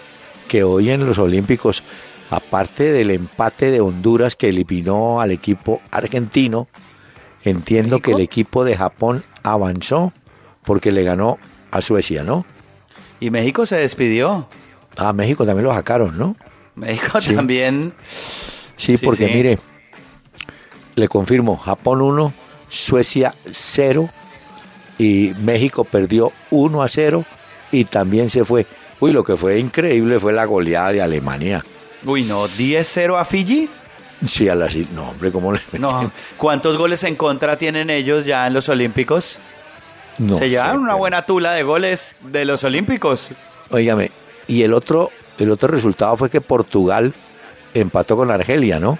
que 0.49 0.63
hoy 0.63 0.91
en 0.91 1.07
los 1.07 1.19
Olímpicos, 1.19 1.83
aparte 2.31 2.93
del 2.93 3.11
empate 3.11 3.71
de 3.71 3.81
Honduras 3.81 4.37
que 4.37 4.49
eliminó 4.49 5.21
al 5.21 5.31
equipo 5.33 5.81
argentino, 5.91 6.69
entiendo 7.45 7.97
¿México? 7.97 8.03
que 8.11 8.13
el 8.13 8.21
equipo 8.21 8.65
de 8.65 8.77
Japón 8.77 9.23
avanzó 9.43 10.13
porque 10.65 10.93
le 10.93 11.03
ganó 11.03 11.39
a 11.71 11.81
Suecia, 11.81 12.23
¿no? 12.23 12.45
Y 13.21 13.31
México 13.31 13.67
se 13.67 13.77
despidió. 13.77 14.49
A 14.97 15.13
México 15.13 15.45
también 15.47 15.65
lo 15.67 15.75
sacaron, 15.75 16.17
¿no? 16.19 16.37
México 16.75 17.21
Sí. 17.21 17.35
también. 17.35 17.93
Sí, 18.77 18.97
Sí, 18.97 19.05
porque 19.05 19.27
sí. 19.27 19.33
mire, 19.35 19.59
le 20.97 21.09
confirmo, 21.09 21.57
Japón 21.57 22.01
1, 22.01 22.33
Suecia 22.69 23.35
0 23.53 24.09
y 24.99 25.33
México 25.43 25.85
perdió 25.85 26.33
1 26.51 26.83
a 26.83 26.89
0 26.89 27.25
y 27.73 27.85
también 27.85 28.31
se 28.31 28.45
fue. 28.45 28.67
Uy, 29.01 29.13
lo 29.13 29.23
que 29.25 29.37
fue 29.37 29.59
increíble 29.59 30.19
fue 30.21 30.33
la 30.33 30.45
goleada 30.45 30.93
de 30.93 31.03
Alemania. 31.03 31.65
Uy, 32.05 32.25
no, 32.25 32.47
10-0 32.47 33.19
a 33.19 33.25
Fiji. 33.25 33.69
Sí, 34.27 34.49
a 34.49 34.55
las 34.55 34.75
no, 34.93 35.11
hombre, 35.11 35.33
¿cómo 35.33 35.53
le 35.53 35.61
No, 35.79 36.11
¿cuántos 36.37 36.77
goles 36.77 37.05
en 37.05 37.17
contra 37.17 37.57
tienen 37.57 37.89
ellos 37.89 38.27
ya 38.27 38.47
en 38.47 38.53
los 38.55 38.69
Olímpicos? 38.69 39.39
No 40.19 40.35
se 40.35 40.45
sé, 40.45 40.51
llevaron 40.51 40.81
una 40.83 40.89
pero- 40.93 40.99
buena 40.99 41.27
tula 41.27 41.53
de 41.53 41.63
goles 41.63 42.17
de 42.21 42.45
los 42.45 42.63
Olímpicos. 42.65 43.29
Óigame, 43.71 44.11
y 44.47 44.63
el 44.63 44.75
otro 44.75 45.11
el 45.39 45.51
otro 45.51 45.69
resultado 45.69 46.17
fue 46.19 46.29
que 46.29 46.43
Portugal 46.43 47.15
empató 47.73 48.17
con 48.17 48.31
Argelia, 48.31 48.79
¿no? 48.79 48.99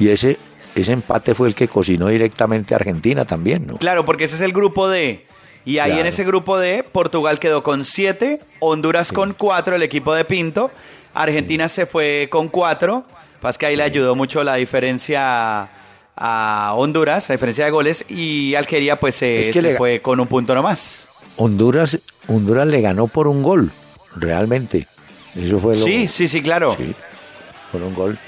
Y 0.00 0.08
ese 0.08 0.38
ese 0.74 0.92
empate 0.92 1.34
fue 1.34 1.46
el 1.48 1.54
que 1.54 1.68
cocinó 1.68 2.08
directamente 2.08 2.74
a 2.74 2.78
Argentina 2.78 3.24
también, 3.24 3.66
¿no? 3.66 3.76
Claro, 3.76 4.04
porque 4.04 4.24
ese 4.24 4.34
es 4.36 4.40
el 4.40 4.52
grupo 4.52 4.88
D. 4.88 5.24
Y 5.64 5.78
ahí 5.80 5.98
en 6.00 6.06
ese 6.06 6.24
grupo 6.24 6.58
D, 6.58 6.82
Portugal 6.82 7.38
quedó 7.38 7.62
con 7.62 7.84
7, 7.84 8.40
Honduras 8.60 9.12
con 9.12 9.34
4, 9.34 9.76
el 9.76 9.82
equipo 9.82 10.14
de 10.14 10.24
Pinto. 10.24 10.70
Argentina 11.14 11.68
se 11.68 11.86
fue 11.86 12.28
con 12.30 12.48
4. 12.48 13.04
Pasa 13.40 13.58
que 13.58 13.66
ahí 13.66 13.76
le 13.76 13.82
ayudó 13.84 14.14
mucho 14.14 14.42
la 14.44 14.54
diferencia 14.56 15.68
a 16.16 16.72
Honduras, 16.76 17.28
la 17.28 17.34
diferencia 17.34 17.64
de 17.64 17.70
goles. 17.70 18.04
Y 18.08 18.54
Algeria, 18.54 18.98
pues 18.98 19.14
se, 19.16 19.40
Es 19.40 19.46
que 19.46 19.60
se 19.60 19.62
le- 19.62 19.76
fue 19.76 20.00
con 20.00 20.18
un 20.20 20.26
punto 20.26 20.54
nomás. 20.54 21.06
Honduras, 21.36 21.98
Honduras 22.26 22.66
le 22.66 22.80
ganó 22.80 23.06
por 23.06 23.28
un 23.28 23.42
gol, 23.42 23.70
realmente. 24.16 24.86
Eso 25.36 25.58
fue 25.60 25.76
lo 25.76 25.84
Sí, 25.84 26.08
sí, 26.08 26.26
sí, 26.26 26.42
claro. 26.42 26.74
sí, 26.76 26.92
por 27.70 27.82
un 27.82 27.94
gol. 27.94 28.18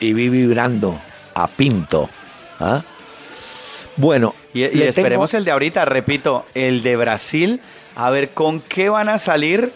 Y 0.00 0.12
vi 0.14 0.28
vibrando 0.30 0.98
a 1.34 1.46
Pinto. 1.46 2.08
¿ah? 2.60 2.82
Bueno, 3.96 4.34
Y, 4.54 4.62
esperemos 4.64 5.30
tengo- 5.30 5.38
el 5.40 5.44
de 5.44 5.50
ahorita, 5.50 5.84
repito, 5.84 6.46
el 6.54 6.82
de 6.82 6.96
Brasil, 6.96 7.60
a 7.96 8.08
ver 8.10 8.30
con 8.30 8.60
qué 8.60 8.88
van 8.88 9.08
a 9.08 9.18
salir 9.18 9.70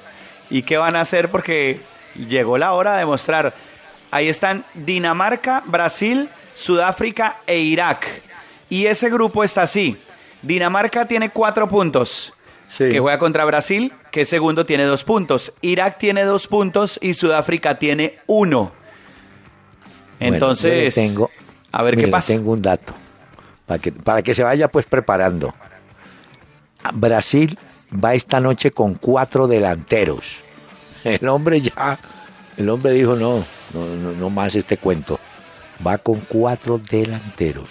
y 0.50 0.62
qué 0.62 0.76
van 0.78 0.96
a 0.96 1.02
hacer, 1.02 1.28
porque 1.28 1.80
llegó 2.26 2.58
la 2.58 2.72
hora 2.72 2.96
de 2.96 3.06
mostrar. 3.06 3.54
Ahí 4.10 4.28
están 4.28 4.64
Dinamarca, 4.74 5.62
Brasil, 5.66 6.28
Sudáfrica 6.54 7.36
e 7.46 7.58
Irak. 7.58 8.06
Y 8.70 8.86
ese 8.86 9.08
grupo 9.10 9.44
está 9.44 9.62
así. 9.62 9.96
Dinamarca 10.42 11.06
tiene 11.06 11.30
cuatro 11.30 11.68
puntos, 11.68 12.32
Sí. 12.68 12.90
que 12.90 13.00
juega 13.00 13.18
contra 13.18 13.44
Brasil, 13.44 13.92
que 14.10 14.24
segundo 14.24 14.66
tiene 14.66 14.84
dos 14.84 15.04
puntos. 15.04 15.52
Irak 15.62 15.98
tiene 15.98 16.24
dos 16.24 16.46
puntos 16.46 16.98
y 17.02 17.14
Sudáfrica 17.14 17.78
tiene 17.78 18.18
uno. 18.26 18.72
Bueno, 20.18 20.34
Entonces, 20.34 20.94
tengo, 20.94 21.30
a 21.72 21.82
ver 21.82 21.96
qué 21.96 22.08
pasa. 22.08 22.28
Tengo 22.28 22.52
un 22.52 22.62
dato 22.62 22.92
para 23.66 23.78
que, 23.78 23.92
para 23.92 24.22
que 24.22 24.34
se 24.34 24.42
vaya 24.42 24.68
pues 24.68 24.86
preparando. 24.86 25.54
Brasil 26.94 27.58
va 27.92 28.14
esta 28.14 28.40
noche 28.40 28.70
con 28.70 28.94
cuatro 28.94 29.46
delanteros. 29.46 30.40
El 31.04 31.28
hombre 31.28 31.60
ya, 31.60 31.98
el 32.56 32.68
hombre 32.70 32.92
dijo 32.92 33.14
no, 33.16 33.44
no, 34.18 34.30
más 34.30 34.54
este 34.54 34.76
cuento. 34.76 35.18
Va 35.86 35.98
con 35.98 36.20
cuatro 36.28 36.80
delanteros. 36.90 37.68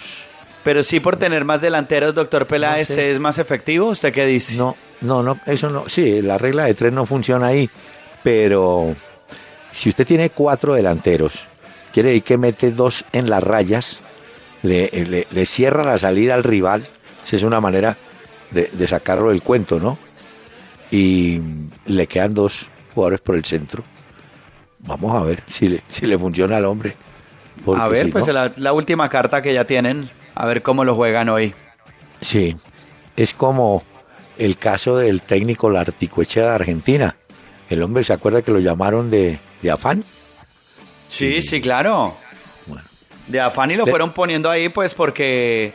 Pero 0.64 0.82
sí 0.82 1.00
por 1.00 1.16
tener 1.16 1.44
más 1.44 1.60
delanteros, 1.60 2.14
doctor 2.14 2.46
Peláez, 2.46 2.90
No 2.90 2.96
sé. 2.96 3.12
¿es 3.12 3.20
más 3.20 3.38
efectivo? 3.38 3.88
¿Usted 3.88 4.12
qué 4.12 4.26
dice? 4.26 4.56
No, 4.56 4.76
no, 5.02 5.22
no, 5.22 5.38
eso 5.46 5.70
no. 5.70 5.88
Sí, 5.88 6.20
la 6.22 6.36
regla 6.38 6.64
de 6.64 6.74
tres 6.74 6.92
no 6.92 7.06
funciona 7.06 7.48
ahí, 7.48 7.68
pero 8.22 8.94
si 9.72 9.88
usted 9.90 10.06
tiene 10.06 10.30
cuatro 10.30 10.74
delanteros, 10.74 11.34
quiere 11.92 12.10
decir 12.10 12.22
que 12.24 12.38
mete 12.38 12.70
dos 12.70 13.04
en 13.12 13.30
las 13.30 13.42
rayas, 13.42 13.98
le, 14.62 14.88
le- 14.90 15.26
le 15.30 15.46
cierra 15.46 15.84
la 15.84 15.98
salida 15.98 16.34
al 16.34 16.44
rival, 16.44 16.86
esa 17.24 17.36
es 17.36 17.42
una 17.42 17.60
manera 17.60 17.96
de, 18.50 18.70
de 18.72 18.86
sacarlo 18.88 19.28
del 19.30 19.42
cuento, 19.42 19.78
¿no? 19.78 19.98
Y 20.90 21.40
le 21.86 22.06
quedan 22.06 22.34
dos 22.34 22.66
jugadores 22.94 23.20
por 23.20 23.36
el 23.36 23.44
centro. 23.44 23.82
Vamos 24.80 25.14
a 25.14 25.24
ver 25.24 25.42
si 25.48 25.68
le, 25.68 25.82
si 25.88 26.06
le 26.06 26.18
funciona 26.18 26.56
al 26.56 26.64
hombre. 26.66 26.96
a 27.76 27.88
ver, 27.88 28.06
si 28.06 28.12
pues 28.12 28.26
no- 28.28 28.32
la, 28.32 28.52
la 28.56 28.72
última 28.72 29.08
carta 29.08 29.42
que 29.42 29.52
ya 29.52 29.64
tienen, 29.64 30.08
a 30.34 30.46
ver 30.46 30.62
cómo 30.62 30.84
lo 30.84 30.94
juegan 30.94 31.28
hoy. 31.28 31.54
Sí, 32.20 32.56
es 33.16 33.32
como 33.34 33.82
el 34.38 34.56
caso 34.56 34.96
del 34.96 35.22
técnico 35.22 35.68
Larticoechea 35.70 36.44
de 36.44 36.54
Argentina. 36.54 37.16
El 37.70 37.82
hombre 37.82 38.04
se 38.04 38.12
acuerda 38.12 38.40
que 38.42 38.50
lo 38.52 38.60
llamaron 38.60 39.10
de, 39.10 39.40
de 39.62 39.70
afán. 39.70 40.02
Sí, 41.08 41.42
sí, 41.42 41.60
claro. 41.60 42.14
Bueno. 42.66 42.84
De 43.26 43.40
afán 43.40 43.70
y 43.70 43.76
lo 43.76 43.86
fueron 43.86 44.12
poniendo 44.12 44.50
ahí, 44.50 44.68
pues 44.68 44.94
porque 44.94 45.72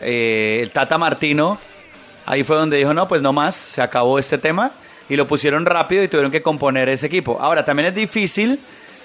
eh, 0.00 0.58
el 0.62 0.70
Tata 0.70 0.98
Martino, 0.98 1.58
ahí 2.26 2.42
fue 2.44 2.56
donde 2.56 2.76
dijo, 2.78 2.92
no, 2.92 3.06
pues 3.08 3.22
no 3.22 3.32
más, 3.32 3.54
se 3.54 3.80
acabó 3.80 4.18
este 4.18 4.38
tema. 4.38 4.72
Y 5.10 5.16
lo 5.16 5.26
pusieron 5.26 5.66
rápido 5.66 6.02
y 6.02 6.08
tuvieron 6.08 6.30
que 6.30 6.40
componer 6.40 6.88
ese 6.88 7.06
equipo. 7.06 7.36
Ahora, 7.40 7.64
también 7.64 7.88
es 7.88 7.94
difícil 7.94 8.60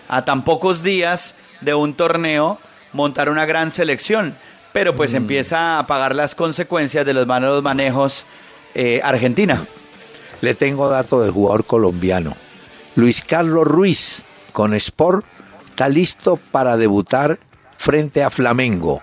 a 0.08 0.24
tan 0.24 0.45
pocos 0.45 0.84
días 0.84 1.36
de 1.62 1.74
un 1.74 1.95
torneo 1.95 2.60
montar 2.93 3.28
una 3.28 3.45
gran 3.45 3.72
selección, 3.72 4.38
pero 4.72 4.95
pues 4.95 5.16
empieza 5.16 5.80
a 5.80 5.88
pagar 5.88 6.16
las 6.16 6.36
consecuencias 6.36 7.06
de 7.06 7.14
los 7.14 7.26
malos 7.26 7.62
manejos 7.64 8.24
eh, 8.76 9.01
Argentina. 9.03 9.66
Le 10.41 10.53
tengo 10.53 10.88
dato 10.89 11.22
de 11.22 11.32
jugador 11.32 11.66
colombiano. 11.66 12.36
Luis 12.95 13.24
Carlos 13.26 13.66
Ruiz, 13.66 14.22
con 14.53 14.76
Sport, 14.76 15.26
está 15.70 15.89
listo 15.89 16.38
para 16.51 16.78
debutar 16.78 17.39
frente 17.76 18.24
a 18.24 18.30
Flamengo. 18.30 19.01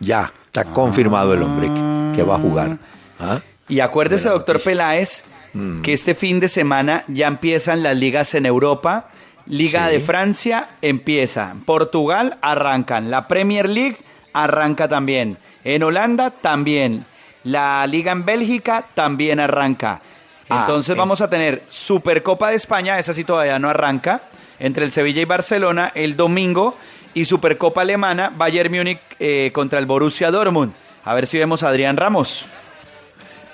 Ya, 0.00 0.32
está 0.46 0.64
confirmado 0.64 1.34
el 1.34 1.42
hombre 1.42 1.68
que, 1.68 2.16
que 2.16 2.22
va 2.26 2.36
a 2.36 2.38
jugar. 2.38 2.78
¿Ah? 3.20 3.40
Y 3.68 3.80
acuérdese, 3.80 4.28
doctor. 4.28 4.60
Peláez, 4.60 5.24
Mm. 5.52 5.82
que 5.82 5.92
este 5.92 6.14
fin 6.14 6.38
de 6.40 6.48
semana 6.48 7.04
ya 7.08 7.26
empiezan 7.26 7.82
las 7.82 7.96
ligas 7.96 8.34
en 8.34 8.46
Europa. 8.46 9.08
Liga 9.46 9.86
Sí. 9.88 9.94
de 9.94 10.00
Francia 10.00 10.68
empieza. 10.80 11.54
Portugal 11.64 12.36
arrancan. 12.40 13.10
La 13.10 13.26
Premier 13.26 13.68
League 13.68 13.96
arranca 14.32 14.86
también. 14.86 15.38
En 15.64 15.82
Holanda 15.82 16.30
también. 16.30 17.04
La 17.44 17.86
Liga 17.86 18.12
en 18.12 18.24
Bélgica 18.24 18.84
también 18.94 19.40
arranca. 19.40 20.00
Ah, 20.48 20.60
Entonces 20.62 20.92
en- 20.92 20.98
vamos 20.98 21.20
a 21.20 21.30
tener 21.30 21.62
Supercopa 21.68 22.50
de 22.50 22.56
España, 22.56 22.98
esa 22.98 23.14
sí 23.14 23.24
todavía 23.24 23.58
no 23.58 23.68
arranca, 23.68 24.22
entre 24.58 24.84
el 24.84 24.92
Sevilla 24.92 25.22
y 25.22 25.24
Barcelona 25.24 25.90
el 25.94 26.16
domingo. 26.16 26.76
Y 27.12 27.24
Supercopa 27.24 27.80
Alemana, 27.80 28.30
Bayern 28.36 28.72
Múnich 28.72 29.00
eh, 29.18 29.50
contra 29.52 29.80
el 29.80 29.86
Borussia 29.86 30.30
Dortmund. 30.30 30.72
A 31.04 31.14
ver 31.14 31.26
si 31.26 31.38
vemos 31.38 31.62
a 31.64 31.68
Adrián 31.70 31.96
Ramos. 31.96 32.44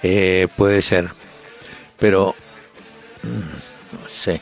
Eh, 0.03 0.47
puede 0.57 0.83
ser. 0.83 1.09
Pero, 1.99 2.35
mm, 3.23 3.29
no 4.03 4.09
sé. 4.09 4.41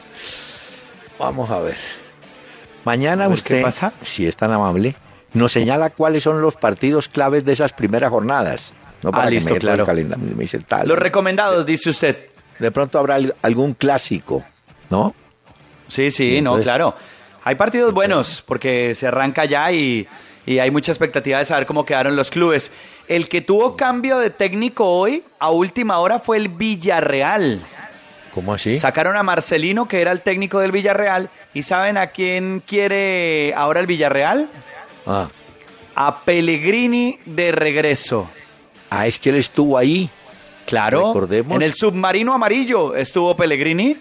Vamos 1.18 1.50
a 1.50 1.60
ver. 1.60 1.76
Mañana 2.84 3.24
A 3.24 3.28
ver, 3.28 3.34
usted, 3.34 3.56
¿qué 3.58 3.62
pasa? 3.62 3.92
si 4.02 4.26
es 4.26 4.36
tan 4.36 4.52
amable, 4.52 4.94
nos 5.32 5.52
señala 5.52 5.90
cuáles 5.90 6.22
son 6.22 6.40
los 6.42 6.54
partidos 6.54 7.08
claves 7.08 7.44
de 7.44 7.52
esas 7.52 7.72
primeras 7.72 8.10
jornadas. 8.10 8.72
No 9.02 9.10
Ah, 9.10 9.12
para 9.12 9.28
que 9.28 9.34
listo, 9.36 9.50
me 9.50 9.54
meto 9.54 9.66
el 9.66 9.72
claro. 9.74 9.86
calendario, 9.86 10.24
me 10.36 10.42
dice 10.42 10.58
tal. 10.60 10.88
Los 10.88 10.98
recomendados, 10.98 11.64
dice 11.66 11.90
usted. 11.90 12.26
De 12.58 12.70
pronto 12.70 12.98
habrá 12.98 13.16
al- 13.16 13.34
algún 13.42 13.74
clásico, 13.74 14.44
¿no? 14.90 15.14
Sí, 15.88 16.10
sí, 16.10 16.40
no, 16.40 16.58
claro. 16.60 16.94
Hay 17.42 17.56
partidos 17.56 17.92
buenos 17.92 18.42
porque 18.46 18.94
se 18.94 19.06
arranca 19.06 19.44
ya 19.44 19.70
y, 19.72 20.06
y 20.46 20.58
hay 20.58 20.70
mucha 20.70 20.90
expectativa 20.92 21.38
de 21.38 21.44
saber 21.44 21.66
cómo 21.66 21.84
quedaron 21.84 22.16
los 22.16 22.30
clubes. 22.30 22.70
El 23.08 23.28
que 23.28 23.40
tuvo 23.42 23.76
cambio 23.76 24.18
de 24.18 24.30
técnico 24.30 24.86
hoy 24.86 25.22
a 25.38 25.50
última 25.50 25.98
hora 25.98 26.18
fue 26.18 26.36
el 26.38 26.48
Villarreal. 26.48 27.60
¿Cómo 28.32 28.54
así? 28.54 28.78
Sacaron 28.78 29.16
a 29.16 29.22
Marcelino, 29.22 29.86
que 29.86 30.00
era 30.00 30.10
el 30.10 30.22
técnico 30.22 30.58
del 30.58 30.72
Villarreal, 30.72 31.30
y 31.52 31.62
¿saben 31.62 31.98
a 31.98 32.08
quién 32.08 32.62
quiere 32.66 33.52
ahora 33.54 33.80
el 33.80 33.86
Villarreal? 33.86 34.48
Ah, 35.06 35.28
A 35.94 36.20
Pellegrini 36.24 37.18
de 37.26 37.52
regreso. 37.52 38.28
ah, 38.90 39.06
es 39.06 39.18
que 39.18 39.30
él 39.30 39.36
estuvo 39.36 39.76
ahí. 39.78 40.08
Claro, 40.66 41.08
Recordemos. 41.08 41.54
en 41.56 41.62
el 41.62 41.74
submarino 41.74 42.32
amarillo 42.32 42.96
estuvo 42.96 43.36
Pellegrini, 43.36 43.96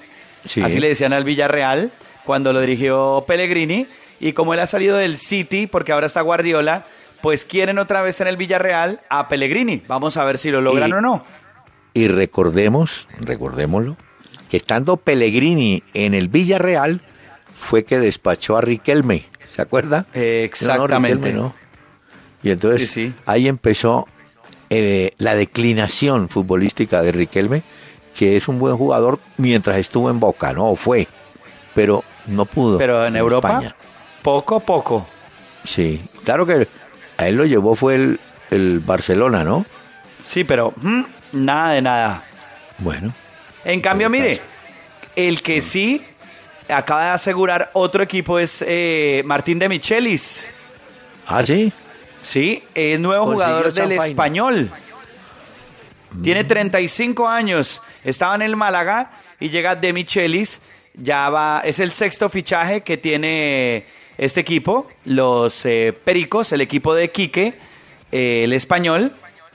Sí. 0.48 0.62
así 0.62 0.80
le 0.80 0.88
decían 0.90 1.12
al 1.14 1.26
Villarreal 1.26 1.92
cuando 2.24 2.54
lo 2.54 2.62
dirigió 2.62 3.24
Pellegrini, 3.28 3.86
y 4.22 4.32
como 4.32 4.54
él 4.54 4.62
ha 4.62 4.66
salido 4.68 4.96
del 4.98 5.18
City, 5.18 5.68
porque 5.68 5.92
ahora 5.92 6.08
está 6.08 6.22
Guardiola, 6.22 6.86
pues 7.24 7.46
quieren 7.46 7.80
otra 7.80 8.02
vez 8.02 8.20
en 8.20 8.28
el 8.28 8.36
Villarreal 8.36 9.00
a 9.10 9.30
Pellegrini. 9.30 9.82
Vamos 9.88 10.18
a 10.18 10.26
ver 10.26 10.38
si 10.38 10.52
lo 10.52 10.60
logran 10.60 10.90
Y- 10.90 10.94
o 10.94 11.00
no. 11.02 11.24
Y 11.94 12.10
recordemos, 12.10 13.08
recordémoslo, 13.22 13.96
que 14.50 14.58
estando 14.58 14.98
Pellegrini 14.98 15.84
en 15.94 16.14
el 16.16 16.28
Villarreal, 16.28 17.00
fue 17.56 17.86
que 17.86 17.98
despachó 18.00 18.58
a 18.58 18.62
Riquelme. 18.62 19.24
¿Se 19.56 19.62
acuerda? 19.62 20.06
Exactamente. 20.14 21.16
No, 21.16 21.22
Riquelme, 21.28 21.32
¿no? 21.34 21.56
Y 22.44 22.52
entonces 22.52 22.82
Sí, 22.92 23.08
sí. 23.08 23.14
ahí 23.26 23.48
empezó 23.48 24.06
eh, 24.70 25.12
la 25.18 25.36
declinación 25.36 26.28
futbolística 26.28 27.02
de 27.04 27.14
Riquelme, 27.14 27.62
que 28.18 28.36
es 28.36 28.50
un 28.50 28.60
buen 28.60 28.76
jugador 28.76 29.18
mientras 29.38 29.78
estuvo 29.78 30.10
en 30.10 30.20
Boca, 30.20 30.52
¿no? 30.52 30.72
O 30.72 30.76
fue, 30.76 31.08
pero 31.74 32.04
no 32.28 32.44
pudo. 32.46 32.78
Pero 32.80 33.06
en 33.06 33.16
Europa, 33.16 33.50
España. 33.50 33.76
poco 34.24 34.58
a 34.58 34.60
poco. 34.60 35.08
Sí, 35.64 36.02
claro 36.26 36.46
que 36.46 36.68
a 37.24 37.28
él 37.28 37.36
lo 37.36 37.46
llevó 37.46 37.76
fue 37.76 37.96
el, 37.96 38.20
el 38.52 38.80
Barcelona, 38.80 39.44
¿no? 39.44 39.66
Sí, 40.24 40.44
pero 40.44 40.74
mm, 40.78 41.02
nada 41.34 41.72
de 41.74 41.82
nada. 41.82 42.24
Bueno, 42.80 43.14
En 43.66 43.82
cambio, 43.82 44.10
mire, 44.10 44.42
el 45.16 45.42
que 45.42 45.62
sí 45.62 46.06
acaba 46.70 47.04
de 47.06 47.10
asegurar 47.12 47.70
otro 47.74 48.04
equipo 48.04 48.40
es 48.40 48.64
eh, 48.68 49.22
Martín 49.26 49.60
de 49.60 49.70
Michelis. 49.70 50.48
ah, 51.28 51.44
sí. 51.46 51.72
Sí, 52.22 52.64
es 52.74 53.00
nuevo 53.02 53.26
Consiguió 53.26 53.46
jugador 53.46 53.74
del 53.74 53.90
champaña. 53.90 54.06
español. 54.10 54.72
Tiene 56.22 56.44
35 56.44 57.28
años. 57.28 57.82
Estaba 58.04 58.36
en 58.36 58.44
el 58.44 58.56
Málaga 58.56 59.12
y 59.40 59.50
llega 59.50 59.76
de 59.76 59.92
Michelis. 59.92 60.62
Ya 60.94 61.30
va, 61.30 61.62
es 61.66 61.80
el 61.80 61.92
sexto 61.92 62.30
fichaje 62.30 62.82
que 62.82 62.98
tiene 62.98 63.86
este 64.18 64.40
equipo, 64.42 64.88
los 65.06 65.66
eh, 65.66 65.94
Pericos, 66.04 66.52
el 66.52 66.62
equipo 66.62 66.94
de 66.96 67.12
Quique, 67.12 67.54
eh, 68.12 68.44
el 68.44 68.54
español, 68.54 69.12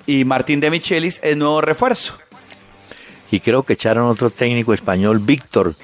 y 0.06 0.24
Martín 0.24 0.60
de 0.60 0.70
Michelis 0.70 1.20
es 1.22 1.36
nuevo 1.36 1.60
refuerzo. 1.60 2.16
Y 3.30 3.40
creo 3.40 3.62
que 3.62 3.74
echaron 3.74 4.08
otro 4.08 4.30
técnico 4.30 4.72
español, 4.72 5.18
Víctor, 5.20 5.74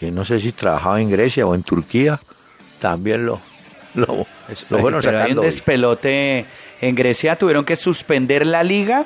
que 0.00 0.10
no 0.10 0.24
sé 0.24 0.40
si 0.40 0.52
trabajaba 0.52 1.00
en 1.00 1.10
Grecia 1.10 1.46
o 1.46 1.54
en 1.54 1.62
Turquía, 1.62 2.18
también 2.80 3.26
lo, 3.26 3.38
lo, 3.94 4.26
lo 4.70 4.78
fueron 4.78 5.00
Pero 5.02 5.18
hay 5.18 5.22
sacando. 5.22 5.32
un 5.32 5.38
hoy. 5.40 5.44
despelote 5.46 6.46
en 6.80 6.94
Grecia. 6.94 7.36
Tuvieron 7.36 7.64
que 7.64 7.76
suspender 7.76 8.46
la 8.46 8.62
liga 8.62 9.04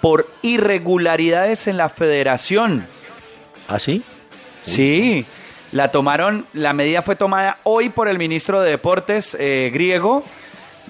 por 0.00 0.28
irregularidades 0.42 1.66
en 1.66 1.76
la 1.76 1.88
federación. 1.88 2.84
¿Ah, 3.68 3.78
sí? 3.78 4.02
Sí, 4.62 5.24
la 5.72 5.90
tomaron, 5.90 6.46
la 6.52 6.74
medida 6.74 7.00
fue 7.00 7.16
tomada 7.16 7.58
hoy 7.64 7.88
por 7.88 8.06
el 8.06 8.18
ministro 8.18 8.60
de 8.60 8.70
Deportes 8.70 9.34
eh, 9.40 9.70
griego. 9.72 10.22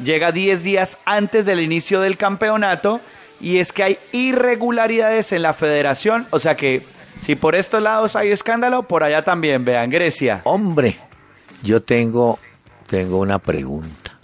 Llega 0.03 0.33
10 0.33 0.65
días 0.65 0.99
antes 1.05 1.47
del 1.47 1.61
inicio 1.61 2.01
del 2.01 2.17
campeonato 2.17 3.01
y 3.41 3.59
es 3.59 3.73
que 3.73 3.85
hay 3.85 3.99
irregularidades 4.11 5.31
en 5.33 5.43
la 5.43 5.53
federación. 5.53 6.27
O 6.31 6.41
sea 6.41 6.57
que 6.57 6.85
si 7.21 7.37
por 7.37 7.55
estos 7.55 7.81
lados 7.81 8.17
hay 8.17 8.33
escándalo, 8.33 8.83
por 8.83 9.05
allá 9.05 9.23
también, 9.23 9.65
vean, 9.65 9.89
Grecia. 9.89 10.41
Hombre, 10.45 10.99
yo 11.63 11.81
tengo, 11.81 12.41
tengo 12.89 13.19
una 13.19 13.39
pregunta. 13.39 14.19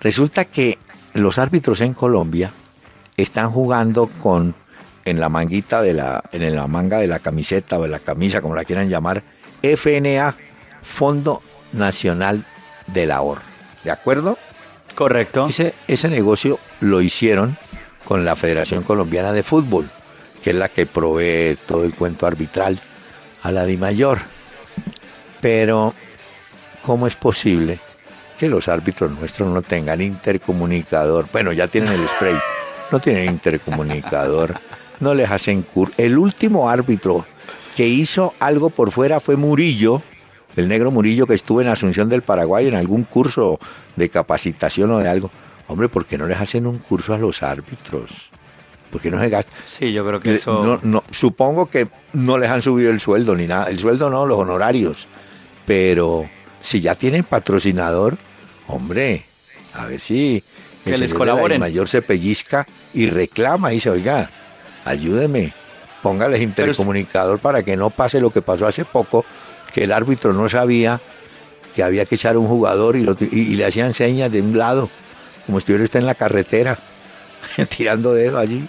Resulta 0.00 0.44
que 0.44 0.78
los 1.14 1.38
árbitros 1.38 1.80
en 1.80 1.94
Colombia 1.94 2.52
están 3.16 3.50
jugando 3.50 4.08
con 4.22 4.54
en 5.04 5.18
la 5.18 5.28
manguita 5.28 5.82
de 5.82 5.94
la 5.94 6.22
en 6.30 6.54
la 6.54 6.66
manga 6.68 6.98
de 6.98 7.06
la 7.08 7.18
camiseta 7.18 7.78
o 7.78 7.82
de 7.82 7.88
la 7.88 7.98
camisa 7.98 8.42
como 8.42 8.54
la 8.54 8.64
quieran 8.64 8.90
llamar 8.90 9.22
FNA 9.62 10.34
Fondo 10.82 11.42
Nacional 11.72 12.44
del 12.86 13.10
Ahorro. 13.10 13.42
¿De 13.84 13.90
acuerdo? 13.90 14.38
Correcto. 14.94 15.46
Ese, 15.48 15.74
ese 15.86 16.08
negocio 16.08 16.58
lo 16.80 17.00
hicieron 17.00 17.56
con 18.04 18.24
la 18.24 18.36
Federación 18.36 18.82
Colombiana 18.82 19.32
de 19.32 19.42
Fútbol, 19.42 19.88
que 20.42 20.50
es 20.50 20.56
la 20.56 20.68
que 20.68 20.86
provee 20.86 21.58
todo 21.66 21.84
el 21.84 21.94
cuento 21.94 22.26
arbitral 22.26 22.80
a 23.42 23.52
la 23.52 23.64
DIMAYOR. 23.64 24.18
Pero, 25.40 25.94
¿cómo 26.82 27.06
es 27.06 27.16
posible 27.16 27.78
que 28.38 28.48
los 28.48 28.68
árbitros 28.68 29.10
nuestros 29.10 29.48
no 29.48 29.62
tengan 29.62 30.00
intercomunicador? 30.00 31.26
Bueno, 31.32 31.52
ya 31.52 31.68
tienen 31.68 31.92
el 31.92 32.08
spray, 32.08 32.36
no 32.90 32.98
tienen 32.98 33.28
intercomunicador, 33.28 34.54
no 35.00 35.14
les 35.14 35.30
hacen 35.30 35.62
cur. 35.62 35.92
El 35.96 36.18
último 36.18 36.68
árbitro 36.68 37.26
que 37.78 37.86
hizo 37.86 38.34
algo 38.40 38.70
por 38.70 38.90
fuera 38.90 39.20
fue 39.20 39.36
Murillo, 39.36 40.02
el 40.56 40.66
negro 40.66 40.90
Murillo 40.90 41.28
que 41.28 41.34
estuvo 41.34 41.60
en 41.60 41.68
Asunción 41.68 42.08
del 42.08 42.22
Paraguay 42.22 42.66
en 42.66 42.74
algún 42.74 43.04
curso 43.04 43.60
de 43.94 44.08
capacitación 44.08 44.90
o 44.90 44.98
de 44.98 45.08
algo. 45.08 45.30
Hombre, 45.68 45.88
¿por 45.88 46.04
qué 46.04 46.18
no 46.18 46.26
les 46.26 46.40
hacen 46.40 46.66
un 46.66 46.78
curso 46.78 47.14
a 47.14 47.18
los 47.18 47.40
árbitros? 47.44 48.30
¿Por 48.90 49.00
qué 49.00 49.12
no 49.12 49.20
se 49.20 49.28
gasta? 49.28 49.52
Sí, 49.64 49.92
yo 49.92 50.04
creo 50.04 50.18
que 50.18 50.34
eso... 50.34 50.64
no, 50.64 50.80
no, 50.82 51.04
supongo 51.12 51.66
que 51.66 51.86
no 52.14 52.36
les 52.36 52.50
han 52.50 52.62
subido 52.62 52.90
el 52.90 52.98
sueldo 52.98 53.36
ni 53.36 53.46
nada. 53.46 53.66
El 53.66 53.78
sueldo 53.78 54.10
no, 54.10 54.26
los 54.26 54.40
honorarios. 54.40 55.06
Pero 55.64 56.28
si 56.60 56.80
ya 56.80 56.96
tienen 56.96 57.22
patrocinador, 57.22 58.18
hombre, 58.66 59.24
a 59.74 59.86
ver 59.86 60.00
si 60.00 60.42
Que 60.82 60.94
el 60.94 61.00
les 61.00 61.14
colaboren. 61.14 61.60
mayor 61.60 61.88
se 61.88 62.02
pellizca 62.02 62.66
y 62.92 63.08
reclama 63.08 63.70
y 63.70 63.76
dice, 63.76 63.90
oiga, 63.90 64.30
ayúdeme, 64.84 65.52
póngales 66.02 66.40
intercomunicador 66.40 67.38
para 67.38 67.62
que 67.62 67.76
no 67.76 67.90
pase 67.90 68.20
lo 68.20 68.30
que 68.30 68.42
pasó 68.42 68.66
hace 68.66 68.84
poco, 68.84 69.24
que 69.72 69.84
el 69.84 69.92
árbitro 69.92 70.32
no 70.32 70.48
sabía 70.48 71.00
que 71.74 71.82
había 71.82 72.04
que 72.06 72.14
echar 72.16 72.34
a 72.34 72.38
un 72.38 72.46
jugador 72.48 72.96
y, 72.96 73.04
lo- 73.04 73.16
y- 73.20 73.28
y 73.30 73.56
le 73.56 73.64
hacían 73.66 73.94
señas 73.94 74.30
de 74.32 74.40
un 74.40 74.56
lado, 74.58 74.88
como 75.46 75.58
si 75.58 75.62
estuviera 75.62 75.84
usted 75.84 76.00
en 76.00 76.06
la 76.06 76.14
carretera, 76.14 76.78
tirando 77.76 78.12
dedo 78.14 78.38
allí. 78.38 78.66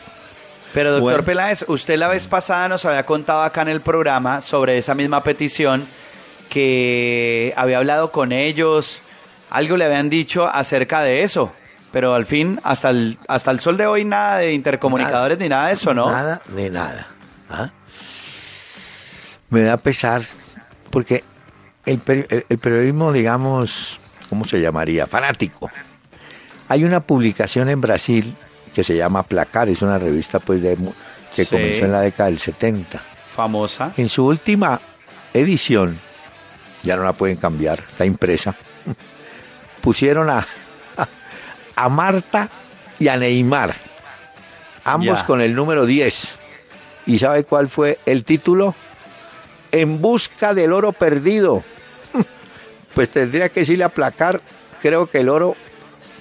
Pero 0.74 0.92
doctor 0.92 1.04
Bueno. 1.14 1.26
Peláez, 1.26 1.66
usted 1.68 1.98
la 1.98 2.08
vez 2.08 2.28
pasada 2.28 2.68
nos 2.68 2.86
había 2.86 3.04
contado 3.06 3.42
acá 3.42 3.64
en 3.64 3.70
el 3.70 3.82
programa 3.82 4.42
sobre 4.42 4.78
esa 4.78 4.94
misma 4.94 5.24
petición 5.24 5.88
que 6.50 7.54
había 7.56 7.78
hablado 7.78 8.12
con 8.12 8.32
ellos, 8.32 9.02
algo 9.50 9.78
le 9.78 9.86
habían 9.86 10.10
dicho 10.10 10.48
acerca 10.48 11.02
de 11.02 11.24
eso. 11.24 11.52
Pero 11.92 12.14
al 12.14 12.28
fin, 12.28 12.60
hasta 12.64 12.92
el, 12.92 13.18
hasta 13.28 13.50
el 13.50 13.60
sol 13.62 13.78
de 13.78 13.88
hoy, 13.88 14.06
nada 14.06 14.38
de 14.38 14.54
intercomunicadores 14.54 15.40
ni 15.40 15.50
nada 15.50 15.68
de 15.68 15.74
eso, 15.74 15.94
¿no? 15.94 16.12
Nada 16.12 16.42
de 16.50 16.70
nada. 16.70 17.08
¿Ah? 17.50 17.72
Me 19.50 19.62
da 19.62 19.78
pesar 19.78 20.24
porque 20.92 21.24
el, 21.86 22.00
peri- 22.04 22.26
el- 22.30 22.46
el 22.50 22.58
periodismo, 22.58 23.12
digamos, 23.12 24.00
¿cómo 24.30 24.46
se 24.46 24.62
llamaría? 24.62 25.08
Fanático. 25.08 25.72
Hay 26.68 26.84
una 26.84 27.00
publicación 27.02 27.70
en 27.70 27.82
Brasil 27.82 28.36
que 28.76 28.84
se 28.84 28.96
llama 28.96 29.24
Placar, 29.24 29.70
es 29.70 29.82
una 29.82 29.98
revista 29.98 30.40
pues 30.40 30.62
de, 30.62 30.78
que 31.36 31.44
Sí. 31.46 31.50
comenzó 31.50 31.86
en 31.86 31.92
la 31.92 32.02
década 32.02 32.30
del 32.30 32.40
70. 32.40 33.02
Famosa. 33.36 33.94
En 33.98 34.10
su 34.10 34.26
última 34.26 34.80
edición, 35.34 35.98
ya 36.84 36.96
no 36.96 37.04
la 37.04 37.14
pueden 37.14 37.38
cambiar, 37.38 37.80
está 37.90 38.06
impresa, 38.06 38.56
pusieron 39.82 40.30
a, 40.30 40.46
a 41.76 41.90
Marta 41.90 42.50
y 43.00 43.08
a 43.08 43.18
Neymar, 43.18 43.74
ambos 44.84 45.20
Ya. 45.22 45.26
con 45.26 45.42
el 45.42 45.56
número 45.56 45.86
10. 45.88 46.36
¿Y 47.06 47.20
sabe 47.20 47.44
cuál 47.44 47.70
fue 47.70 48.00
el 48.06 48.24
título? 48.24 48.76
En 49.72 50.02
busca 50.02 50.54
del 50.54 50.74
oro 50.74 50.92
perdido. 50.94 51.64
Pues 52.94 53.10
tendría 53.10 53.50
que 53.50 53.62
decirle 53.62 53.84
aplacar, 53.84 54.42
creo 54.82 55.06
que 55.10 55.20
el 55.20 55.30
oro 55.30 55.56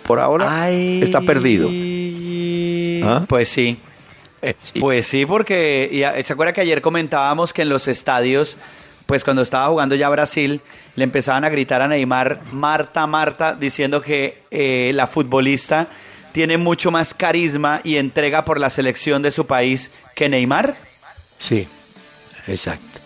por 0.07 0.21
ahora 0.21 0.65
Ay. 0.65 1.01
está 1.03 1.21
perdido. 1.23 1.69
¿Ah? 3.05 3.25
Pues 3.27 3.49
sí. 3.49 3.81
Eh, 4.43 4.55
sí. 4.59 4.79
Pues 4.79 5.07
sí, 5.07 5.27
porque 5.27 5.89
y 5.91 6.03
a- 6.03 6.23
se 6.23 6.33
acuerda 6.33 6.53
que 6.53 6.61
ayer 6.61 6.81
comentábamos 6.83 7.53
que 7.53 7.63
en 7.63 7.71
los 7.71 7.89
estadios, 7.89 8.59
pues 9.07 9.25
cuando 9.25 9.43
estaba 9.43 9.67
jugando 9.69 9.95
ya 9.95 10.09
Brasil, 10.11 10.61
le 10.95 11.05
empezaban 11.05 11.45
a 11.45 11.49
gritar 11.49 11.81
a 11.83 11.89
Neymar, 11.89 12.43
Marta, 12.53 13.07
Marta, 13.07 13.55
diciendo 13.55 14.01
que 14.03 14.43
eh, 14.51 14.93
la 14.95 15.07
futbolista 15.07 15.89
tiene 16.39 16.57
mucho 16.57 16.93
más 16.93 17.15
carisma 17.15 17.81
y 17.83 17.97
entrega 17.97 18.45
por 18.45 18.61
la 18.61 18.71
selección 18.71 19.23
de 19.23 19.33
su 19.33 19.45
país 19.49 19.91
que 20.15 20.29
Neymar. 20.29 20.77
sí, 21.37 21.67
exacto. 22.47 23.01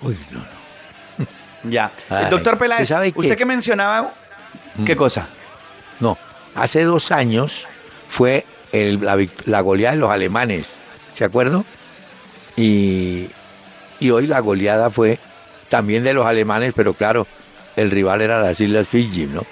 Uy, 0.00 0.16
no, 0.30 0.38
no. 0.38 1.26
Ya. 1.68 1.90
Ay, 2.08 2.24
El 2.26 2.30
doctor 2.30 2.56
Peláez, 2.56 2.86
¿sabe 2.86 3.10
qué? 3.10 3.18
usted 3.18 3.36
que 3.36 3.44
mencionaba, 3.44 4.12
¿qué 4.86 4.94
cosa? 4.94 5.26
No, 5.98 6.16
hace 6.54 6.84
dos 6.84 7.10
años 7.10 7.66
fue 8.06 8.46
el- 8.70 9.00
la, 9.04 9.18
la 9.46 9.60
goleada 9.60 9.96
de 9.96 10.00
los 10.00 10.10
alemanes, 10.12 10.66
¿se 11.16 11.24
acuerdan? 11.24 11.64
Y, 12.56 13.28
y 13.98 14.10
hoy 14.10 14.28
la 14.28 14.38
goleada 14.38 14.88
fue 14.88 15.18
también 15.68 16.04
de 16.04 16.14
los 16.14 16.24
alemanes, 16.26 16.74
pero 16.76 16.94
claro, 16.94 17.26
el 17.74 17.90
rival 17.90 18.20
era 18.22 18.40
las 18.40 18.60
Islas 18.60 18.86
Fiji, 18.86 19.26
¿no? 19.26 19.44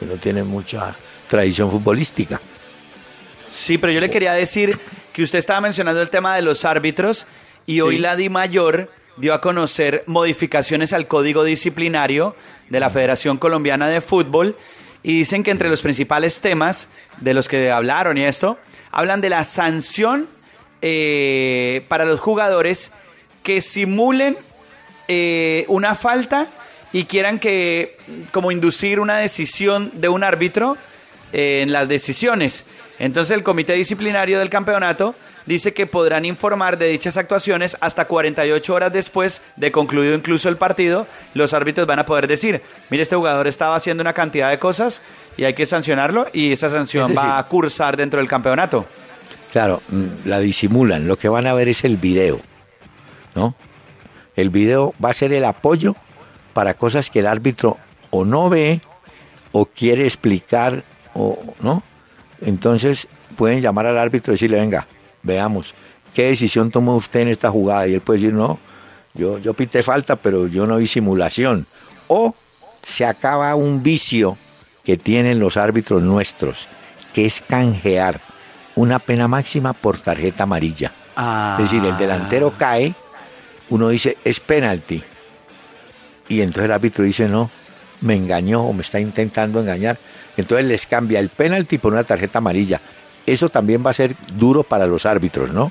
Que 0.00 0.06
no 0.06 0.14
tienen 0.14 0.46
mucha 0.46 0.94
tradición 1.28 1.70
futbolística. 1.70 2.40
Sí, 3.52 3.78
pero 3.78 3.92
yo 3.92 4.00
le 4.00 4.10
quería 4.10 4.32
decir 4.32 4.78
que 5.12 5.22
usted 5.22 5.38
estaba 5.38 5.60
mencionando 5.60 6.00
el 6.00 6.10
tema 6.10 6.34
de 6.36 6.42
los 6.42 6.64
árbitros 6.64 7.26
y 7.66 7.80
hoy 7.80 7.98
la 7.98 8.16
Di 8.16 8.28
Mayor 8.28 8.90
dio 9.16 9.34
a 9.34 9.40
conocer 9.40 10.04
modificaciones 10.06 10.92
al 10.92 11.06
código 11.06 11.44
disciplinario 11.44 12.36
de 12.68 12.80
la 12.80 12.90
Federación 12.90 13.36
Colombiana 13.36 13.88
de 13.88 14.00
Fútbol 14.00 14.56
y 15.02 15.18
dicen 15.18 15.42
que 15.42 15.50
entre 15.50 15.68
los 15.68 15.82
principales 15.82 16.40
temas 16.40 16.90
de 17.18 17.34
los 17.34 17.48
que 17.48 17.70
hablaron 17.70 18.18
y 18.18 18.24
esto, 18.24 18.58
hablan 18.90 19.20
de 19.20 19.30
la 19.30 19.44
sanción 19.44 20.28
eh, 20.82 21.84
para 21.88 22.04
los 22.04 22.20
jugadores 22.20 22.92
que 23.42 23.60
simulen 23.60 24.36
eh, 25.08 25.64
una 25.68 25.94
falta 25.94 26.46
y 26.92 27.04
quieran 27.04 27.38
que 27.38 27.96
como 28.32 28.52
inducir 28.52 29.00
una 29.00 29.18
decisión 29.18 29.90
de 29.94 30.08
un 30.08 30.24
árbitro 30.24 30.76
en 31.32 31.72
las 31.72 31.88
decisiones. 31.88 32.64
Entonces 32.98 33.36
el 33.36 33.42
comité 33.42 33.74
disciplinario 33.74 34.38
del 34.38 34.50
campeonato 34.50 35.14
dice 35.46 35.72
que 35.72 35.86
podrán 35.86 36.24
informar 36.24 36.76
de 36.78 36.88
dichas 36.88 37.16
actuaciones 37.16 37.76
hasta 37.80 38.06
48 38.06 38.74
horas 38.74 38.92
después 38.92 39.40
de 39.56 39.70
concluido 39.70 40.14
incluso 40.14 40.48
el 40.48 40.56
partido. 40.56 41.06
Los 41.34 41.52
árbitros 41.54 41.86
van 41.86 42.00
a 42.00 42.06
poder 42.06 42.26
decir, 42.26 42.60
mire, 42.90 43.02
este 43.02 43.16
jugador 43.16 43.46
estaba 43.46 43.76
haciendo 43.76 44.00
una 44.02 44.12
cantidad 44.12 44.50
de 44.50 44.58
cosas 44.58 45.00
y 45.36 45.44
hay 45.44 45.54
que 45.54 45.64
sancionarlo 45.64 46.26
y 46.32 46.52
esa 46.52 46.68
sanción 46.68 47.08
decir- 47.14 47.18
va 47.18 47.38
a 47.38 47.46
cursar 47.46 47.96
dentro 47.96 48.18
del 48.18 48.28
campeonato. 48.28 48.86
Claro, 49.52 49.80
mm, 49.88 50.06
la 50.28 50.40
disimulan. 50.40 51.06
Lo 51.08 51.16
que 51.16 51.28
van 51.28 51.46
a 51.46 51.54
ver 51.54 51.68
es 51.68 51.84
el 51.84 51.96
video, 51.96 52.40
¿no? 53.34 53.54
El 54.36 54.50
video 54.50 54.92
va 55.02 55.10
a 55.10 55.14
ser 55.14 55.32
el 55.32 55.44
apoyo 55.44 55.94
para 56.52 56.74
cosas 56.74 57.08
que 57.10 57.20
el 57.20 57.26
árbitro 57.26 57.78
o 58.10 58.24
no 58.24 58.50
ve 58.50 58.80
o 59.52 59.64
quiere 59.66 60.04
explicar 60.04 60.84
o 61.18 61.38
no. 61.60 61.82
Entonces 62.40 63.08
pueden 63.36 63.60
llamar 63.60 63.86
al 63.86 63.98
árbitro 63.98 64.32
y 64.32 64.34
decirle, 64.34 64.60
venga, 64.60 64.86
veamos, 65.22 65.74
¿qué 66.14 66.26
decisión 66.28 66.70
tomó 66.70 66.96
usted 66.96 67.20
en 67.20 67.28
esta 67.28 67.50
jugada? 67.50 67.86
Y 67.86 67.94
él 67.94 68.00
puede 68.00 68.20
decir, 68.20 68.34
no, 68.34 68.58
yo, 69.14 69.38
yo 69.38 69.54
pité 69.54 69.82
falta, 69.82 70.16
pero 70.16 70.46
yo 70.46 70.66
no 70.66 70.76
vi 70.76 70.86
simulación. 70.86 71.66
O 72.06 72.34
se 72.84 73.04
acaba 73.04 73.54
un 73.54 73.82
vicio 73.82 74.36
que 74.84 74.96
tienen 74.96 75.38
los 75.38 75.56
árbitros 75.56 76.02
nuestros, 76.02 76.68
que 77.12 77.26
es 77.26 77.42
canjear 77.46 78.20
una 78.76 78.98
pena 78.98 79.28
máxima 79.28 79.72
por 79.72 79.98
tarjeta 79.98 80.44
amarilla. 80.44 80.92
Es 81.58 81.64
decir, 81.64 81.84
el 81.84 81.96
delantero 81.98 82.54
cae, 82.56 82.94
uno 83.70 83.88
dice, 83.88 84.16
es 84.24 84.38
penalti. 84.38 85.02
Y 86.28 86.40
entonces 86.40 86.66
el 86.66 86.72
árbitro 86.72 87.04
dice, 87.04 87.28
no, 87.28 87.50
me 88.00 88.14
engañó 88.14 88.62
o 88.62 88.72
me 88.72 88.82
está 88.82 89.00
intentando 89.00 89.60
engañar. 89.60 89.98
Entonces 90.38 90.66
les 90.66 90.86
cambia 90.86 91.20
el 91.20 91.28
penalti 91.28 91.76
por 91.76 91.92
una 91.92 92.04
tarjeta 92.04 92.38
amarilla. 92.38 92.80
Eso 93.26 93.50
también 93.50 93.84
va 93.84 93.90
a 93.90 93.94
ser 93.94 94.16
duro 94.34 94.62
para 94.62 94.86
los 94.86 95.04
árbitros, 95.04 95.52
¿no? 95.52 95.70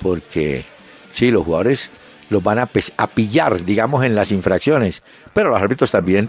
Porque 0.00 0.64
sí, 1.12 1.30
los 1.30 1.44
jugadores 1.44 1.88
los 2.28 2.42
van 2.42 2.58
a, 2.58 2.66
pes- 2.66 2.92
a 2.96 3.06
pillar, 3.06 3.64
digamos, 3.64 4.04
en 4.04 4.14
las 4.14 4.30
infracciones, 4.32 5.02
pero 5.32 5.50
los 5.50 5.62
árbitros 5.62 5.90
también 5.90 6.28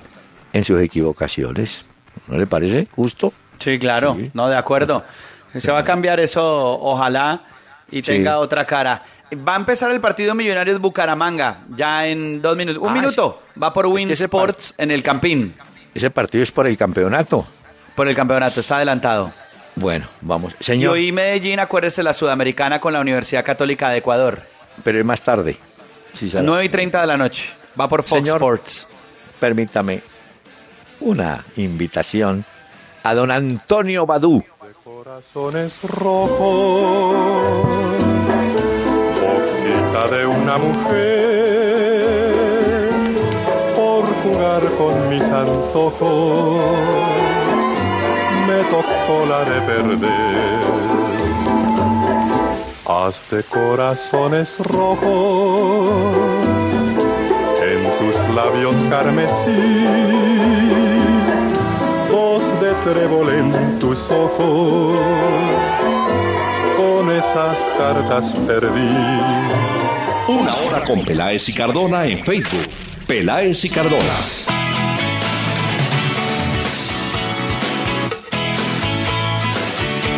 en 0.54 0.64
sus 0.64 0.80
equivocaciones. 0.82 1.86
¿No 2.28 2.38
le 2.38 2.46
parece 2.48 2.88
justo? 2.96 3.34
Sí, 3.60 3.80
claro, 3.80 4.16
Sí. 4.20 4.30
no, 4.34 4.48
de 4.48 4.56
acuerdo. 4.58 5.04
Se 5.58 5.72
va 5.72 5.80
a 5.80 5.84
cambiar 5.84 6.20
eso, 6.20 6.80
ojalá, 6.80 7.44
y 7.92 8.02
tenga 8.02 8.32
Sí. 8.32 8.38
otra 8.38 8.66
cara. 8.66 9.04
Va 9.48 9.54
a 9.56 9.58
empezar 9.58 9.90
el 9.92 10.00
partido 10.00 10.36
Millonarios 10.36 10.80
Bucaramanga, 10.80 11.62
ya 11.76 12.06
en 12.08 12.42
dos 12.42 12.56
minutos. 12.56 12.82
Un 12.82 12.90
Ah, 12.90 12.94
minuto, 12.94 13.42
va 13.62 13.74
por 13.74 13.88
Win 13.88 14.08
que 14.08 14.14
Sports 14.14 14.76
en 14.78 14.92
el 14.92 15.02
Campín, 15.04 15.56
Ese 15.96 16.10
partido 16.10 16.44
es 16.44 16.52
por 16.52 16.66
el 16.68 16.76
campeonato. 16.76 17.46
Por 17.96 18.08
el 18.08 18.16
campeonato, 18.16 18.60
está 18.60 18.78
adelantado. 18.78 19.32
Bueno, 19.76 20.08
vamos. 20.22 20.54
Y 20.60 20.64
Señor, 20.64 20.94
hoy 20.94 21.12
Medellín, 21.12 21.60
acuérdese, 21.60 22.04
la 22.04 22.14
Sudamericana 22.14 22.80
con 22.80 22.94
la 22.94 23.00
Universidad 23.00 23.44
Católica 23.44 23.90
de 23.90 23.98
Ecuador. 23.98 24.44
pero 24.84 25.00
es 25.00 25.06
más 25.06 25.22
tarde. 25.22 25.58
Sí, 26.14 26.30
será. 26.30 26.44
9 26.44 26.66
y 26.66 26.70
30 26.70 27.02
de 27.02 27.08
la 27.08 27.18
noche, 27.18 27.50
va 27.80 27.88
por 27.88 28.04
Fox 28.04 28.22
Señor. 28.22 28.38
Sports. 28.38 28.88
Permítame 29.40 30.04
una 31.00 31.44
invitación 31.58 32.46
a 33.04 33.14
don 33.16 33.32
Antonio 33.32 34.06
Badú. 34.06 34.44
Corazones 34.84 35.74
rojos, 35.84 37.66
boquita 39.22 40.08
de 40.16 40.26
una 40.26 40.58
mujer, 41.94 42.90
por 43.76 44.06
jugar 44.24 44.62
con 44.78 45.10
mis 45.10 45.22
antojos, 45.24 46.62
me 48.54 48.64
tocó 48.66 49.26
la 49.26 49.44
de 49.46 49.62
perder. 49.62 50.60
Haz 52.86 53.16
de 53.32 53.44
corazones 53.44 54.50
rojos, 54.60 56.14
en 57.72 57.82
tus 58.00 58.36
labios 58.36 58.76
carmesí 58.90 60.34
voz 62.12 62.44
de 62.62 62.74
trébol 62.84 63.30
en 63.30 63.80
tus 63.80 63.98
ojos, 64.12 65.00
con 66.78 67.12
esas 67.12 67.58
cartas 67.78 68.26
perdí. 68.46 68.92
Una 70.28 70.54
hora 70.56 70.84
con 70.86 71.04
Peláez 71.04 71.50
y 71.50 71.54
Cardona 71.54 72.06
en 72.06 72.20
Facebook. 72.20 72.68
Peláez 73.08 73.66
y 73.66 73.70
Cardona. 73.70 74.43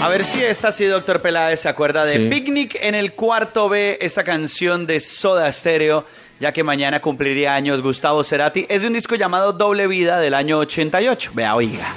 A 0.05 0.07
ver 0.07 0.23
si 0.23 0.43
esta 0.43 0.71
sí, 0.71 0.85
doctor 0.85 1.19
Peláez, 1.19 1.61
se 1.61 1.67
acuerda 1.67 2.05
de. 2.05 2.29
Picnic 2.29 2.77
en 2.79 2.93
el 2.93 3.15
cuarto 3.15 3.69
B, 3.69 3.97
esa 3.99 4.23
canción 4.23 4.85
de 4.85 4.99
Soda 4.99 5.51
Stereo, 5.51 6.05
ya 6.39 6.51
que 6.51 6.63
mañana 6.63 7.01
cumpliría 7.01 7.55
años 7.55 7.81
Gustavo 7.81 8.23
Cerati. 8.23 8.67
Es 8.69 8.81
de 8.81 8.87
un 8.87 8.93
disco 8.93 9.15
llamado 9.15 9.51
Doble 9.51 9.87
Vida 9.87 10.19
del 10.19 10.35
año 10.35 10.59
88. 10.59 11.31
Vea, 11.33 11.55
oiga. 11.55 11.95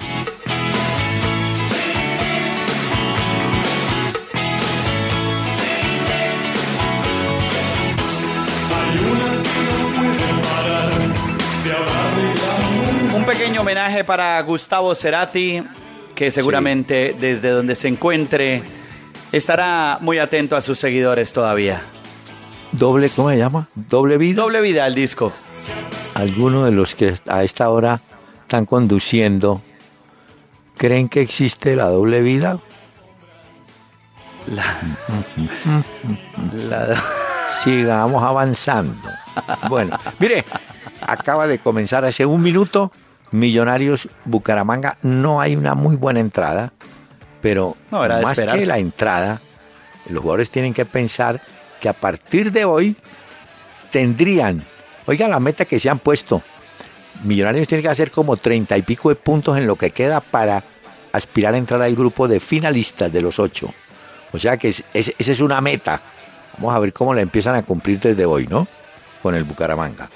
Un 13.14 13.26
pequeño 13.26 13.61
homenaje 13.61 14.02
para 14.02 14.40
Gustavo 14.40 14.94
Cerati, 14.94 15.62
que 16.18 16.32
seguramente 16.32 17.14
desde 17.20 17.50
donde 17.50 17.76
se 17.76 17.86
encuentre 17.86 18.60
estará 19.30 19.98
muy 20.00 20.18
atento 20.18 20.56
a 20.56 20.60
sus 20.60 20.76
seguidores 20.76 21.32
todavía. 21.32 21.80
Doble, 22.72 23.08
¿cómo 23.08 23.30
se 23.30 23.38
llama? 23.38 23.68
Doble 23.76 24.18
vida. 24.18 24.42
Doble 24.42 24.60
vida 24.60 24.84
el 24.88 24.96
disco. 24.96 25.32
Algunos 26.14 26.64
de 26.64 26.72
los 26.72 26.96
que 26.96 27.14
a 27.28 27.44
esta 27.44 27.68
hora 27.70 28.00
están 28.42 28.66
conduciendo 28.66 29.62
creen 30.76 31.08
que 31.08 31.20
existe 31.20 31.76
la 31.76 31.84
doble 31.88 32.20
vida. 32.20 32.58
La- 36.68 37.00
Sigamos 37.62 38.24
avanzando. 38.24 38.96
Bueno, 39.68 39.96
mire, 40.18 40.44
acaba 41.06 41.46
de 41.46 41.60
comenzar 41.60 42.04
hace 42.04 42.26
un 42.26 42.42
minuto 42.42 42.90
Millonarios 43.30 44.08
Bucaramanga. 44.24 44.96
No 45.02 45.40
hay 45.40 45.56
una 45.56 45.74
muy 45.74 45.96
buena 45.96 46.20
entrada, 46.20 46.72
pero 47.40 47.76
No, 47.90 48.04
era 48.04 48.20
más 48.20 48.36
que 48.60 48.66
la 48.66 48.78
entrada, 48.78 49.40
los 50.10 50.22
jugadores 50.22 50.50
tienen 50.50 50.72
que 50.74 50.84
pensar 50.84 51.40
que 51.80 51.88
a 51.88 51.92
partir 51.92 52.50
de 52.52 52.64
hoy 52.64 52.96
tendrían, 53.90 54.62
oiga 55.06 55.28
la 55.28 55.40
meta 55.40 55.64
que 55.64 55.78
se 55.80 55.88
han 55.88 55.98
puesto. 55.98 56.42
Millonarios 57.24 57.66
tiene 57.68 57.82
que 57.82 57.88
hacer 57.88 58.10
como 58.10 58.36
treinta 58.36 58.76
y 58.76 58.82
pico 58.82 59.08
de 59.08 59.16
puntos 59.16 59.56
en 59.58 59.66
lo 59.66 59.76
que 59.76 59.90
queda 59.90 60.20
para 60.20 60.62
aspirar 61.12 61.54
a 61.54 61.58
entrar 61.58 61.82
al 61.82 61.96
grupo 61.96 62.28
de 62.28 62.38
finalistas 62.40 63.12
de 63.12 63.20
los 63.22 63.38
ocho. 63.38 63.72
O 64.32 64.38
sea 64.38 64.56
que 64.56 64.68
es- 64.68 64.84
es- 64.92 65.12
esa 65.18 65.32
es 65.32 65.40
una 65.40 65.60
meta. 65.60 66.00
Vamos 66.58 66.74
a 66.74 66.78
ver 66.78 66.92
cómo 66.92 67.14
la 67.14 67.22
empiezan 67.22 67.54
a 67.54 67.62
cumplir 67.62 67.98
desde 67.98 68.24
hoy, 68.26 68.46
¿no? 68.46 68.66
Con 69.22 69.34
el 69.34 69.44
Bucaramanga. 69.44 70.08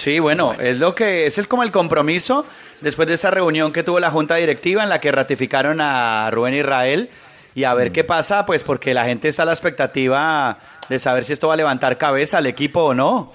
Sí, 0.00 0.18
bueno, 0.18 0.54
es 0.58 0.78
lo 0.78 0.94
que 0.94 1.26
es 1.26 1.36
el, 1.36 1.46
como 1.46 1.62
el 1.62 1.70
compromiso 1.70 2.46
después 2.80 3.06
de 3.06 3.12
esa 3.12 3.30
reunión 3.30 3.70
que 3.70 3.82
tuvo 3.82 4.00
la 4.00 4.10
junta 4.10 4.36
directiva 4.36 4.82
en 4.82 4.88
la 4.88 4.98
que 4.98 5.12
ratificaron 5.12 5.78
a 5.82 6.30
Rubén 6.30 6.54
Israel 6.54 7.10
y 7.54 7.64
a 7.64 7.74
ver 7.74 7.92
qué 7.92 8.02
pasa, 8.02 8.46
pues 8.46 8.64
porque 8.64 8.94
la 8.94 9.04
gente 9.04 9.28
está 9.28 9.42
a 9.42 9.44
la 9.44 9.52
expectativa 9.52 10.58
de 10.88 10.98
saber 10.98 11.24
si 11.24 11.34
esto 11.34 11.48
va 11.48 11.52
a 11.52 11.58
levantar 11.58 11.98
cabeza 11.98 12.38
al 12.38 12.46
equipo 12.46 12.82
o 12.82 12.94
no. 12.94 13.30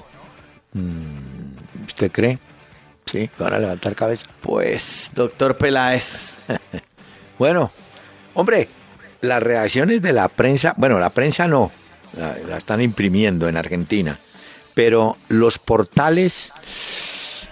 ¿Usted 1.85 2.11
cree? 2.11 2.39
Sí, 3.05 3.29
van 3.37 3.53
a 3.53 3.59
levantar 3.59 3.93
cabeza. 3.93 4.25
Pues, 4.41 5.11
doctor 5.13 5.59
Peláez, 5.59 6.35
Bueno, 7.37 7.69
hombre, 8.33 8.67
las 9.21 9.43
reacciones 9.43 10.01
de 10.01 10.13
la 10.13 10.29
prensa, 10.29 10.73
bueno, 10.77 10.97
la 10.97 11.11
prensa 11.11 11.47
no, 11.47 11.69
la, 12.17 12.35
la 12.49 12.57
están 12.57 12.81
imprimiendo 12.81 13.47
en 13.47 13.55
Argentina, 13.55 14.17
pero 14.75 15.17
los 15.29 15.57
portales 15.57 16.51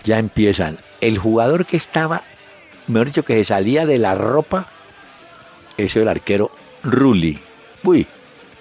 ya 0.04 0.20
empiezan. 0.20 0.78
El 1.02 1.18
jugador 1.18 1.66
que 1.66 1.78
estaba, 1.78 2.22
mejor 2.88 3.08
dicho, 3.08 3.24
que 3.24 3.36
se 3.38 3.46
salía 3.46 3.86
de 3.88 3.98
la 3.98 4.14
ropa, 4.14 4.68
eso 5.78 6.00
el 6.00 6.08
arquero 6.08 6.52
Rulli. 6.84 7.40
Uy, 7.84 8.06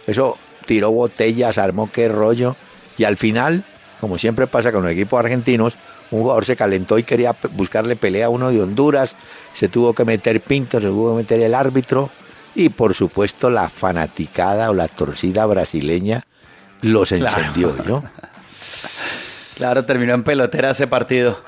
eso 0.07 0.39
tiró 0.65 0.91
botellas, 0.93 1.59
armó 1.59 1.91
qué 1.93 2.09
rollo, 2.09 2.57
y 2.97 3.05
al 3.05 3.17
final, 3.17 3.65
como 4.01 4.17
siempre 4.17 4.47
pasa 4.47 4.73
con 4.73 4.83
los 4.85 4.93
equipos 4.93 5.19
argentinos, 5.19 5.75
un 6.11 6.23
jugador 6.23 6.45
se 6.45 6.57
calentó 6.57 6.99
y 6.99 7.03
quería 7.05 7.35
buscarle 7.53 7.97
pelea 7.97 8.27
a 8.27 8.31
uno 8.31 8.51
de 8.51 8.61
Honduras, 8.63 9.17
se 9.55 9.69
tuvo 9.69 9.93
que 9.95 10.05
meter 10.05 10.41
Pinto, 10.41 10.81
se 10.81 10.87
tuvo 10.89 11.11
que 11.13 11.23
meter 11.23 11.41
el 11.41 11.55
árbitro, 11.55 12.11
y 12.55 12.69
por 12.69 12.95
supuesto 12.95 13.51
la 13.51 13.69
fanaticada 13.71 14.71
o 14.71 14.75
la 14.75 14.89
torcida 14.89 15.47
brasileña 15.47 16.23
los 16.83 17.09
Claro. 17.11 17.39
encendió, 17.39 17.75
¿no? 17.87 18.05
claro, 19.63 19.85
terminó 19.85 20.13
en 20.13 20.25
pelotera 20.25 20.71
ese 20.73 20.89
partido. 20.89 21.39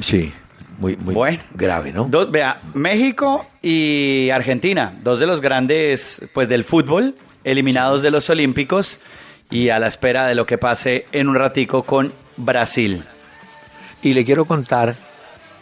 Sí, 0.00 0.32
muy, 0.78 0.96
muy 0.96 1.12
Bueno. 1.12 1.42
grave, 1.52 1.92
¿no? 1.92 2.04
Dos, 2.04 2.30
vea, 2.30 2.56
México 2.72 3.46
y 3.60 4.30
Argentina, 4.32 4.94
dos 5.02 5.20
de 5.20 5.26
los 5.26 5.42
grandes 5.42 6.22
pues 6.32 6.48
del 6.48 6.64
fútbol, 6.64 7.14
eliminados 7.44 8.00
de 8.00 8.10
los 8.10 8.30
Olímpicos 8.30 8.98
y 9.50 9.68
a 9.68 9.78
la 9.78 9.88
espera 9.88 10.26
de 10.26 10.34
lo 10.34 10.46
que 10.46 10.56
pase 10.56 11.04
en 11.12 11.28
un 11.28 11.34
ratico 11.34 11.82
con 11.82 12.14
Brasil. 12.38 13.04
Y 14.00 14.14
le 14.14 14.24
quiero 14.24 14.46
contar 14.46 14.94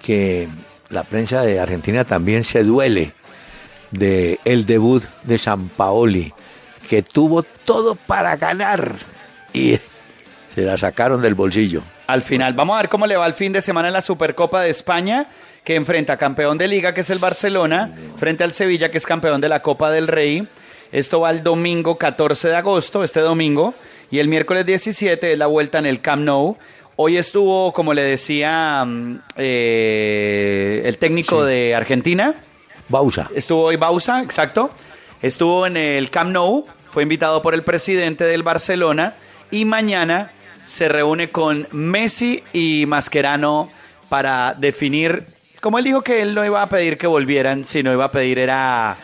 que 0.01 0.49
la 0.91 1.03
prensa 1.03 1.43
de 1.43 1.59
Argentina 1.59 2.05
también 2.05 2.45
se 2.45 2.63
duele 2.63 3.13
de 3.91 4.39
el 4.45 4.67
debut 4.67 5.03
de 5.25 5.37
San 5.37 5.69
Paoli, 5.69 6.33
que 6.89 7.03
tuvo 7.03 7.43
todo 7.43 7.97
para 7.97 8.37
ganar 8.37 8.95
y 9.53 9.81
se 10.59 10.65
la 10.65 10.77
sacaron 10.77 11.23
del 11.23 11.37
bolsillo. 11.37 11.83
Al 12.09 12.21
final, 12.21 12.53
vamos 12.55 12.75
a 12.75 12.79
ver 12.79 12.89
cómo 12.89 13.07
le 13.07 13.17
va 13.17 13.29
el 13.29 13.35
fin 13.35 13.53
de 13.53 13.63
semana 13.63 13.89
en 13.89 13.95
la 13.95 14.01
Supercopa 14.01 14.61
de 14.61 14.71
España, 14.71 15.29
que 15.63 15.77
enfrenta 15.77 16.15
a 16.15 16.17
campeón 16.17 16.59
de 16.59 16.67
liga, 16.67 16.93
que 16.95 17.03
es 17.03 17.11
el 17.11 17.21
Barcelona, 17.21 17.95
frente 18.17 18.43
al 18.43 18.53
Sevilla, 18.53 18.91
que 18.91 18.99
es 18.99 19.07
campeón 19.07 19.41
de 19.41 19.49
la 19.49 19.63
Copa 19.63 19.93
del 19.93 20.09
Rey. 20.09 20.49
Esto 20.91 21.21
va 21.21 21.31
el 21.31 21.45
domingo 21.45 21.97
14 21.97 22.49
de 22.49 22.57
agosto, 22.57 23.05
este 23.05 23.21
domingo, 23.21 23.75
y 24.11 24.19
el 24.19 24.27
miércoles 24.27 24.67
17 24.67 25.33
es 25.33 25.39
la 25.39 25.47
vuelta 25.47 25.79
en 25.79 25.87
el 25.87 26.01
Camp 26.01 26.25
Nou. 26.25 26.57
Hoy 26.97 27.19
estuvo, 27.19 27.73
como 27.73 27.95
le 27.95 28.03
decía, 28.03 28.85
mm, 28.85 29.21
eh, 29.37 30.83
el 30.87 30.99
técnico 30.99 31.45
de 31.45 31.77
Argentina, 31.77 32.35
Bausa. 32.89 33.31
Estuvo 33.33 33.63
hoy 33.63 33.77
Bausa, 33.77 34.23
exacto. 34.23 34.73
Estuvo 35.23 35.69
en 35.69 35.77
el 35.77 36.11
Camp 36.11 36.33
Nou, 36.33 36.65
fue 36.89 37.05
invitado 37.05 37.43
por 37.43 37.55
el 37.55 37.63
presidente 37.63 38.25
del 38.25 38.43
Barcelona 38.43 39.15
y 39.53 39.65
mañana 39.65 40.33
se 40.69 40.87
reúne 40.91 41.31
con 41.31 41.67
Messi 41.73 42.45
y 42.53 42.85
Mascherano 42.87 43.71
para 44.11 44.53
definir, 44.53 45.25
como 45.63 45.79
él 45.79 45.85
dijo 45.85 46.03
que 46.03 46.21
él 46.21 46.35
no 46.35 46.45
iba 46.45 46.61
a 46.61 46.69
pedir 46.69 46.99
que 46.99 47.07
volvieran, 47.07 47.65
sino 47.65 47.91
iba 47.91 48.05
a 48.05 48.11
pedir 48.11 48.39
era 48.39 48.95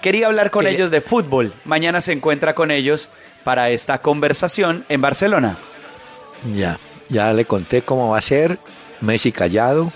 quería 0.00 0.26
hablar 0.28 0.52
con 0.52 0.68
ellos 0.68 0.92
de 0.92 1.00
fútbol. 1.00 1.52
Mañana 1.64 2.00
se 2.00 2.12
encuentra 2.12 2.54
con 2.54 2.70
ellos 2.70 3.08
para 3.42 3.70
esta 3.70 3.98
conversación 3.98 4.84
en 4.88 5.00
Barcelona. 5.00 5.56
Ya, 6.54 6.78
ya 7.08 7.32
le 7.32 7.44
conté 7.44 7.82
cómo 7.82 8.10
va 8.10 8.18
a 8.18 8.22
ser. 8.22 8.58
Messi 9.00 9.32
callado 9.32 9.90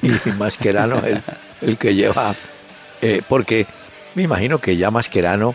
y 0.00 0.08
Mascherano 0.38 1.02
el, 1.04 1.20
el 1.60 1.76
que 1.76 1.94
lleva. 1.94 2.34
eh, 3.02 3.20
porque 3.28 3.66
me 4.14 4.22
imagino 4.22 4.58
que 4.58 4.78
ya 4.78 4.90
Mascherano 4.90 5.54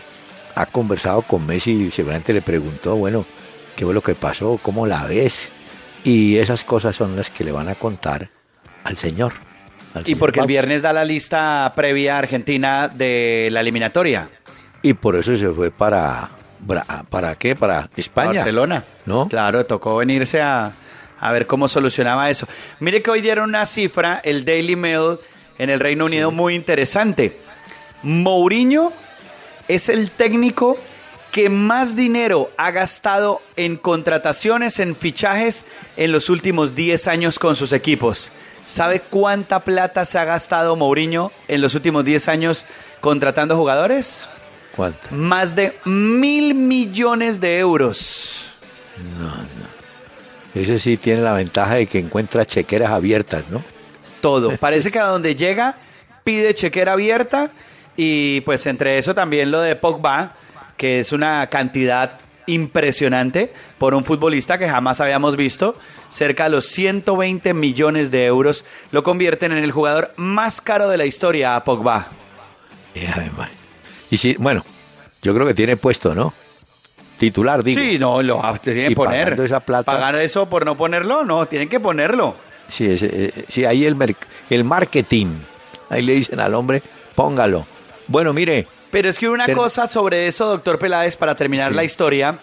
ha 0.54 0.66
conversado 0.66 1.22
con 1.22 1.44
Messi 1.46 1.72
y 1.72 1.90
seguramente 1.90 2.32
le 2.32 2.42
preguntó, 2.42 2.94
bueno, 2.94 3.24
¿qué 3.78 3.84
fue 3.84 3.94
lo 3.94 4.02
que 4.02 4.16
pasó? 4.16 4.58
¿Cómo 4.60 4.86
la 4.88 5.04
ves? 5.04 5.50
Y 6.02 6.36
esas 6.38 6.64
cosas 6.64 6.96
son 6.96 7.14
las 7.14 7.30
que 7.30 7.44
le 7.44 7.52
van 7.52 7.68
a 7.68 7.76
contar 7.76 8.28
al 8.82 8.98
señor. 8.98 9.34
al 9.94 10.02
Y 10.02 10.06
señor 10.06 10.18
porque 10.18 10.40
el 10.40 10.46
viernes 10.46 10.82
da 10.82 10.92
la 10.92 11.04
lista 11.04 11.72
previa 11.76 12.16
a 12.16 12.18
Argentina 12.18 12.88
de 12.88 13.48
la 13.52 13.60
eliminatoria. 13.60 14.30
Y 14.82 14.94
por 14.94 15.14
eso 15.14 15.36
se 15.36 15.48
fue 15.50 15.70
para. 15.70 16.28
¿Para 17.08 17.36
qué? 17.36 17.54
Para 17.54 17.88
España. 17.96 18.32
Barcelona. 18.32 18.84
¿No? 19.06 19.28
Claro, 19.28 19.64
tocó 19.64 19.96
venirse 19.96 20.42
a, 20.42 20.72
a 21.20 21.32
ver 21.32 21.46
cómo 21.46 21.68
solucionaba 21.68 22.28
eso. 22.30 22.48
Mire 22.80 23.00
que 23.00 23.12
hoy 23.12 23.20
dieron 23.20 23.48
una 23.50 23.64
cifra, 23.64 24.20
el 24.24 24.44
Daily 24.44 24.74
Mail 24.74 25.20
en 25.56 25.70
el 25.70 25.78
Reino 25.78 26.06
Unido, 26.06 26.32
muy 26.32 26.56
interesante. 26.56 27.36
Mourinho 28.02 28.92
es 29.68 29.88
el 29.88 30.10
técnico 30.10 30.76
que 31.38 31.50
más 31.50 31.94
dinero 31.94 32.50
ha 32.56 32.72
gastado 32.72 33.40
en 33.54 33.76
contrataciones, 33.76 34.80
en 34.80 34.96
fichajes 34.96 35.64
en 35.96 36.10
los 36.10 36.30
últimos 36.30 36.74
10 36.74 37.06
años 37.06 37.38
con 37.38 37.54
sus 37.54 37.70
equipos. 37.70 38.32
¿Sabe 38.64 38.98
cuánta 38.98 39.62
plata 39.62 40.04
se 40.04 40.18
ha 40.18 40.24
gastado 40.24 40.74
Mourinho 40.74 41.30
en 41.46 41.60
los 41.60 41.76
últimos 41.76 42.04
10 42.04 42.26
años 42.26 42.66
contratando 43.00 43.56
jugadores? 43.56 44.28
¿Cuánto? 44.74 44.98
Más 45.12 45.54
de 45.54 45.78
mil 45.84 46.54
millones 46.56 47.40
de 47.40 47.60
euros. 47.60 48.46
Ese 50.56 50.80
sí 50.80 50.96
tiene 50.96 51.22
la 51.22 51.34
ventaja 51.34 51.74
de 51.74 51.86
que 51.86 52.00
encuentra 52.00 52.46
chequeras 52.46 52.90
abiertas, 52.90 53.44
¿no? 53.48 53.62
Todo. 54.20 54.56
Parece 54.56 54.90
que 54.90 54.98
a 54.98 55.04
donde 55.04 55.36
llega 55.36 55.76
pide 56.24 56.52
chequera 56.52 56.94
abierta 56.94 57.52
y 57.96 58.40
pues 58.40 58.66
entre 58.66 58.98
eso 58.98 59.14
también 59.14 59.52
lo 59.52 59.60
de 59.60 59.76
Pogba, 59.76 60.34
que 60.78 61.00
es 61.00 61.12
una 61.12 61.46
cantidad 61.50 62.20
impresionante 62.46 63.52
por 63.76 63.94
un 63.94 64.04
futbolista 64.04 64.58
que 64.58 64.68
jamás 64.68 65.00
habíamos 65.00 65.36
visto, 65.36 65.76
cerca 66.08 66.44
de 66.44 66.50
los 66.50 66.66
120 66.66 67.52
millones 67.52 68.10
de 68.10 68.24
euros, 68.24 68.64
lo 68.90 69.02
convierten 69.02 69.52
en 69.52 69.62
el 69.62 69.70
jugador 69.70 70.14
más 70.16 70.62
caro 70.62 70.88
de 70.88 70.96
la 70.96 71.04
historia 71.04 71.54
a 71.54 71.62
Pogba. 71.62 72.06
Y, 72.94 73.00
madre. 73.36 73.52
Y 74.10 74.16
sí, 74.16 74.34
bueno, 74.38 74.64
yo 75.22 75.34
creo 75.34 75.46
que 75.46 75.54
tiene 75.54 75.76
puesto, 75.76 76.14
¿no? 76.14 76.32
Titular, 77.18 77.62
digo. 77.62 77.80
Sí, 77.80 77.98
no, 77.98 78.22
lo 78.22 78.40
tienen 78.62 78.88
que 78.88 78.94
poner. 78.94 79.24
pagando 79.24 79.44
esa 79.44 79.60
plata. 79.60 79.92
¿Pagar 79.92 80.16
eso 80.16 80.48
por 80.48 80.64
no 80.64 80.76
ponerlo? 80.76 81.24
No, 81.24 81.46
tienen 81.46 81.68
que 81.68 81.80
ponerlo. 81.80 82.36
Sí, 82.68 82.86
ese, 82.86 83.10
eh, 83.12 83.44
sí, 83.48 83.64
ahí 83.64 83.84
el, 83.84 83.96
el 84.50 84.64
marketing. 84.64 85.26
Ahí 85.90 86.02
le 86.02 86.14
dicen 86.14 86.38
al 86.38 86.54
hombre, 86.54 86.82
póngalo. 87.14 87.66
Bueno, 88.06 88.32
mire, 88.32 88.68
Pero 88.90 89.08
es 89.08 89.18
que 89.18 89.28
una 89.28 89.46
Pero- 89.46 89.58
cosa 89.62 89.88
sobre 89.88 90.26
eso, 90.26 90.46
doctor 90.46 90.78
Peláez, 90.78 91.16
para 91.16 91.34
terminar 91.36 91.68
Sí. 91.70 91.74
Mm. 91.74 91.76
la 91.76 91.84
historia, 91.84 92.38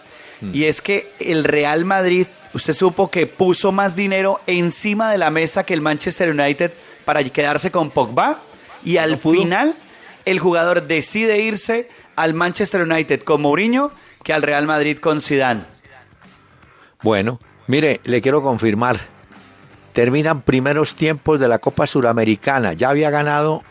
y 0.54 0.66
es 0.66 0.82
que 0.82 1.12
el 1.20 1.44
Real 1.44 1.86
Madrid, 1.86 2.28
usted 2.54 2.74
supo 2.74 3.10
que 3.10 3.26
puso 3.26 3.72
más 3.72 3.96
dinero 3.96 4.40
encima 4.48 5.10
de 5.12 5.18
la 5.18 5.30
mesa 5.32 5.64
que 5.66 5.74
el 5.74 5.82
Manchester 5.82 6.30
United 6.30 6.72
para 7.06 7.24
quedarse 7.24 7.72
con 7.72 7.90
Pogba 7.90 8.40
y 8.84 8.98
al 8.98 9.18
final 9.18 9.74
el 10.26 10.40
jugador 10.40 10.84
decide 10.88 11.40
irse 11.40 11.90
al 12.16 12.34
Manchester 12.34 12.82
United 12.82 13.22
con 13.24 13.42
Mourinho 13.42 13.92
que 14.24 14.34
al 14.34 14.42
Real 14.42 14.66
Madrid 14.68 14.98
con 15.00 15.22
Zidane. 15.22 15.62
Bueno, 17.02 17.40
mire, 17.68 18.02
le 18.04 18.22
quiero 18.22 18.42
confirmar. 18.42 19.00
Terminan 19.94 20.42
primeros 20.42 20.96
tiempos 20.96 21.40
de 21.40 21.48
la 21.48 21.60
Copa 21.60 21.88
Suramericana. 21.88 22.74
Ya 22.74 22.90
había 22.90 23.10
ganado 23.10 23.64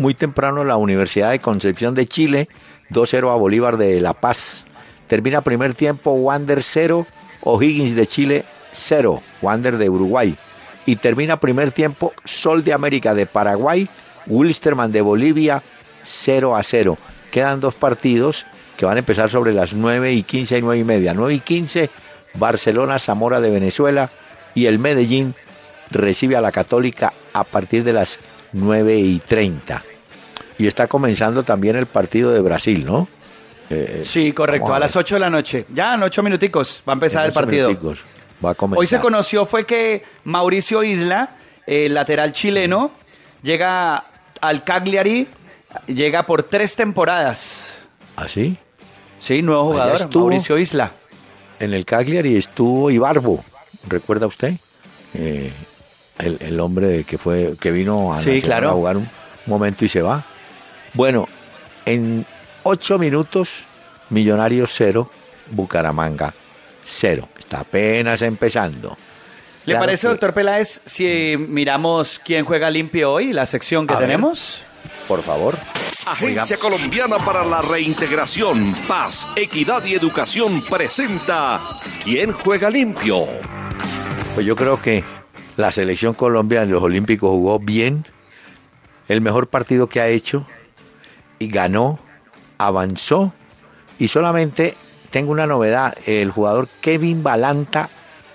muy 0.00 0.14
temprano 0.14 0.64
la 0.64 0.76
Universidad 0.76 1.30
de 1.30 1.40
Concepción 1.40 1.94
de 1.94 2.06
Chile, 2.06 2.48
2-0 2.90 3.30
a 3.30 3.34
Bolívar 3.34 3.76
de 3.76 4.00
La 4.00 4.14
Paz. 4.14 4.64
Termina 5.08 5.42
primer 5.42 5.74
tiempo 5.74 6.12
Wander 6.12 6.62
0, 6.62 7.06
O'Higgins 7.42 7.94
de 7.94 8.06
Chile 8.06 8.44
0, 8.72 9.22
Wander 9.42 9.76
de 9.76 9.90
Uruguay. 9.90 10.34
Y 10.86 10.96
termina 10.96 11.38
primer 11.38 11.70
tiempo 11.70 12.14
Sol 12.24 12.64
de 12.64 12.72
América 12.72 13.14
de 13.14 13.26
Paraguay, 13.26 13.88
Wilstermann 14.26 14.90
de 14.90 15.02
Bolivia 15.02 15.62
0 16.02 16.56
a 16.56 16.62
0. 16.62 16.96
Quedan 17.30 17.60
dos 17.60 17.74
partidos 17.74 18.46
que 18.78 18.86
van 18.86 18.96
a 18.96 19.00
empezar 19.00 19.28
sobre 19.28 19.52
las 19.52 19.74
9 19.74 20.14
y 20.14 20.22
15 20.22 20.58
y 20.58 20.62
9 20.62 20.78
y 20.78 20.84
media. 20.84 21.12
9 21.12 21.34
y 21.34 21.40
15, 21.40 21.90
Barcelona, 22.34 22.98
Zamora 22.98 23.42
de 23.42 23.50
Venezuela 23.50 24.08
y 24.54 24.64
el 24.64 24.78
Medellín 24.78 25.34
recibe 25.90 26.36
a 26.36 26.40
la 26.40 26.52
Católica 26.52 27.12
a 27.34 27.44
partir 27.44 27.84
de 27.84 27.92
las 27.92 28.18
9 28.54 28.98
y 28.98 29.18
30. 29.18 29.89
Y 30.60 30.66
está 30.66 30.86
comenzando 30.88 31.42
también 31.42 31.74
el 31.76 31.86
partido 31.86 32.32
de 32.32 32.40
Brasil, 32.40 32.84
¿no? 32.84 33.08
Eh, 33.70 34.02
Sí, 34.04 34.32
correcto, 34.32 34.74
a 34.74 34.78
las 34.78 34.94
8 34.94 35.14
de 35.14 35.20
la 35.20 35.30
noche. 35.30 35.64
Ya 35.72 35.94
en 35.94 36.02
8 36.02 36.22
minuticos 36.22 36.82
va 36.86 36.92
a 36.92 36.94
empezar 36.94 37.22
En 37.22 37.28
el 37.28 37.32
partido. 37.32 37.68
minuticos 37.68 38.00
Va 38.44 38.50
a 38.50 38.54
comenzar. 38.54 38.78
Hoy 38.80 38.86
se 38.86 39.00
conoció 39.00 39.46
fue 39.46 39.64
que 39.64 40.02
Mauricio 40.24 40.82
Isla, 40.82 41.36
el 41.66 41.94
lateral 41.94 42.32
chileno, 42.34 42.90
llega 43.42 44.04
al 44.42 44.64
Cagliari, 44.64 45.28
llega 45.86 46.26
por 46.26 46.42
tres 46.42 46.76
temporadas. 46.76 47.68
¿Así? 48.16 48.58
Sí, 49.18 49.40
nuevo 49.40 49.72
Allá 49.72 49.96
jugador. 49.96 50.14
Mauricio 50.16 50.58
Isla. 50.58 50.92
En 51.58 51.72
el 51.72 51.86
Cagliari 51.86 52.36
estuvo 52.36 52.90
Ibarbo, 52.90 53.42
¿recuerda 53.88 54.26
usted? 54.26 54.54
Eh, 55.14 55.50
el, 56.18 56.36
el 56.40 56.60
hombre 56.60 57.04
que 57.04 57.16
fue 57.16 57.54
que 57.58 57.70
vino 57.70 58.12
a, 58.12 58.18
Sí, 58.20 58.42
claro. 58.42 58.68
a 58.68 58.72
jugar 58.72 58.96
un 58.98 59.08
momento 59.46 59.86
y 59.86 59.88
se 59.88 60.02
va. 60.02 60.22
Bueno, 60.94 61.28
en 61.86 62.26
ocho 62.62 62.98
minutos, 62.98 63.64
Millonarios 64.10 64.72
cero, 64.74 65.10
Bucaramanga 65.52 66.34
cero. 66.84 67.28
Está 67.38 67.60
apenas 67.60 68.22
empezando. 68.22 68.96
¿Le 69.66 69.72
Claro 69.74 69.80
parece, 69.86 70.02
que- 70.06 70.08
doctor 70.08 70.34
Peláez, 70.34 70.80
si 70.84 71.36
miramos 71.48 72.20
quién 72.24 72.44
juega 72.44 72.70
limpio 72.70 73.12
hoy, 73.12 73.32
la 73.32 73.46
sección 73.46 73.86
que 73.86 73.94
A 73.94 73.98
ver. 73.98 74.08
tenemos? 74.08 74.62
Por 75.06 75.22
favor. 75.22 75.56
Agencia 76.06 76.56
Colombiana 76.56 77.18
para 77.18 77.44
la 77.44 77.60
Reintegración, 77.60 78.74
Paz, 78.88 79.26
Equidad 79.36 79.84
y 79.84 79.94
Educación 79.94 80.62
presenta 80.62 81.60
¿Quién 82.02 82.32
juega 82.32 82.70
limpio? 82.70 83.26
Pues 84.34 84.46
yo 84.46 84.56
creo 84.56 84.80
que 84.80 85.04
la 85.56 85.70
selección 85.70 86.14
colombiana 86.14 86.64
en 86.64 86.72
los 86.72 86.82
Olímpicos 86.82 87.28
jugó 87.30 87.58
bien, 87.58 88.06
el 89.08 89.20
mejor 89.20 89.48
partido 89.48 89.88
que 89.88 90.00
ha 90.00 90.08
hecho, 90.08 90.46
y 91.40 91.48
ganó, 91.48 91.98
avanzó, 92.58 93.32
y 93.98 94.06
solamente 94.06 94.76
tengo 95.10 95.32
una 95.32 95.46
novedad, 95.46 95.92
el 96.06 96.30
jugador 96.30 96.68
Kevin 96.80 97.24
Balanta, 97.24 97.88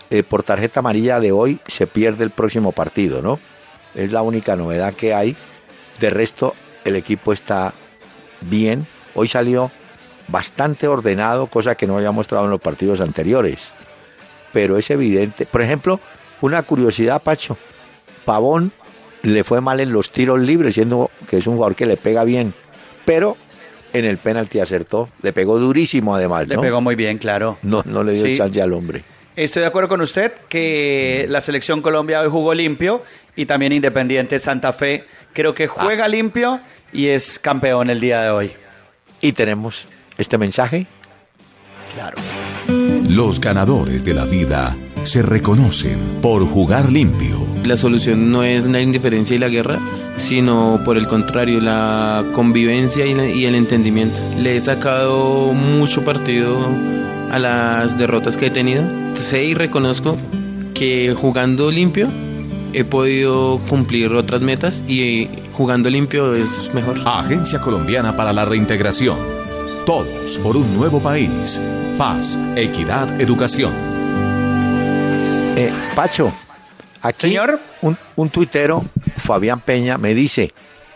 eh, 0.09 0.23
por 0.23 0.43
tarjeta 0.43 0.81
amarilla 0.81 1.21
de 1.21 1.31
hoy, 1.31 1.61
se 1.67 1.87
pierde 1.87 2.25
el 2.25 2.31
próximo 2.31 2.73
partido, 2.73 3.21
¿no? 3.21 3.39
Es 3.95 4.11
la 4.11 4.21
única 4.21 4.57
novedad 4.57 4.93
que 4.93 5.13
hay. 5.13 5.37
De 6.01 6.09
resto, 6.09 6.53
el 6.83 6.97
equipo 6.97 7.31
está 7.31 7.73
bien. 8.41 8.85
Hoy 9.13 9.29
salió 9.29 9.71
bastante 10.27 10.89
ordenado, 10.89 11.47
cosa 11.47 11.75
que 11.75 11.87
no 11.87 11.95
había 11.95 12.11
mostrado 12.11 12.43
en 12.43 12.51
los 12.51 12.59
partidos 12.59 12.99
anteriores 12.99 13.59
pero 14.55 14.77
es 14.77 14.89
evidente. 14.89 15.45
Por 15.45 15.61
ejemplo, 15.61 15.99
una 16.39 16.63
curiosidad, 16.63 17.21
Pacho. 17.21 17.57
Pavón 18.23 18.71
le 19.21 19.43
fue 19.43 19.59
mal 19.59 19.81
en 19.81 19.91
los 19.91 20.11
tiros 20.11 20.39
libres, 20.39 20.75
siendo 20.75 21.11
que 21.29 21.39
es 21.39 21.47
un 21.47 21.55
jugador 21.55 21.75
que 21.75 21.85
le 21.85 21.97
pega 21.97 22.23
bien, 22.23 22.53
pero 23.05 23.37
en 23.93 24.05
el 24.05 24.17
penalti 24.17 24.59
acertó. 24.59 25.09
Le 25.21 25.31
pegó 25.31 25.57
durísimo 25.59 26.15
además, 26.15 26.47
Le 26.47 26.55
¿no? 26.55 26.61
pegó 26.61 26.81
muy 26.81 26.95
bien, 26.95 27.17
claro. 27.17 27.57
No, 27.61 27.81
no 27.85 28.03
le 28.03 28.13
dio 28.13 28.25
Sí. 28.25 28.35
chance 28.37 28.61
al 28.61 28.73
hombre. 28.73 29.03
Estoy 29.35 29.61
de 29.61 29.67
acuerdo 29.67 29.89
con 29.89 30.01
usted 30.01 30.31
que 30.47 31.25
la 31.29 31.41
selección 31.41 31.81
Colombia 31.81 32.21
hoy 32.21 32.29
jugó 32.29 32.53
limpio 32.53 33.03
y 33.35 33.45
también 33.45 33.73
Independiente 33.73 34.39
Santa 34.39 34.71
Fe 34.71 35.03
creo 35.33 35.53
que 35.53 35.67
juega 35.67 36.07
limpio 36.07 36.61
y 36.93 37.07
es 37.07 37.37
campeón 37.39 37.89
el 37.89 37.99
día 37.99 38.21
de 38.21 38.29
hoy. 38.29 38.51
Y 39.21 39.33
tenemos 39.33 39.87
este 40.17 40.37
mensaje. 40.37 40.87
Claro. 41.93 42.17
Los 43.09 43.39
ganadores 43.39 44.03
de 44.03 44.13
la 44.13 44.25
vida 44.25 44.75
se 45.03 45.21
reconocen 45.21 45.97
por 46.21 46.43
jugar 46.47 46.91
limpio. 46.91 47.45
La 47.63 47.77
solución 47.77 48.31
no 48.31 48.43
es 48.43 48.63
la 48.65 48.81
indiferencia 48.81 49.35
y 49.35 49.39
la 49.39 49.49
guerra, 49.49 49.79
sino 50.17 50.79
por 50.83 50.97
el 50.97 51.07
contrario, 51.07 51.59
la 51.61 52.23
convivencia 52.33 53.05
y, 53.05 53.13
la- 53.13 53.27
y 53.29 53.45
el 53.45 53.55
entendimiento. 53.55 54.15
Le 54.41 54.55
he 54.57 54.61
sacado 54.61 55.53
mucho 55.53 56.03
partido 56.03 56.57
a 57.31 57.39
las 57.39 57.97
derrotas 57.97 58.37
que 58.37 58.47
he 58.47 58.51
tenido. 58.51 58.83
Sé 59.15 59.43
y 59.45 59.53
reconozco 59.53 60.17
que 60.73 61.13
jugando 61.15 61.69
limpio 61.71 62.07
he 62.73 62.83
podido 62.83 63.59
cumplir 63.69 64.11
otras 64.13 64.41
metas 64.41 64.83
y 64.87 65.29
jugando 65.53 65.89
limpio 65.89 66.33
es 66.35 66.73
mejor. 66.73 66.99
Agencia 67.05 67.61
Colombiana 67.61 68.15
para 68.17 68.33
la 68.33 68.43
Reintegración. 68.45 69.34
Todos 69.85 70.37
por 70.39 70.57
un 70.57 70.75
nuevo 70.75 70.99
país. 70.99 71.61
Paz, 71.97 72.37
equidad, 72.55 73.19
educación. 73.21 73.71
Eh, 75.55 75.71
Pacho, 75.95 76.31
aquí 77.01 77.27
Señor. 77.27 77.59
Un, 77.81 77.97
un 78.15 78.29
tuitero, 78.29 78.83
Fabián 79.17 79.59
Peña, 79.61 79.97
me 79.97 80.13
dice, 80.13 80.51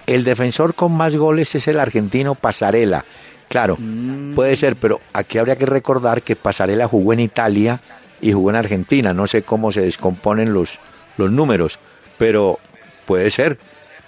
el 0.08 0.24
defensor 0.24 0.74
con 0.74 0.92
más 0.92 1.16
goles 1.16 1.54
es 1.56 1.68
el 1.68 1.80
argentino 1.80 2.36
Pasarela. 2.36 3.06
Claro, 3.48 3.78
Mm. 3.80 4.34
puede 4.36 4.56
ser, 4.58 4.76
pero 4.76 5.00
aquí 5.14 5.38
habría 5.38 5.56
que 5.56 5.66
recordar 5.66 6.22
que 6.22 6.36
Pasarela 6.36 6.88
jugó 6.88 7.14
en 7.14 7.20
Italia 7.22 7.80
y 8.22 8.32
jugó 8.34 8.50
en 8.50 8.56
Argentina. 8.58 9.14
No 9.14 9.28
sé 9.28 9.44
cómo 9.44 9.72
se 9.72 9.82
descomponen 9.82 10.54
los, 10.54 10.80
los 11.18 11.32
números, 11.32 11.80
pero 12.18 12.60
puede 13.06 13.30
ser. 13.32 13.58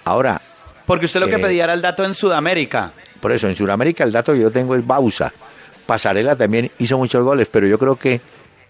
Ahora, 0.04 0.40
Porque 0.86 1.06
usted 1.06 1.20
lo 1.20 1.28
que 1.28 1.36
Eh. 1.36 1.38
pedía 1.38 1.64
era 1.64 1.74
el 1.74 1.80
dato 1.82 2.04
en 2.04 2.12
Sudamérica. 2.12 2.90
Por 3.22 3.32
eso, 3.32 3.48
en 3.48 3.56
Sudamérica 3.56 4.04
el 4.04 4.12
dato 4.12 4.34
que 4.34 4.40
yo 4.40 4.50
tengo 4.50 4.74
es 4.74 4.86
Bausa. 4.86 5.32
Pasarela 5.86 6.36
también 6.36 6.70
hizo 6.78 6.98
muchos 6.98 7.24
goles, 7.24 7.48
pero 7.50 7.66
yo 7.66 7.78
creo 7.78 7.96
que 7.96 8.20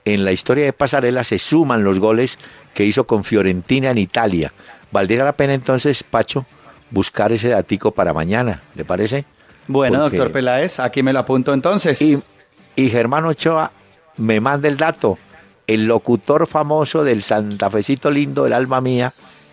en 0.04 0.24
la 0.24 0.32
historia 0.32 0.64
de 0.66 0.72
Pasarela 0.72 1.24
se 1.24 1.38
suman 1.38 1.82
los 1.84 1.98
goles 1.98 2.38
que 2.74 2.84
hizo 2.84 3.04
con 3.06 3.24
Fiorentina 3.24 3.90
en 3.90 3.98
Italia. 3.98 4.52
Valdría 4.90 5.24
la 5.24 5.32
pena 5.32 5.54
entonces, 5.54 6.02
Pacho, 6.04 6.44
buscar 6.90 7.32
ese 7.32 7.48
datico 7.48 7.92
para 7.92 8.12
mañana, 8.12 8.62
¿le 8.74 8.84
parece? 8.84 9.24
Bueno, 9.66 10.02
Porque- 10.02 10.16
doctor 10.18 10.32
Peláez, 10.32 10.78
aquí 10.80 11.02
me 11.02 11.12
lo 11.12 11.20
apunto 11.20 11.54
entonces. 11.54 12.00
Y, 12.02 12.22
y 12.76 12.90
Germán 12.90 13.24
Ochoa 13.24 13.72
me 14.18 14.40
manda 14.40 14.68
el 14.68 14.76
dato. 14.76 15.18
El 15.66 15.86
locutor 15.86 16.46
famoso 16.46 17.04
del 17.04 17.22
Santafecito 17.22 18.10
lindo, 18.10 18.44
el 18.46 18.52
alma 18.52 18.80
mía, 18.80 19.12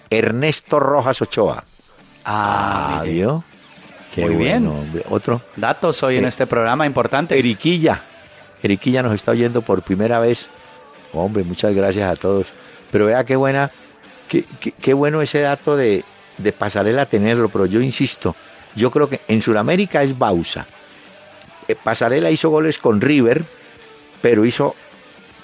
Ernesto 0.09 0.79
Rojas 0.79 1.21
Ochoa. 1.21 1.63
ah. 2.25 3.03
¿vio? 3.05 3.43
Qué 4.13 4.25
Muy 4.25 4.35
bien. 4.35 4.65
hombre. 4.67 5.03
Otro. 5.09 5.41
datos 5.55 6.01
hoy 6.03 6.17
en 6.17 6.25
Eh, 6.25 6.29
este 6.29 6.47
programa 6.47 6.85
importante. 6.85 7.37
Eriquilla. 7.37 8.01
Eriquilla 8.63 9.03
nos 9.03 9.13
está 9.13 9.31
oyendo 9.31 9.61
por 9.61 9.81
primera 9.83 10.19
vez. 10.19 10.49
Hombre, 11.13 11.43
muchas 11.43 11.73
gracias 11.73 12.11
a 12.11 12.15
todos. 12.15 12.47
Pero 12.91 13.05
vea 13.05 13.23
qué 13.23 13.35
buena, 13.35 13.71
qué, 14.27 14.43
qué- 14.59 14.71
qué 14.73 14.93
bueno 14.93 15.21
ese 15.21 15.39
dato 15.41 15.75
de, 15.77 16.03
de 16.37 16.51
Pasarela 16.51 17.05
tenerlo, 17.05 17.49
pero 17.49 17.65
yo 17.67 17.81
insisto, 17.81 18.35
yo 18.75 18.89
creo 18.91 19.07
que 19.09 19.21
en 19.27 19.41
Sudamérica 19.41 20.01
es 20.03 20.17
Bausa. 20.17 20.65
Eh, 21.67 21.75
Pasarela 21.75 22.31
hizo 22.31 22.49
goles 22.49 22.77
con 22.79 22.99
River, 22.99 23.43
pero 24.21 24.43
hizo 24.45 24.75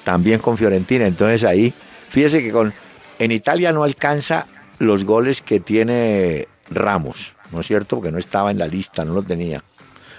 también 0.03 0.39
con 0.39 0.57
Fiorentina. 0.57 1.05
Entonces 1.05 1.43
ahí, 1.43 1.71
fíjese 2.09 2.41
que 2.41 2.51
con 2.51 2.73
en 3.19 3.31
Italia 3.31 3.71
no 3.71 3.83
alcanza 3.83 4.47
los 4.79 5.05
goles 5.05 5.41
que 5.41 5.59
tiene 5.59 6.47
Ramos, 6.69 7.33
¿no 7.51 7.61
es 7.61 7.67
cierto? 7.67 7.97
Porque 7.97 8.11
no 8.11 8.17
estaba 8.19 8.51
en 8.51 8.57
la 8.59 8.67
lista, 8.67 9.05
no 9.05 9.13
lo 9.13 9.23
tenía. 9.23 9.63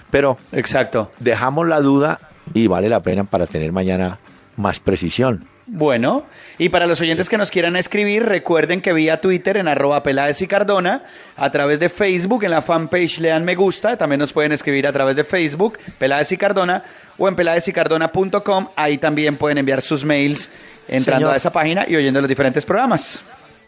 Pero 0.09 0.37
Exacto. 0.51 1.11
dejamos 1.19 1.67
la 1.67 1.81
duda 1.81 2.19
y 2.53 2.67
vale 2.67 2.89
la 2.89 3.01
pena 3.01 3.23
para 3.25 3.45
tener 3.45 3.71
mañana 3.71 4.19
más 4.55 4.79
precisión. 4.79 5.45
Bueno, 5.69 6.23
y 6.57 6.69
para 6.69 6.87
los 6.87 7.01
oyentes 7.01 7.27
que 7.27 7.37
nos 7.37 7.51
quieran 7.51 7.75
escribir, 7.75 8.23
recuerden 8.23 8.79
que 8.79 8.93
vía 8.93 9.19
Twitter 9.19 9.57
en 9.57 9.67
arroba 9.67 10.01
Peláez 10.01 10.41
y 10.41 10.47
Cardona, 10.47 11.03
a 11.35 11.51
través 11.51 11.77
de 11.81 11.89
Facebook, 11.89 12.45
en 12.45 12.51
la 12.51 12.61
fanpage 12.61 13.19
le 13.19 13.27
dan 13.29 13.43
me 13.43 13.53
gusta, 13.55 13.97
también 13.97 14.19
nos 14.19 14.31
pueden 14.31 14.53
escribir 14.53 14.87
a 14.87 14.93
través 14.93 15.17
de 15.17 15.25
Facebook, 15.25 15.77
Peláez 15.99 16.31
y 16.31 16.37
Cardona, 16.37 16.83
o 17.17 17.27
en 17.27 17.35
peláezycardona.com, 17.35 18.69
ahí 18.77 18.97
también 18.97 19.35
pueden 19.35 19.57
enviar 19.57 19.81
sus 19.81 20.05
mails 20.05 20.49
entrando 20.87 21.25
Señor. 21.25 21.33
a 21.33 21.37
esa 21.37 21.51
página 21.51 21.85
y 21.85 21.97
oyendo 21.97 22.21
los 22.21 22.29
diferentes 22.29 22.63
programas. 22.63 23.21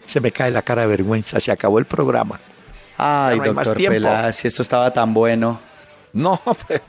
se 0.07 0.21
me 0.21 0.31
cae 0.31 0.51
la 0.51 0.61
cara 0.61 0.83
de 0.83 0.87
vergüenza, 0.87 1.41
se 1.41 1.51
acabó 1.51 1.79
el 1.79 1.85
programa. 1.85 2.39
Ay, 2.99 3.39
no 3.39 3.53
doctor. 3.53 3.77
Peláez, 3.77 4.35
si 4.35 4.47
esto 4.47 4.61
estaba 4.61 4.91
tan 4.91 5.13
bueno. 5.13 5.59
No, 6.13 6.39
pues. 6.67 6.81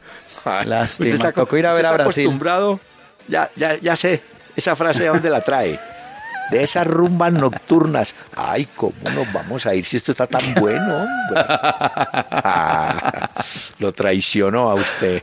ay, 0.45 0.67
Lástima, 0.67 1.15
usted 1.15 1.35
tocó 1.35 1.57
ir 1.57 1.67
a 1.67 1.73
ver 1.75 1.87
a 1.87 1.91
está 1.91 2.03
Brasil. 2.05 2.25
acostumbrado. 2.25 2.81
Ya, 3.29 3.51
ya, 3.55 3.77
ya 3.77 3.95
sé, 3.97 4.23
esa 4.57 4.75
frase 4.77 5.03
de 5.05 5.09
dónde 5.09 5.31
la 5.31 5.41
trae. 5.43 5.79
De 6.51 6.65
esas 6.65 6.85
rumbas 6.87 7.33
nocturnas. 7.33 8.15
Ay, 8.37 8.67
¿cómo 8.75 8.93
nos 9.15 9.33
vamos 9.33 9.67
a 9.67 9.75
ir 9.75 9.87
si 9.87 9.99
esto 9.99 10.11
está 10.11 10.27
tan 10.27 10.43
bueno, 10.55 10.83
hombre? 10.97 11.45
Ah, 12.33 13.31
lo 13.79 13.93
traicionó 13.93 14.69
a 14.71 14.75
usted, 14.75 15.23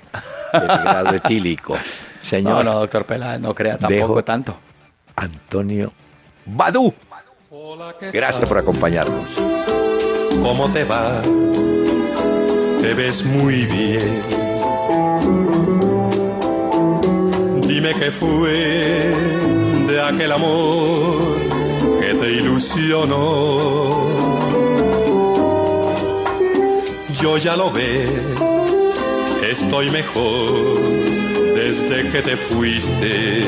el 0.54 0.68
grado 0.68 1.16
etílico. 1.16 1.74
No, 1.76 1.80
Señor 2.24 2.64
no, 2.66 2.74
doctor 2.80 3.06
Peláez, 3.06 3.42
no 3.42 3.54
crea 3.54 3.78
tampoco 3.78 4.16
Dejo- 4.22 4.24
tanto. 4.24 4.58
Antonio 5.18 5.92
Badú. 6.46 6.94
Gracias 8.14 8.48
por 8.48 8.58
acompañarnos. 8.60 9.47
¿Cómo 10.42 10.70
te 10.72 10.84
va? 10.84 11.22
Te 12.82 12.94
ves 12.94 13.24
muy 13.24 13.66
bien. 13.66 14.22
Dime 17.68 17.94
qué 18.00 18.12
fue 18.12 19.14
de 19.88 20.02
aquel 20.02 20.32
amor 20.32 21.18
que 22.00 22.14
te 22.14 22.32
ilusionó. 22.34 24.08
Yo 27.22 27.38
ya 27.38 27.56
lo 27.56 27.72
ve, 27.72 28.06
estoy 29.52 29.90
mejor 29.90 30.80
desde 31.56 32.10
que 32.10 32.22
te 32.22 32.38
fuiste. 32.38 33.44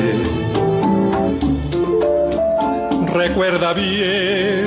Recuerda 3.12 3.72
bien 3.72 4.66